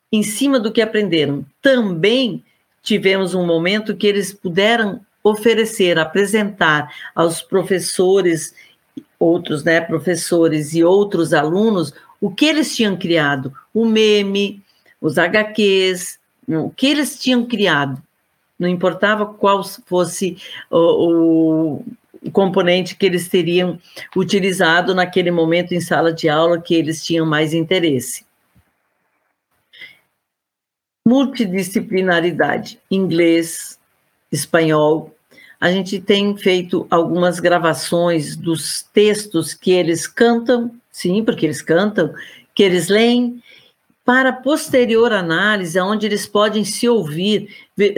em 0.09 0.23
cima 0.23 0.57
do 0.57 0.71
que 0.71 0.81
aprenderam. 0.81 1.45
Também 1.61 2.45
tivemos 2.81 3.35
um 3.35 3.45
momento 3.45 3.97
que 3.97 4.07
eles 4.07 4.33
puderam 4.33 5.01
oferecer, 5.21 5.99
apresentar 5.99 6.89
aos 7.13 7.41
professores, 7.41 8.55
outros 9.21 9.63
né, 9.63 9.79
professores 9.79 10.73
e 10.73 10.83
outros 10.83 11.33
alunos, 11.33 11.93
o 12.19 12.31
que 12.31 12.45
eles 12.45 12.75
tinham 12.75 12.97
criado, 12.97 13.53
o 13.73 13.85
meme, 13.85 14.63
os 14.99 15.17
HQs, 15.17 16.19
o 16.47 16.71
que 16.71 16.87
eles 16.87 17.19
tinham 17.19 17.45
criado. 17.45 18.01
Não 18.57 18.67
importava 18.67 19.25
qual 19.25 19.63
fosse 19.63 20.37
o, 20.69 21.83
o 22.23 22.31
componente 22.31 22.95
que 22.95 23.05
eles 23.05 23.27
teriam 23.27 23.79
utilizado 24.15 24.93
naquele 24.93 25.31
momento 25.31 25.73
em 25.73 25.81
sala 25.81 26.11
de 26.11 26.27
aula 26.27 26.59
que 26.59 26.73
eles 26.73 27.03
tinham 27.03 27.25
mais 27.25 27.53
interesse. 27.53 28.25
Multidisciplinaridade, 31.07 32.79
inglês, 32.89 33.79
espanhol. 34.31 35.15
A 35.61 35.71
gente 35.71 36.01
tem 36.01 36.35
feito 36.35 36.87
algumas 36.89 37.39
gravações 37.39 38.35
dos 38.35 38.81
textos 38.81 39.53
que 39.53 39.69
eles 39.69 40.07
cantam, 40.07 40.71
sim, 40.91 41.23
porque 41.23 41.45
eles 41.45 41.61
cantam, 41.61 42.11
que 42.55 42.63
eles 42.63 42.87
leem, 42.87 43.39
para 44.03 44.33
posterior 44.33 45.13
análise, 45.13 45.79
onde 45.79 46.07
eles 46.07 46.25
podem 46.25 46.65
se 46.65 46.89
ouvir, 46.89 47.47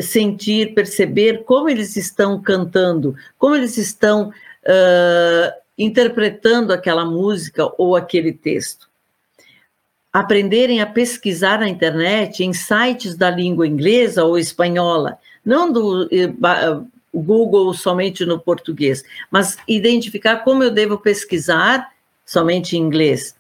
sentir, 0.02 0.74
perceber 0.74 1.46
como 1.46 1.70
eles 1.70 1.96
estão 1.96 2.42
cantando, 2.42 3.16
como 3.38 3.56
eles 3.56 3.78
estão 3.78 4.28
uh, 4.28 5.54
interpretando 5.78 6.74
aquela 6.74 7.06
música 7.06 7.72
ou 7.78 7.96
aquele 7.96 8.34
texto. 8.34 8.90
Aprenderem 10.12 10.82
a 10.82 10.86
pesquisar 10.86 11.62
na 11.62 11.70
internet 11.70 12.44
em 12.44 12.52
sites 12.52 13.16
da 13.16 13.30
língua 13.30 13.66
inglesa 13.66 14.26
ou 14.26 14.38
espanhola, 14.38 15.18
não 15.46 15.72
do 15.72 16.04
uh, 16.04 16.88
Google 17.22 17.74
somente 17.74 18.26
no 18.26 18.40
português, 18.40 19.04
mas 19.30 19.58
identificar 19.68 20.38
como 20.38 20.64
eu 20.64 20.72
devo 20.72 20.98
pesquisar 20.98 21.92
somente 22.26 22.76
em 22.76 22.80
inglês 22.80 23.36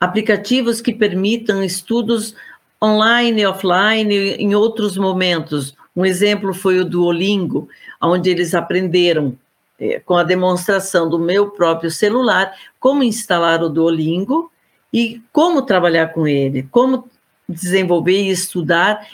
aplicativos 0.00 0.80
que 0.80 0.92
permitam 0.92 1.62
estudos 1.62 2.34
online 2.82 3.42
e 3.42 3.46
offline 3.46 4.14
em 4.14 4.54
outros 4.54 4.96
momentos. 4.96 5.74
Um 5.94 6.04
exemplo 6.04 6.52
foi 6.52 6.78
o 6.78 6.84
Duolingo, 6.84 7.68
onde 8.00 8.30
eles 8.30 8.54
aprenderam, 8.54 9.36
eh, 9.80 10.00
com 10.00 10.14
a 10.14 10.22
demonstração 10.22 11.08
do 11.08 11.18
meu 11.18 11.50
próprio 11.50 11.90
celular, 11.90 12.52
como 12.78 13.02
instalar 13.02 13.62
o 13.62 13.70
Duolingo 13.70 14.52
e 14.92 15.22
como 15.32 15.62
trabalhar 15.62 16.08
com 16.08 16.28
ele, 16.28 16.64
como 16.70 17.08
desenvolver 17.48 18.22
e 18.22 18.30
estudar 18.30 19.06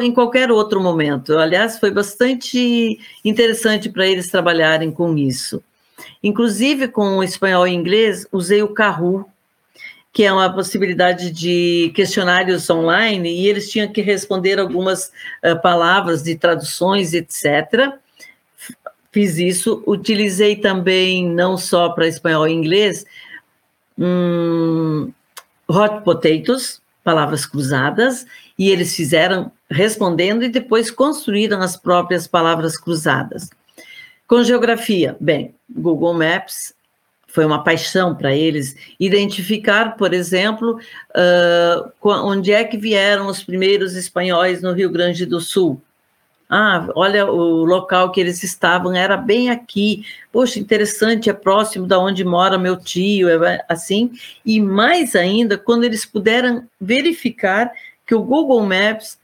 em 0.00 0.12
qualquer 0.12 0.50
outro 0.50 0.80
momento. 0.80 1.36
Aliás, 1.36 1.78
foi 1.78 1.90
bastante 1.90 2.98
interessante 3.24 3.88
para 3.88 4.06
eles 4.06 4.28
trabalharem 4.28 4.90
com 4.92 5.16
isso. 5.16 5.62
Inclusive, 6.22 6.88
com 6.88 7.18
o 7.18 7.22
espanhol 7.22 7.66
e 7.66 7.72
inglês, 7.72 8.26
usei 8.32 8.62
o 8.62 8.68
Kahoot, 8.68 9.28
que 10.12 10.24
é 10.24 10.32
uma 10.32 10.52
possibilidade 10.52 11.30
de 11.30 11.92
questionários 11.94 12.68
online, 12.68 13.28
e 13.30 13.46
eles 13.46 13.70
tinham 13.70 13.88
que 13.88 14.02
responder 14.02 14.58
algumas 14.58 15.12
uh, 15.44 15.60
palavras 15.62 16.22
de 16.22 16.36
traduções, 16.36 17.12
etc. 17.12 17.94
Fiz 19.12 19.38
isso, 19.38 19.82
utilizei 19.86 20.56
também, 20.56 21.28
não 21.28 21.56
só 21.56 21.90
para 21.90 22.06
espanhol 22.06 22.48
e 22.48 22.52
inglês, 22.52 23.04
hot 25.68 26.04
potatoes, 26.04 26.80
palavras 27.10 27.44
cruzadas, 27.44 28.24
e 28.56 28.70
eles 28.70 28.94
fizeram 28.94 29.50
respondendo 29.68 30.44
e 30.44 30.48
depois 30.48 30.92
construíram 30.92 31.60
as 31.60 31.76
próprias 31.76 32.28
palavras 32.28 32.78
cruzadas. 32.78 33.50
Com 34.28 34.44
geografia, 34.44 35.16
bem, 35.20 35.52
Google 35.68 36.14
Maps 36.14 36.72
foi 37.26 37.44
uma 37.44 37.64
paixão 37.64 38.14
para 38.14 38.32
eles 38.32 38.76
identificar, 38.98 39.96
por 39.96 40.14
exemplo, 40.14 40.78
uh, 41.16 41.90
onde 42.04 42.52
é 42.52 42.62
que 42.62 42.78
vieram 42.78 43.26
os 43.26 43.42
primeiros 43.42 43.96
espanhóis 43.96 44.62
no 44.62 44.72
Rio 44.72 44.90
Grande 44.90 45.26
do 45.26 45.40
Sul. 45.40 45.82
Ah, 46.52 46.88
olha, 46.96 47.26
o 47.30 47.64
local 47.64 48.10
que 48.10 48.20
eles 48.20 48.42
estavam 48.42 48.92
era 48.92 49.16
bem 49.16 49.50
aqui. 49.50 50.04
Poxa, 50.32 50.58
interessante, 50.58 51.30
é 51.30 51.32
próximo 51.32 51.86
da 51.86 51.96
onde 51.96 52.24
mora 52.24 52.58
meu 52.58 52.76
tio, 52.76 53.28
é 53.28 53.64
assim. 53.68 54.10
E 54.44 54.60
mais 54.60 55.14
ainda, 55.14 55.56
quando 55.56 55.84
eles 55.84 56.04
puderam 56.04 56.66
verificar 56.80 57.70
que 58.04 58.16
o 58.16 58.22
Google 58.22 58.66
Maps, 58.66 59.16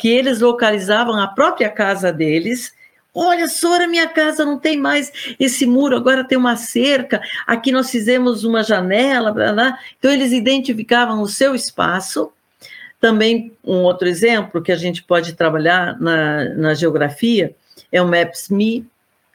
que 0.00 0.08
eles 0.08 0.40
localizavam 0.40 1.16
a 1.20 1.28
própria 1.28 1.68
casa 1.70 2.12
deles, 2.12 2.72
Olha, 3.14 3.46
Sora, 3.46 3.86
minha 3.86 4.08
casa 4.08 4.42
não 4.42 4.58
tem 4.58 4.78
mais 4.78 5.34
esse 5.38 5.66
muro, 5.66 5.94
agora 5.94 6.24
tem 6.24 6.38
uma 6.38 6.56
cerca. 6.56 7.20
Aqui 7.46 7.70
nós 7.70 7.90
fizemos 7.90 8.42
uma 8.42 8.62
janela, 8.62 9.30
blá, 9.30 9.52
blá. 9.52 9.78
então 9.98 10.10
eles 10.10 10.32
identificavam 10.32 11.20
o 11.20 11.28
seu 11.28 11.54
espaço. 11.54 12.32
Também 13.02 13.52
um 13.64 13.78
outro 13.78 14.06
exemplo 14.06 14.62
que 14.62 14.70
a 14.70 14.76
gente 14.76 15.02
pode 15.02 15.32
trabalhar 15.32 16.00
na, 16.00 16.44
na 16.54 16.72
geografia 16.72 17.52
é 17.90 18.00
o 18.00 18.06
Maps.me, 18.06 18.86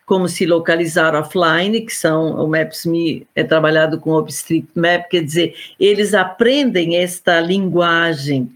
como 0.06 0.30
se 0.30 0.46
localizar 0.46 1.14
offline, 1.14 1.82
que 1.82 1.94
são 1.94 2.42
o 2.42 2.48
Maps.me 2.48 3.28
é 3.36 3.44
trabalhado 3.44 4.00
com 4.00 4.12
OpenStreetMap, 4.12 5.10
quer 5.10 5.22
dizer, 5.22 5.54
eles 5.78 6.14
aprendem 6.14 6.96
esta 6.96 7.42
linguagem 7.42 8.50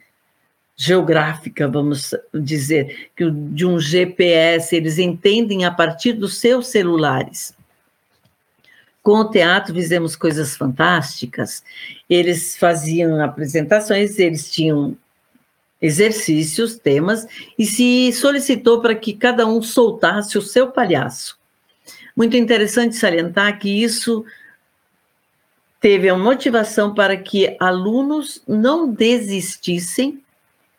geográfica, 0.78 1.68
vamos 1.68 2.16
dizer, 2.34 3.09
que 3.14 3.30
de 3.30 3.66
um 3.66 3.82
GPS, 3.82 4.74
eles 4.74 4.97
entendem 4.97 5.66
a 5.66 5.72
partir 5.72 6.14
dos 6.14 6.38
seus 6.38 6.68
celulares. 6.68 7.53
Com 9.03 9.16
o 9.16 9.30
teatro 9.30 9.74
fizemos 9.74 10.16
coisas 10.16 10.55
fantásticas. 10.55 11.64
Eles 12.09 12.55
faziam 12.55 13.22
apresentações, 13.22 14.18
eles 14.18 14.49
tinham 14.49 14.95
exercícios, 15.82 16.78
temas, 16.78 17.26
e 17.58 17.66
se 17.66 18.12
solicitou 18.14 18.82
para 18.82 18.96
que 18.96 19.14
cada 19.14 19.46
um 19.48 19.62
soltasse 19.62 20.38
o 20.38 20.42
seu 20.42 20.68
palhaço. 20.68 21.40
Muito 22.16 22.38
interessante 22.38 22.96
salientar 22.96 23.58
que 23.58 23.84
isso 23.84 24.24
teve 25.80 26.08
a 26.08 26.18
motivação 26.18 26.94
para 26.94 27.18
que 27.18 27.56
alunos 27.60 28.44
não 28.48 28.92
desistissem 28.92 30.22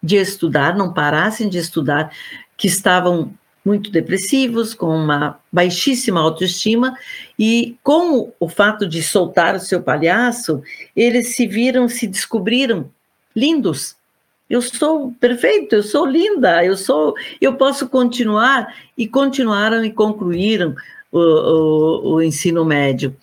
de 0.00 0.16
estudar, 0.16 0.76
não 0.76 0.92
parassem 0.92 1.48
de 1.48 1.58
estudar, 1.58 2.12
que 2.56 2.68
estavam 2.68 3.32
muito 3.64 3.90
depressivos, 3.90 4.74
com 4.74 4.88
uma 4.88 5.38
baixíssima 5.52 6.20
autoestima, 6.20 6.96
e 7.38 7.76
com 7.82 8.32
o 8.38 8.48
fato 8.48 8.88
de 8.88 9.02
soltar 9.02 9.54
o 9.54 9.60
seu 9.60 9.82
palhaço, 9.82 10.62
eles 10.94 11.34
se 11.34 11.46
viram, 11.46 11.88
se 11.88 12.06
descobriram 12.06 12.90
lindos. 13.34 13.96
Eu 14.52 14.60
sou 14.60 15.14
perfeito, 15.18 15.76
eu 15.76 15.82
sou 15.82 16.04
linda, 16.04 16.62
eu 16.62 16.76
sou, 16.76 17.14
eu 17.40 17.54
posso 17.54 17.88
continuar 17.88 18.74
e 18.98 19.08
continuaram 19.08 19.82
e 19.82 19.90
concluíram 19.90 20.76
o, 21.10 21.18
o, 21.18 22.14
o 22.16 22.22
ensino 22.22 22.62
médio. 22.62 23.16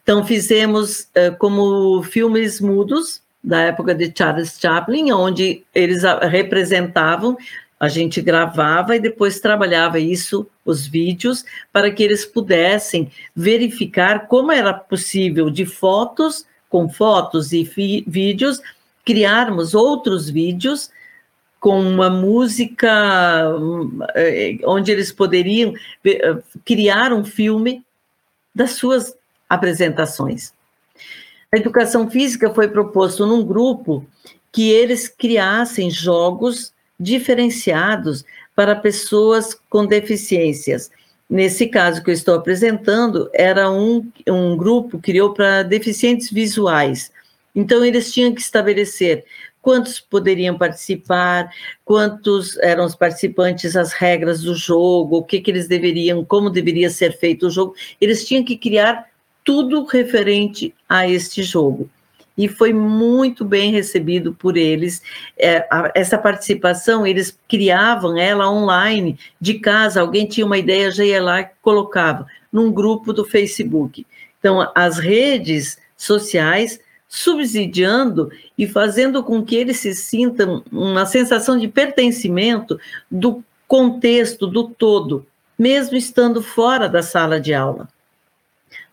Então 0.00 0.24
fizemos 0.24 1.00
uh, 1.00 1.36
como 1.40 2.04
filmes 2.04 2.60
mudos 2.60 3.20
da 3.42 3.62
época 3.62 3.96
de 3.96 4.12
Charles 4.16 4.56
Chaplin, 4.60 5.10
onde 5.10 5.64
eles 5.74 6.04
representavam 6.22 7.36
a 7.80 7.88
gente 7.88 8.22
gravava 8.22 8.94
e 8.94 9.00
depois 9.00 9.40
trabalhava 9.40 9.98
isso, 9.98 10.46
os 10.64 10.86
vídeos, 10.86 11.44
para 11.72 11.90
que 11.90 12.02
eles 12.04 12.24
pudessem 12.24 13.10
verificar 13.34 14.28
como 14.28 14.52
era 14.52 14.72
possível 14.72 15.50
de 15.50 15.66
fotos, 15.66 16.46
com 16.70 16.88
fotos 16.88 17.52
e 17.52 17.64
vídeos, 18.06 18.60
criarmos 19.06 19.72
outros 19.72 20.28
vídeos 20.28 20.90
com 21.60 21.80
uma 21.80 22.10
música 22.10 23.44
eh, 24.14 24.58
onde 24.64 24.90
eles 24.92 25.10
poderiam 25.12 25.72
eh, 26.04 26.36
criar 26.64 27.12
um 27.12 27.24
filme 27.24 27.82
das 28.54 28.72
suas 28.72 29.16
apresentações. 29.48 30.52
A 31.52 31.56
educação 31.56 32.10
física 32.10 32.52
foi 32.52 32.68
proposto 32.68 33.24
num 33.24 33.44
grupo 33.44 34.04
que 34.52 34.70
eles 34.70 35.08
criassem 35.08 35.90
jogos 35.90 36.72
diferenciados 36.98 38.24
para 38.54 38.74
pessoas 38.74 39.58
com 39.70 39.86
deficiências. 39.86 40.90
Nesse 41.28 41.66
caso 41.66 42.02
que 42.02 42.10
eu 42.10 42.14
estou 42.14 42.34
apresentando, 42.34 43.28
era 43.32 43.70
um, 43.70 44.08
um 44.28 44.56
grupo 44.56 44.98
que 44.98 45.12
criou 45.12 45.32
para 45.32 45.62
deficientes 45.62 46.30
visuais. 46.30 47.10
Então, 47.56 47.82
eles 47.82 48.12
tinham 48.12 48.34
que 48.34 48.40
estabelecer 48.40 49.24
quantos 49.62 49.98
poderiam 49.98 50.56
participar, 50.56 51.50
quantos 51.84 52.56
eram 52.58 52.84
os 52.84 52.94
participantes, 52.94 53.74
as 53.74 53.92
regras 53.92 54.42
do 54.42 54.54
jogo, 54.54 55.16
o 55.16 55.24
que, 55.24 55.40
que 55.40 55.50
eles 55.50 55.66
deveriam, 55.66 56.24
como 56.24 56.50
deveria 56.50 56.90
ser 56.90 57.18
feito 57.18 57.46
o 57.46 57.50
jogo. 57.50 57.74
Eles 58.00 58.24
tinham 58.24 58.44
que 58.44 58.56
criar 58.56 59.06
tudo 59.42 59.84
referente 59.84 60.74
a 60.88 61.08
este 61.08 61.42
jogo 61.42 61.90
e 62.36 62.48
foi 62.48 62.72
muito 62.72 63.44
bem 63.44 63.72
recebido 63.72 64.34
por 64.34 64.56
eles. 64.56 65.02
É, 65.38 65.66
a, 65.70 65.90
essa 65.94 66.18
participação, 66.18 67.06
eles 67.06 67.38
criavam 67.48 68.18
ela 68.18 68.50
online, 68.50 69.18
de 69.40 69.54
casa, 69.54 70.00
alguém 70.00 70.26
tinha 70.26 70.46
uma 70.46 70.58
ideia, 70.58 70.90
já 70.90 71.04
ia 71.04 71.22
lá 71.22 71.40
e 71.40 71.48
colocava 71.62 72.26
num 72.52 72.70
grupo 72.70 73.12
do 73.12 73.24
Facebook. 73.24 74.06
Então, 74.38 74.70
as 74.74 74.98
redes 74.98 75.78
sociais 75.96 76.78
subsidiando 77.08 78.30
e 78.58 78.66
fazendo 78.66 79.22
com 79.22 79.44
que 79.44 79.56
eles 79.56 79.78
se 79.78 79.94
sintam 79.94 80.62
uma 80.72 81.06
sensação 81.06 81.58
de 81.58 81.68
pertencimento 81.68 82.78
do 83.10 83.42
contexto, 83.68 84.46
do 84.46 84.68
todo, 84.68 85.26
mesmo 85.58 85.96
estando 85.96 86.42
fora 86.42 86.88
da 86.88 87.02
sala 87.02 87.40
de 87.40 87.54
aula. 87.54 87.88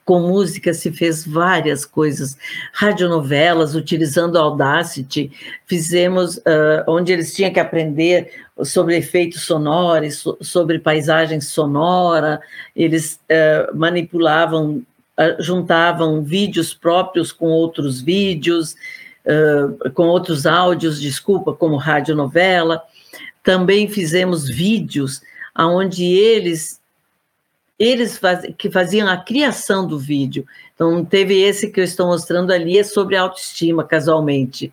Com 0.05 0.19
música 0.19 0.73
se 0.73 0.91
fez 0.91 1.25
várias 1.25 1.85
coisas, 1.85 2.37
radionovelas 2.73 3.73
utilizando 3.73 4.37
Audacity, 4.37 5.31
fizemos 5.65 6.37
uh, 6.37 6.83
onde 6.87 7.13
eles 7.13 7.33
tinham 7.33 7.53
que 7.53 7.59
aprender 7.59 8.29
sobre 8.63 8.97
efeitos 8.97 9.43
sonoros, 9.43 10.23
sobre 10.41 10.77
paisagem 10.77 11.39
sonora, 11.39 12.41
eles 12.75 13.17
uh, 13.29 13.75
manipulavam, 13.75 14.83
juntavam 15.39 16.23
vídeos 16.23 16.73
próprios 16.73 17.31
com 17.31 17.47
outros 17.47 18.01
vídeos, 18.01 18.75
com 19.93 20.07
outros 20.07 20.45
áudios, 20.45 20.99
desculpa, 20.99 21.53
como 21.53 21.77
radionovela. 21.77 22.81
Também 23.43 23.87
fizemos 23.87 24.47
vídeos 24.47 25.21
onde 25.57 26.03
eles 26.05 26.81
eles 27.77 28.17
faz, 28.17 28.45
que 28.57 28.69
faziam 28.69 29.07
a 29.09 29.17
criação 29.17 29.85
do 29.85 29.97
vídeo. 29.99 30.45
Então, 30.73 31.03
teve 31.03 31.41
esse 31.41 31.69
que 31.69 31.79
eu 31.79 31.83
estou 31.83 32.07
mostrando 32.07 32.51
ali, 32.51 32.77
é 32.77 32.83
sobre 32.83 33.15
autoestima, 33.15 33.83
casualmente. 33.83 34.71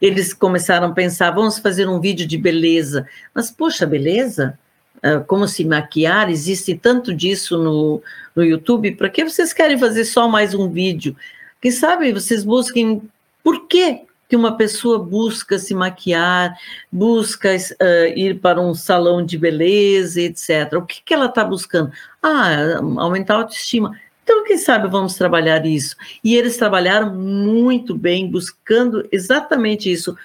Eles 0.00 0.32
começaram 0.32 0.88
a 0.88 0.92
pensar, 0.92 1.30
vamos 1.32 1.58
fazer 1.58 1.88
um 1.88 2.00
vídeo 2.00 2.26
de 2.26 2.38
beleza. 2.38 3.06
Mas, 3.34 3.50
poxa, 3.50 3.86
beleza? 3.86 4.58
Ah, 5.06 5.20
como 5.20 5.46
se 5.46 5.64
maquiar? 5.64 6.28
Existe 6.30 6.74
tanto 6.76 7.14
disso 7.14 7.56
no, 7.56 8.02
no 8.34 8.44
YouTube. 8.44 8.96
Para 8.96 9.08
que 9.08 9.24
vocês 9.24 9.52
querem 9.52 9.78
fazer 9.78 10.04
só 10.04 10.28
mais 10.28 10.52
um 10.52 10.68
vídeo? 10.68 11.14
Quem 11.60 11.70
sabe 11.70 12.12
vocês 12.12 12.42
busquem 12.44 13.00
por 13.42 13.68
que 13.68 14.00
que 14.28 14.34
uma 14.34 14.56
pessoa 14.56 14.98
busca 14.98 15.56
se 15.56 15.72
maquiar, 15.72 16.58
busca 16.90 17.50
uh, 17.50 18.18
ir 18.18 18.40
para 18.40 18.60
um 18.60 18.74
salão 18.74 19.24
de 19.24 19.38
beleza, 19.38 20.20
etc. 20.20 20.72
O 20.74 20.82
que, 20.82 21.00
que 21.04 21.14
ela 21.14 21.26
está 21.26 21.44
buscando? 21.44 21.92
Ah, 22.20 22.80
aumentar 22.96 23.34
a 23.34 23.38
autoestima. 23.38 23.96
Então, 24.24 24.44
quem 24.44 24.58
sabe 24.58 24.88
vamos 24.88 25.14
trabalhar 25.14 25.64
isso. 25.64 25.94
E 26.24 26.34
eles 26.34 26.56
trabalharam 26.56 27.14
muito 27.14 27.94
bem, 27.94 28.28
buscando 28.28 29.06
exatamente 29.12 29.92
isso. 29.92 30.16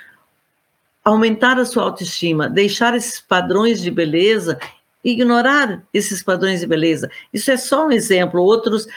Aumentar 1.03 1.59
a 1.59 1.65
sua 1.65 1.83
autoestima, 1.83 2.47
deixar 2.47 2.95
esses 2.95 3.19
padrões 3.19 3.81
de 3.81 3.89
beleza, 3.89 4.59
ignorar 5.03 5.83
esses 5.93 6.21
padrões 6.21 6.59
de 6.59 6.67
beleza. 6.67 7.09
Isso 7.33 7.49
é 7.51 7.57
só 7.57 7.87
um 7.87 7.91
exemplo. 7.91 8.41
Outros 8.41 8.87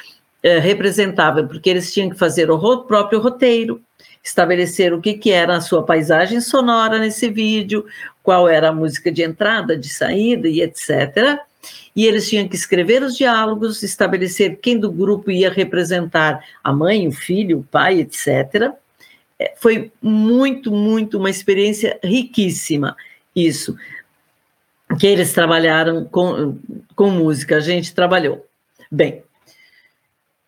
é, 0.42 0.58
representavam, 0.58 1.48
porque 1.48 1.70
eles 1.70 1.92
tinham 1.92 2.10
que 2.10 2.18
fazer 2.18 2.50
o 2.50 2.78
próprio 2.82 3.20
roteiro, 3.20 3.80
estabelecer 4.22 4.92
o 4.92 5.00
que, 5.00 5.14
que 5.14 5.30
era 5.30 5.56
a 5.56 5.60
sua 5.60 5.82
paisagem 5.82 6.40
sonora 6.40 6.98
nesse 6.98 7.30
vídeo, 7.30 7.86
qual 8.22 8.48
era 8.48 8.68
a 8.68 8.72
música 8.72 9.10
de 9.10 9.22
entrada, 9.22 9.76
de 9.76 9.88
saída 9.88 10.48
e 10.48 10.60
etc. 10.60 11.38
E 11.96 12.06
eles 12.06 12.28
tinham 12.28 12.48
que 12.48 12.56
escrever 12.56 13.02
os 13.02 13.16
diálogos, 13.16 13.82
estabelecer 13.82 14.58
quem 14.60 14.78
do 14.78 14.90
grupo 14.90 15.30
ia 15.30 15.50
representar 15.50 16.44
a 16.62 16.72
mãe, 16.72 17.06
o 17.08 17.12
filho, 17.12 17.60
o 17.60 17.64
pai, 17.64 18.00
etc. 18.00 18.72
É, 19.44 19.52
foi 19.56 19.92
muito, 20.00 20.70
muito 20.72 21.18
uma 21.18 21.28
experiência 21.28 21.98
riquíssima 22.02 22.96
isso, 23.36 23.76
que 24.98 25.06
eles 25.06 25.32
trabalharam 25.32 26.04
com, 26.04 26.56
com 26.94 27.10
música, 27.10 27.56
a 27.56 27.60
gente 27.60 27.94
trabalhou. 27.94 28.46
Bem, 28.90 29.22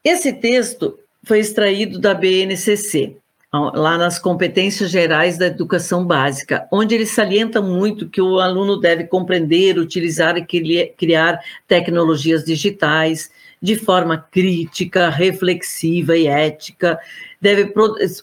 esse 0.03 0.32
texto 0.32 0.99
foi 1.24 1.40
extraído 1.40 1.99
da 1.99 2.14
BNCC, 2.14 3.16
lá 3.53 3.99
nas 3.99 4.18
competências 4.18 4.90
gerais 4.90 5.36
da 5.36 5.47
educação 5.47 6.07
básica, 6.07 6.66
onde 6.72 6.94
ele 6.94 7.07
salienta 7.07 7.61
muito 7.61 8.09
que 8.09 8.20
o 8.20 8.38
aluno 8.38 8.78
deve 8.78 9.05
compreender, 9.05 9.78
utilizar 9.78 10.36
e 10.38 10.86
criar 10.97 11.40
tecnologias 11.66 12.44
digitais 12.44 13.30
de 13.61 13.76
forma 13.76 14.18
crítica, 14.30 15.09
reflexiva 15.09 16.16
e 16.16 16.26
ética. 16.26 16.98
Deve, 17.40 17.72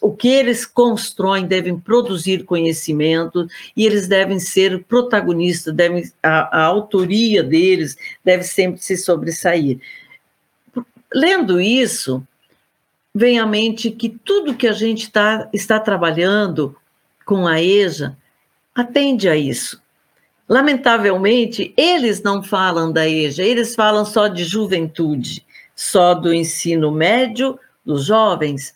o 0.00 0.12
que 0.12 0.28
eles 0.28 0.66
constroem 0.66 1.46
devem 1.46 1.78
produzir 1.78 2.44
conhecimento 2.44 3.46
e 3.76 3.86
eles 3.86 4.08
devem 4.08 4.38
ser 4.38 4.84
protagonistas, 4.84 5.74
devem, 5.74 6.10
a, 6.22 6.60
a 6.60 6.64
autoria 6.64 7.42
deles 7.42 7.96
deve 8.24 8.44
sempre 8.44 8.80
se 8.82 8.96
sobressair. 8.96 9.78
Lendo 11.12 11.60
isso, 11.60 12.26
vem 13.14 13.38
à 13.38 13.46
mente 13.46 13.90
que 13.90 14.08
tudo 14.08 14.56
que 14.56 14.66
a 14.66 14.72
gente 14.72 15.10
tá, 15.10 15.48
está 15.52 15.78
trabalhando 15.78 16.76
com 17.24 17.46
a 17.46 17.62
EJA 17.62 18.16
atende 18.74 19.28
a 19.28 19.36
isso. 19.36 19.83
Lamentavelmente, 20.48 21.72
eles 21.76 22.22
não 22.22 22.42
falam 22.42 22.92
da 22.92 23.08
EJA, 23.08 23.42
eles 23.42 23.74
falam 23.74 24.04
só 24.04 24.28
de 24.28 24.44
juventude, 24.44 25.44
só 25.74 26.14
do 26.14 26.32
ensino 26.34 26.90
médio, 26.92 27.58
dos 27.84 28.04
jovens, 28.04 28.74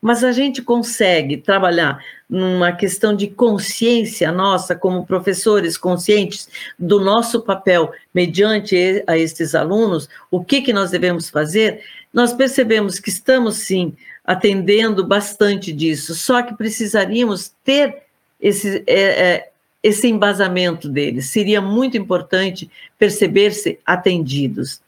mas 0.00 0.24
a 0.24 0.32
gente 0.32 0.60
consegue 0.60 1.36
trabalhar 1.36 2.02
numa 2.28 2.72
questão 2.72 3.14
de 3.14 3.28
consciência 3.28 4.32
nossa, 4.32 4.74
como 4.74 5.06
professores 5.06 5.78
conscientes 5.78 6.48
do 6.78 6.98
nosso 6.98 7.40
papel 7.42 7.92
mediante 8.12 9.04
a 9.06 9.16
estes 9.16 9.54
alunos, 9.54 10.08
o 10.30 10.42
que, 10.42 10.60
que 10.60 10.72
nós 10.72 10.90
devemos 10.90 11.30
fazer, 11.30 11.82
nós 12.12 12.32
percebemos 12.32 12.98
que 12.98 13.10
estamos 13.10 13.58
sim 13.58 13.94
atendendo 14.24 15.06
bastante 15.06 15.72
disso, 15.72 16.14
só 16.14 16.42
que 16.42 16.56
precisaríamos 16.56 17.52
ter 17.64 18.02
esse, 18.40 18.82
é, 18.86 19.00
é, 19.00 19.51
esse 19.82 20.06
embasamento 20.06 20.88
deles. 20.88 21.26
Seria 21.30 21.60
muito 21.60 21.96
importante 21.96 22.70
perceber-se 22.98 23.80
atendidos. 23.84 24.80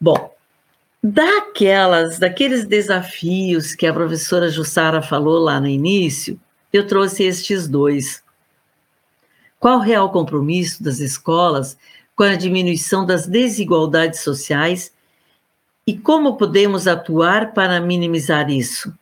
Bom, 0.00 0.34
daquelas, 1.02 2.18
daqueles 2.18 2.64
desafios 2.66 3.74
que 3.74 3.86
a 3.86 3.92
professora 3.92 4.48
Jussara 4.48 5.02
falou 5.02 5.38
lá 5.38 5.60
no 5.60 5.66
início, 5.66 6.40
eu 6.72 6.86
trouxe 6.86 7.24
estes 7.24 7.68
dois. 7.68 8.22
Qual 9.60 9.78
o 9.78 9.82
real 9.82 10.10
compromisso 10.10 10.82
das 10.82 11.00
escolas 11.00 11.76
com 12.14 12.22
a 12.22 12.36
diminuição 12.36 13.04
das 13.04 13.26
desigualdades 13.26 14.20
sociais 14.20 14.92
e 15.86 15.96
como 15.96 16.36
podemos 16.36 16.86
atuar 16.86 17.52
para 17.52 17.80
minimizar 17.80 18.50
isso? 18.50 18.92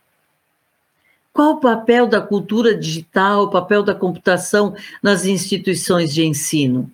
Qual 1.37 1.53
o 1.53 1.61
papel 1.61 2.07
da 2.07 2.19
cultura 2.19 2.75
digital, 2.75 3.43
o 3.43 3.51
papel 3.51 3.83
da 3.83 3.95
computação 3.95 4.75
nas 5.03 5.27
instituições 5.27 6.15
de 6.15 6.25
ensino? 6.25 6.91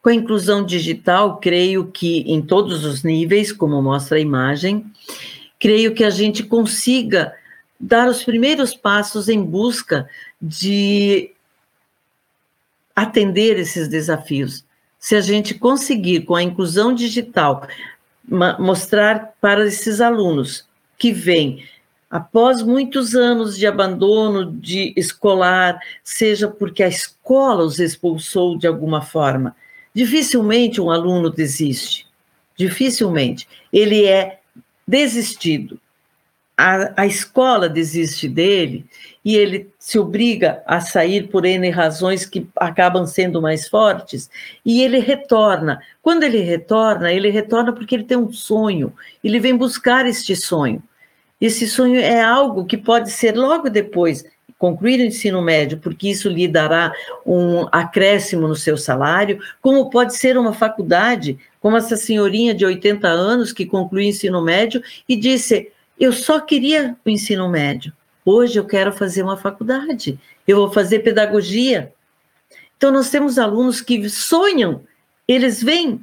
Com 0.00 0.10
a 0.10 0.14
inclusão 0.14 0.64
digital, 0.64 1.38
creio 1.38 1.86
que 1.86 2.18
em 2.20 2.40
todos 2.40 2.84
os 2.84 3.02
níveis, 3.02 3.50
como 3.50 3.82
mostra 3.82 4.16
a 4.16 4.20
imagem, 4.20 4.86
creio 5.58 5.92
que 5.92 6.04
a 6.04 6.10
gente 6.10 6.44
consiga 6.44 7.34
dar 7.80 8.08
os 8.08 8.22
primeiros 8.22 8.76
passos 8.76 9.28
em 9.28 9.42
busca 9.42 10.08
de 10.40 11.32
atender 12.94 13.58
esses 13.58 13.88
desafios. 13.88 14.64
Se 15.00 15.16
a 15.16 15.20
gente 15.20 15.52
conseguir, 15.54 16.20
com 16.20 16.36
a 16.36 16.44
inclusão 16.44 16.94
digital, 16.94 17.66
mostrar 18.60 19.34
para 19.40 19.66
esses 19.66 20.00
alunos 20.00 20.64
que 20.96 21.12
vêm 21.12 21.64
após 22.14 22.62
muitos 22.62 23.16
anos 23.16 23.58
de 23.58 23.66
abandono 23.66 24.52
de 24.52 24.94
escolar, 24.96 25.80
seja 26.04 26.46
porque 26.46 26.80
a 26.84 26.86
escola 26.86 27.64
os 27.64 27.80
expulsou 27.80 28.56
de 28.56 28.68
alguma 28.68 29.02
forma, 29.02 29.56
dificilmente 29.92 30.80
um 30.80 30.92
aluno 30.92 31.28
desiste. 31.28 32.06
Dificilmente. 32.56 33.48
Ele 33.72 34.04
é 34.04 34.38
desistido. 34.86 35.80
A, 36.56 37.02
a 37.02 37.04
escola 37.04 37.68
desiste 37.68 38.28
dele 38.28 38.86
e 39.24 39.34
ele 39.34 39.68
se 39.76 39.98
obriga 39.98 40.62
a 40.66 40.80
sair 40.80 41.26
por 41.26 41.44
N 41.44 41.68
razões 41.70 42.24
que 42.24 42.46
acabam 42.54 43.08
sendo 43.08 43.42
mais 43.42 43.66
fortes, 43.66 44.30
e 44.64 44.82
ele 44.82 45.00
retorna. 45.00 45.80
Quando 46.00 46.22
ele 46.22 46.42
retorna, 46.42 47.12
ele 47.12 47.30
retorna 47.30 47.72
porque 47.72 47.96
ele 47.96 48.04
tem 48.04 48.16
um 48.16 48.32
sonho, 48.32 48.92
ele 49.24 49.40
vem 49.40 49.56
buscar 49.56 50.06
este 50.06 50.36
sonho. 50.36 50.80
Esse 51.40 51.66
sonho 51.66 52.00
é 52.00 52.20
algo 52.20 52.64
que 52.64 52.76
pode 52.76 53.10
ser 53.10 53.36
logo 53.36 53.68
depois 53.68 54.24
concluir 54.58 55.00
o 55.00 55.04
ensino 55.04 55.42
médio, 55.42 55.78
porque 55.78 56.08
isso 56.08 56.28
lhe 56.28 56.48
dará 56.48 56.92
um 57.26 57.66
acréscimo 57.70 58.48
no 58.48 58.56
seu 58.56 58.78
salário, 58.78 59.38
como 59.60 59.90
pode 59.90 60.16
ser 60.16 60.38
uma 60.38 60.54
faculdade, 60.54 61.38
como 61.60 61.76
essa 61.76 61.96
senhorinha 61.96 62.54
de 62.54 62.64
80 62.64 63.06
anos 63.06 63.52
que 63.52 63.66
concluiu 63.66 64.06
o 64.06 64.08
ensino 64.08 64.40
médio 64.42 64.82
e 65.08 65.16
disse: 65.16 65.70
Eu 65.98 66.12
só 66.12 66.40
queria 66.40 66.96
o 67.04 67.10
ensino 67.10 67.48
médio. 67.48 67.92
Hoje 68.24 68.58
eu 68.58 68.64
quero 68.64 68.90
fazer 68.90 69.22
uma 69.22 69.36
faculdade, 69.36 70.18
eu 70.48 70.56
vou 70.56 70.72
fazer 70.72 71.00
pedagogia. 71.00 71.92
Então, 72.76 72.90
nós 72.90 73.10
temos 73.10 73.38
alunos 73.38 73.80
que 73.80 74.08
sonham, 74.08 74.82
eles 75.28 75.62
vêm 75.62 76.02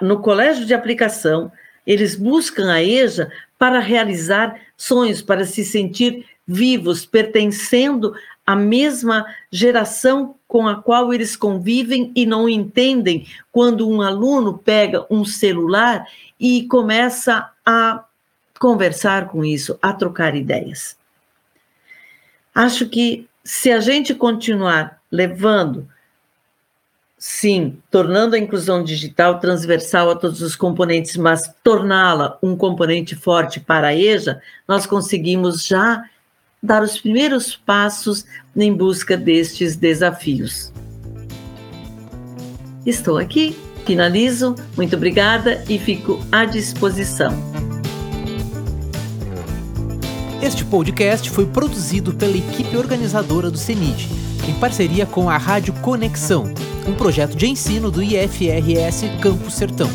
no 0.00 0.20
colégio 0.20 0.64
de 0.64 0.74
aplicação, 0.74 1.50
eles 1.86 2.14
buscam 2.14 2.70
a 2.70 2.82
EJA 2.82 3.30
para 3.58 3.80
realizar 3.80 4.60
sonhos, 4.76 5.20
para 5.20 5.44
se 5.44 5.64
sentir 5.64 6.24
vivos, 6.46 7.04
pertencendo 7.04 8.14
à 8.46 8.56
mesma 8.56 9.26
geração 9.50 10.36
com 10.46 10.66
a 10.66 10.80
qual 10.80 11.12
eles 11.12 11.36
convivem 11.36 12.10
e 12.16 12.24
não 12.24 12.48
entendem 12.48 13.26
quando 13.52 13.86
um 13.86 14.00
aluno 14.00 14.56
pega 14.56 15.06
um 15.10 15.24
celular 15.24 16.06
e 16.40 16.66
começa 16.66 17.50
a 17.66 18.04
conversar 18.58 19.28
com 19.28 19.44
isso, 19.44 19.78
a 19.82 19.92
trocar 19.92 20.34
ideias. 20.34 20.96
Acho 22.54 22.88
que 22.88 23.28
se 23.44 23.70
a 23.70 23.80
gente 23.80 24.14
continuar 24.14 25.00
levando 25.10 25.88
sim, 27.18 27.76
tornando 27.90 28.36
a 28.36 28.38
inclusão 28.38 28.84
digital 28.84 29.40
transversal 29.40 30.10
a 30.10 30.16
todos 30.16 30.40
os 30.40 30.54
componentes, 30.54 31.16
mas 31.16 31.52
torná-la 31.64 32.38
um 32.40 32.56
componente 32.56 33.16
forte 33.16 33.58
para 33.58 33.88
a 33.88 33.96
EJA, 33.96 34.40
nós 34.66 34.86
conseguimos 34.86 35.66
já 35.66 36.04
dar 36.62 36.82
os 36.82 37.00
primeiros 37.00 37.56
passos 37.56 38.24
em 38.56 38.72
busca 38.72 39.16
destes 39.16 39.74
desafios. 39.74 40.72
Estou 42.86 43.18
aqui, 43.18 43.56
finalizo, 43.84 44.54
muito 44.76 44.94
obrigada 44.96 45.62
e 45.68 45.78
fico 45.78 46.24
à 46.30 46.44
disposição. 46.44 47.32
Este 50.40 50.64
podcast 50.64 51.28
foi 51.30 51.46
produzido 51.46 52.14
pela 52.14 52.36
equipe 52.36 52.76
organizadora 52.76 53.50
do 53.50 53.58
CENID, 53.58 54.08
em 54.48 54.54
parceria 54.54 55.06
com 55.06 55.28
a 55.28 55.36
Rádio 55.36 55.72
Conexão 55.74 56.52
um 56.88 56.94
projeto 56.94 57.36
de 57.36 57.46
ensino 57.46 57.90
do 57.90 58.02
IFRS 58.02 59.04
Campo 59.20 59.50
Sertão. 59.50 59.90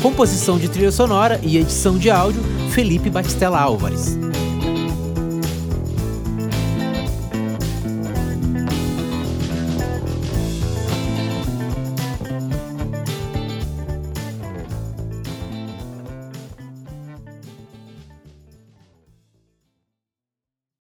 Composição 0.00 0.58
de 0.58 0.68
trilha 0.68 0.90
sonora 0.90 1.38
e 1.42 1.58
edição 1.58 1.98
de 1.98 2.10
áudio, 2.10 2.42
Felipe 2.70 3.10
Batistella 3.10 3.60
Álvares. 3.60 4.16